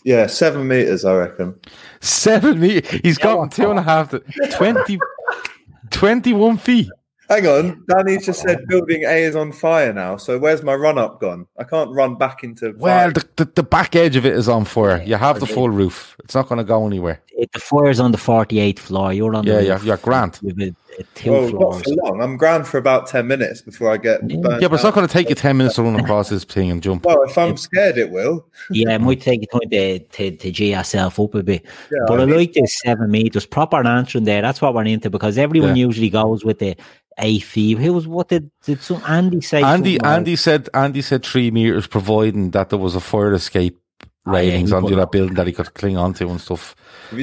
[0.05, 1.05] yeah, seven meters.
[1.05, 1.55] I reckon.
[2.01, 2.91] Seven meters.
[3.03, 4.21] He's gotten two and a half to
[4.53, 4.99] 20,
[5.91, 6.89] 21 feet.
[7.29, 8.67] Hang on, Danny just said oh.
[8.69, 10.17] building A is on fire now.
[10.17, 11.47] So where's my run up gone?
[11.59, 12.75] I can't run back into.
[12.77, 15.03] Well, the, the, the back edge of it is on fire.
[15.03, 16.17] You have the full roof.
[16.25, 17.23] It's not going to go anywhere.
[17.37, 19.13] It, the fire's on the 48th floor.
[19.13, 20.39] You're on Yeah, the yeah, roof you're grand.
[20.43, 22.23] With a, a two well, not for long.
[22.23, 24.21] I'm ground for about ten minutes before I get.
[24.31, 24.37] Yeah.
[24.41, 26.45] burnt Yeah, but it's not going to take you 10 minutes to run across this
[26.45, 27.05] thing and jump.
[27.05, 28.47] Well, if I'm scared, it will.
[28.71, 31.65] Yeah, it might take you time to, to, to G yourself up a bit.
[31.91, 34.43] Yeah, but I I, mean- like this seven meters, proper answering there.
[34.43, 35.87] That's what we're into because everyone Yeah.
[35.87, 36.77] usually goes with the
[37.19, 37.79] eight feet.
[37.79, 39.63] Who was what did, did some Andy say?
[39.63, 43.33] Andy, something like- Andy said, Andy said three meters, providing that there was a fire
[43.35, 43.79] escape
[44.27, 46.29] Oh, yeah, railings he on put the other it- building that he could cling onto
[46.31, 46.75] and stuff.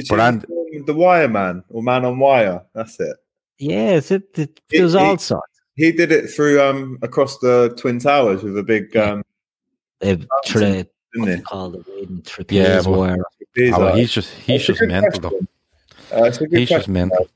[0.08, 2.62] But and- the, the Wire Man or Man on Wire?
[2.74, 3.16] That's it.
[3.58, 5.46] Yeah, it's it, it, He- there's he- all sorts.
[5.74, 9.22] He did it through um across the Twin Towers with a big um,
[10.44, 13.24] tra- didn't what's it called the waiting Yeah, but- wire.
[13.74, 15.32] Oh, he's just he's It's just mental
[16.12, 17.28] Uh, it's a He's just question, mental.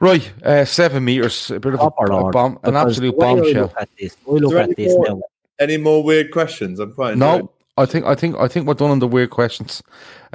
[0.00, 0.08] Gav.
[0.08, 3.34] Right, uh, seven meters, a bit of a, Proper a bomb, an absolute the way
[3.34, 3.62] bombshell.
[3.62, 4.16] Look at this.
[4.26, 5.20] I look at any this more- now.
[5.60, 6.78] Any more weird questions?
[6.78, 9.30] I'm quite enjoying No, I think I think I think we're done on the weird
[9.30, 9.82] questions.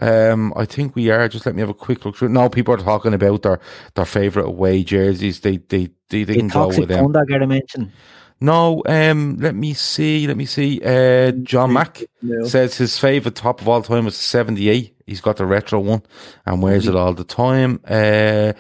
[0.02, 1.30] Um, I think we are.
[1.30, 2.30] Just let me have a quick look through.
[2.30, 3.60] No, people are talking about their
[3.96, 5.40] their favorite away jerseys.
[5.40, 7.06] They they they, they The can go with them.
[7.06, 7.94] thunder get a mention.
[8.42, 10.28] No, um, let me see.
[10.28, 10.82] Let me see.
[10.84, 12.46] Uh, John Mack Neil.
[12.46, 14.98] says his favorite top of all time is seventy eight.
[15.08, 16.02] He's got the retro one
[16.46, 17.80] and wears it all the time.
[17.88, 18.52] Uh,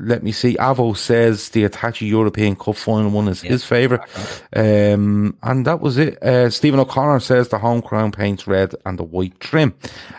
[0.00, 0.54] let me see.
[0.56, 4.00] Avo says the Hitachi European Cup final one is his favorite.
[4.54, 6.22] Um, and that was it.
[6.22, 9.74] Uh, Stephen O'Connor says the home crown paints red and the white trim.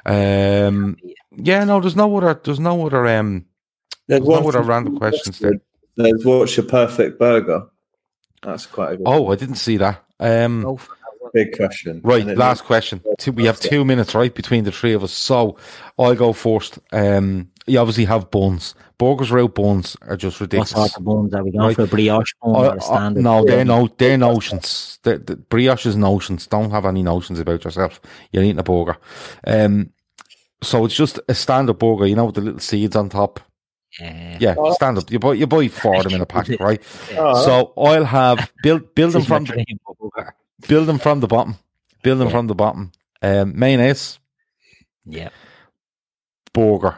[0.05, 0.97] Um,
[1.35, 2.39] yeah, no, there's no other.
[2.43, 3.07] There's no other.
[3.07, 3.45] Um,
[4.07, 5.53] There's there's no other random questions there.
[5.95, 7.67] There's what's your perfect burger?
[8.43, 10.03] That's quite a good, Oh, I didn't see that.
[10.19, 11.31] Um, Go for that one.
[11.33, 12.01] big question.
[12.03, 13.01] Right, last question.
[13.33, 15.11] We have two minutes, right, between the three of us.
[15.11, 15.57] So
[15.99, 16.79] I'll go first.
[16.91, 18.75] Um, you obviously have buns.
[18.97, 20.73] Burgers without buns are just ridiculous.
[20.73, 20.91] What ridiculous.
[20.93, 21.75] sort of buns are we going Right.
[21.75, 21.83] for?
[21.83, 23.23] A brioche bun I- or a I- standard?
[23.23, 24.99] no, they're no, they're notions.
[25.03, 26.47] The, the brioche is notions.
[26.47, 27.99] Don't have any notions about yourself.
[28.31, 28.97] You're eating a burger.
[29.47, 29.91] Um,
[30.61, 33.39] so it's just a standard burger, you know, with the little seeds on top.
[33.99, 34.37] Yeah.
[34.39, 35.11] Yeah, stand up.
[35.11, 36.81] You buy you buy four of them in a pack, right?
[37.17, 39.65] Oh, So I'll have build build them This is my from the,
[40.67, 41.55] build them from the bottom.
[42.03, 42.31] Build them Yeah.
[42.33, 42.91] from the bottom.
[43.21, 44.19] Um, mayonnaise,
[45.05, 45.29] Yeah.
[46.53, 46.97] burger.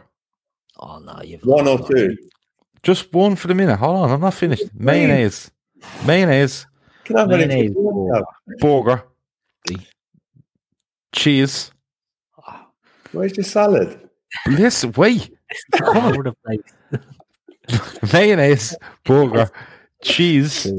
[0.86, 2.18] Oh no, you've one or lost two.
[2.84, 3.78] Just one for the minute.
[3.78, 4.66] Hold on, I'm not finished.
[4.76, 5.50] Mayonnaise,
[6.06, 6.68] mayonnaise,
[7.06, 7.74] Can I have Mayonnaise, anything?
[7.74, 8.26] burger.
[8.60, 9.04] burger,
[11.14, 11.72] cheese.
[13.14, 14.10] Where's your salad?
[14.48, 15.32] Listen, wait.
[15.84, 16.34] all over.
[18.14, 19.50] Mayonnaise, burger,
[20.02, 20.70] cheese,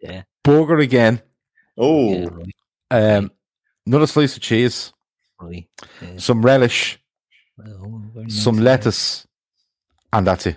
[0.00, 0.22] Yeah.
[0.42, 1.22] Burger again,
[1.78, 3.16] Oh, Yeah, right.
[3.16, 3.30] um,
[3.86, 4.92] another slice of cheese,
[5.40, 5.66] Right.
[6.02, 6.18] Yeah.
[6.18, 6.98] some relish,
[7.56, 8.42] Well, very nice.
[8.42, 9.26] some lettuce,
[10.16, 10.56] and that's it.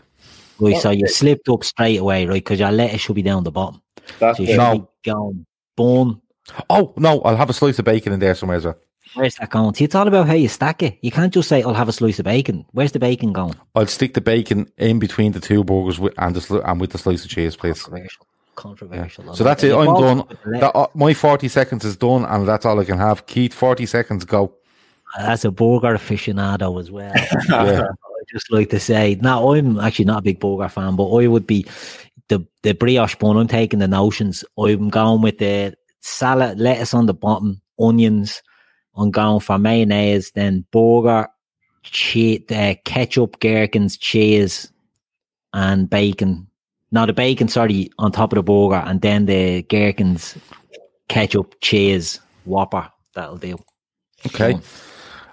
[0.60, 2.36] Right, so you slipped up straight away, right?
[2.44, 3.82] Because your lettuce should be down the bottom.
[4.20, 4.52] That's So you it.
[4.54, 4.80] should No.
[5.04, 6.22] be going bone.
[6.70, 8.78] Oh no, I'll have a slice of bacon in there somewhere as well.
[9.14, 9.74] Where's that going?
[9.76, 10.98] See, it's all about how you stack it.
[11.02, 12.66] You can't just say, I'll have a slice of bacon.
[12.72, 13.56] Where's the bacon going?
[13.76, 16.92] I'll stick the bacon in between the two burgers with, and the sli- and with
[16.92, 17.82] the slice of cheese, please.
[17.84, 18.26] Controversial.
[18.56, 19.34] Controversial.
[19.36, 19.74] So that's it.
[19.74, 20.24] I'm done.
[20.24, 22.98] put the lettuce- That, uh, my forty seconds is done, and that's all I can
[22.98, 23.26] have.
[23.28, 24.54] Keith, forty seconds go.
[25.18, 27.14] That's a burger aficionado as well.
[27.50, 27.84] Yeah.
[28.32, 31.48] Just like to say, now I'm actually not a big burger fan, but I would
[31.48, 31.66] be
[32.28, 33.38] the the brioche bun.
[33.38, 34.44] I'm taking the notions.
[34.58, 38.42] I'm going with the salad, lettuce on the bottom, onions.
[38.96, 41.28] I'm going for mayonnaise, then burger,
[41.84, 44.72] che- uh, ketchup, gherkins, cheese,
[45.54, 46.48] and bacon.
[46.92, 50.38] Now the bacon, sorry, on top of the burger, and then the gherkins,
[51.10, 52.90] ketchup, cheese, whopper.
[53.14, 53.58] That'll do.
[54.26, 54.58] Okay,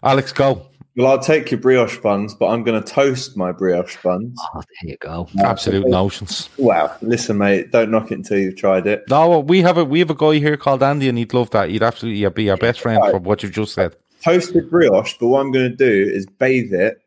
[0.02, 0.66] Alex, go.
[0.96, 4.38] Well, I'll take your brioche buns, but I'm going to toast my brioche buns.
[4.54, 5.28] Oh, there you go.
[5.40, 6.48] Absolute notions.
[6.56, 6.94] Wow.
[7.02, 9.02] Listen, mate, don't knock it until you've tried it.
[9.08, 11.70] No, we have a we have a guy here called Andy, and he'd love that.
[11.70, 13.96] He'd absolutely be our best friend for what you've just said.
[14.22, 16.98] Toasted brioche, but what I'm going to do is bathe it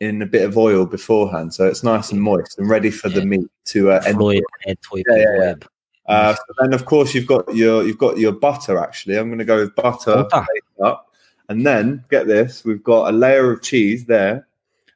[0.00, 3.24] in a bit of oil beforehand, so it's nice and moist and ready for the
[3.24, 4.16] meat to uh, enter.
[4.18, 5.38] Floyd head type Yeah, of yeah, yeah.
[5.40, 5.68] web.
[6.06, 8.78] Uh, so then, of course, you've got your you've got your butter.
[8.78, 10.96] Actually, I'm going to go with butter, Butter.
[11.48, 14.46] And then get this: we've got a layer of cheese there,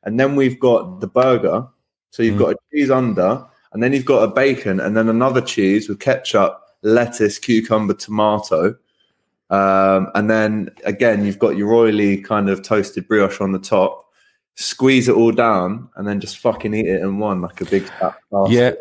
[0.04, 1.66] and then we've got the burger.
[2.10, 2.38] So you've Mm.
[2.38, 6.00] got a cheese under, and then you've got a bacon, and then another cheese with
[6.00, 8.74] ketchup, lettuce, cucumber, tomato,
[9.50, 14.04] um, and then again you've got your oily kind of toasted brioche on the top.
[14.56, 17.84] Squeeze it all down, and then just fucking eat it in one like a big
[18.00, 18.14] fat.
[18.48, 18.72] Yeah,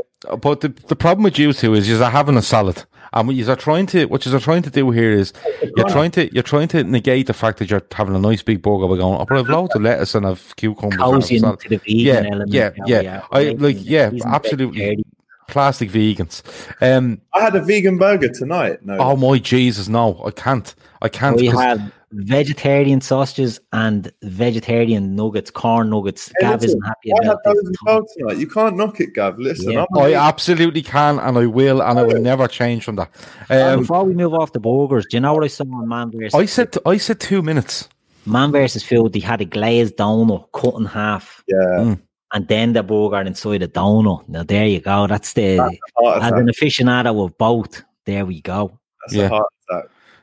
[0.41, 3.55] but the, the problem with you two is you're having a salad, and what you're
[3.55, 5.33] trying to what you're trying to do here is
[5.75, 8.61] you're trying to you're trying to negate the fact that you're having a nice big
[8.61, 8.85] burger.
[8.87, 10.95] We're going, oh, but I've loads of lettuce and I've cucumbers.
[10.99, 12.51] and I've Cozying salad." to the vegan yeah, element.
[12.51, 13.23] yeah, now, yeah.
[13.31, 15.03] I like, yeah, absolutely.
[15.47, 16.43] Plastic vegans.
[16.81, 18.85] Um, I had a vegan burger tonight.
[18.85, 20.75] No, oh my Jesus, no, I can't.
[21.01, 21.37] I can't.
[21.37, 26.29] We 'cause- had vegetarian sausages and vegetarian nuggets, corn nuggets.
[26.39, 27.69] Hey, Gav listen, isn't happy I had about those this.
[27.69, 28.37] as well tonight.
[28.37, 29.37] You can't knock it, Gav.
[29.37, 29.85] Listen, Yeah.
[29.95, 33.09] I'm absolutely can, and I will, and I will never change from that.
[33.49, 36.11] Um, Before we move off the burgers, do you know what I saw on Man
[36.11, 36.33] vs.
[36.33, 37.89] I said, I said two minutes.
[38.25, 39.13] Man versus Food?
[39.13, 41.55] They had a glazed donut cut in half, yeah.
[41.55, 42.01] Mm.
[42.33, 44.27] and then the burger inside the donut.
[44.27, 45.07] Now there you go.
[45.07, 45.57] That's the
[45.97, 47.83] Heart as an aficionado of both.
[48.05, 48.77] There we go.
[49.01, 49.39] That's Yeah.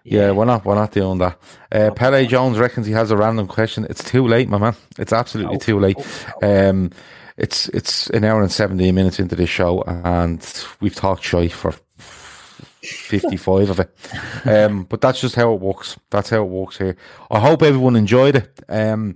[0.05, 1.39] Yeah, we're not we're not doing that.
[1.73, 3.87] Uh, Pele Jones reckons he has a random question.
[3.89, 4.77] It's too late, my man.
[4.99, 5.97] It's absolutely too late.
[6.43, 6.91] Um,
[7.39, 11.73] it's it's an hour and seventeen minutes into this show, and we've talked shy for
[11.97, 13.91] fifty five of it.
[14.47, 15.97] Um, but that's just how it works.
[16.11, 16.97] That's how it works here.
[17.31, 18.63] I hope everyone enjoyed it.
[18.69, 19.15] Um,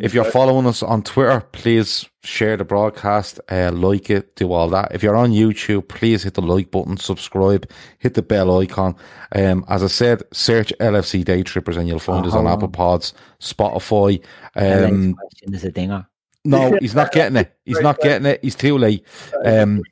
[0.00, 4.68] if you're following us on Twitter, please share the broadcast, uh, like it, do all
[4.70, 4.92] that.
[4.94, 8.96] If you're on YouTube, please hit the like button, subscribe, hit the bell icon.
[9.34, 12.50] Um, as I said, search LFC Day Trippers and you'll find us on Oh.
[12.52, 14.22] Apple Pods, Spotify.
[14.56, 16.06] Um, question is a dinger.
[16.44, 17.54] no, he's not getting it.
[17.64, 18.40] He's not getting it.
[18.42, 19.06] He's too late.
[19.44, 19.82] Um,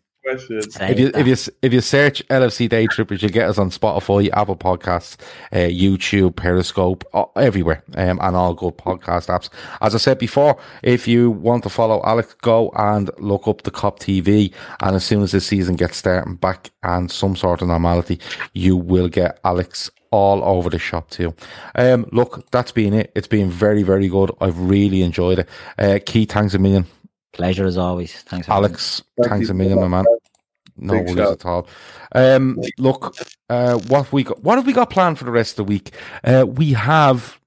[0.91, 4.29] If you if you if you search LFC Day Trippers, you'll get us on Spotify,
[4.33, 5.17] Apple Podcasts,
[5.53, 7.05] uh, YouTube, Periscope,
[7.37, 9.49] everywhere, um, and all good podcast apps.
[9.81, 13.71] As I said before, if you want to follow Alex, go and look up the
[13.71, 17.69] Kop TV, and as soon as the season gets starting back and some sort of
[17.69, 18.21] normality,
[18.53, 21.35] you will get Alex all over the shop too.
[21.75, 23.13] Um, look, that's been it.
[23.15, 24.31] It's been very very good.
[24.41, 25.49] I've really enjoyed it.
[25.79, 26.87] Uh, Keith, thanks a million.
[27.39, 28.13] Pleasure as always.
[28.23, 28.53] Thanks, for.
[28.53, 30.05] Alex, Thank thanks you a million, my man.
[30.77, 31.33] No Big worries shout.
[31.33, 31.69] at all.
[32.13, 33.17] Um, look,
[33.49, 35.93] uh, what we got, what have we got planned for the rest of the week?
[36.25, 37.39] Uh, we have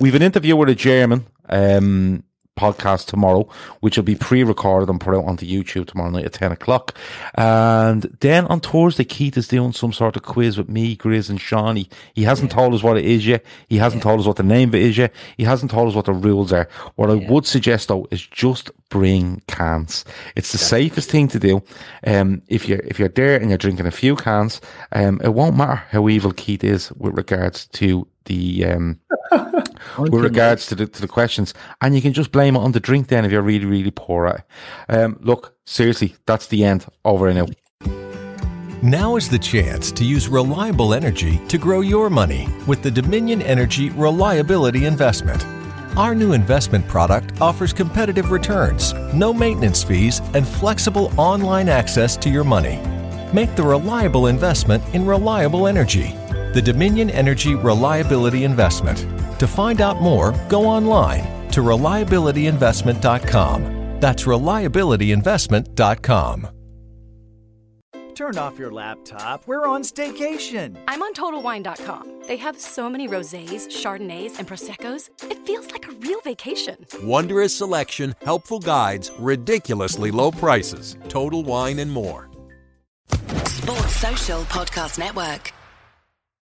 [0.00, 2.24] we've an interview with a German um,
[2.58, 3.48] podcast tomorrow,
[3.80, 6.96] which will be pre-recorded and put out onto YouTube tomorrow night at ten o'clock.
[7.34, 11.40] And then on Thursday, Keith is doing some sort of quiz with me, Grizz, and
[11.40, 11.88] Shawnee.
[12.14, 13.44] He hasn't told us what it is yet.
[13.68, 15.12] He hasn't told us what the name of it is yet.
[15.36, 16.68] He hasn't told us what the rules are.
[16.96, 20.04] What I would suggest though is just bring cans.
[20.34, 21.62] It's the safest thing to do.
[22.06, 24.60] Um, if you're if you're there and you're drinking a few cans,
[24.92, 29.00] um, it won't matter how evil Keith is with regards to the um,
[29.98, 32.80] with regards to the to the questions, and you can just blame it on the
[32.80, 34.94] drink then if you're really really poor at it.
[34.96, 36.86] Um, look, seriously, that's the end.
[37.04, 37.50] Over and out.
[38.80, 43.42] Now is the chance to use reliable energy to grow your money with the Dominion
[43.42, 45.44] Energy Reliability Investment.
[45.96, 52.30] Our new investment product offers competitive returns, no maintenance fees, and flexible online access to
[52.30, 52.80] your money.
[53.32, 56.14] Make the reliable investment in reliable energy.
[56.54, 59.06] The Dominion Energy Reliability Investment.
[59.38, 64.00] To find out more, go online to reliabilityinvestment.com.
[64.00, 66.48] That's reliabilityinvestment.com.
[68.14, 69.46] Turn off your laptop.
[69.46, 70.76] We're on staycation.
[70.88, 72.22] I'm on TotalWine.com.
[72.26, 75.08] They have so many rosés, chardonnays, and proseccos.
[75.30, 76.84] It feels like a real vacation.
[77.04, 80.96] Wondrous selection, helpful guides, ridiculously low prices.
[81.08, 82.28] Total Wine and more.
[83.46, 85.52] Sports Social Podcast Network.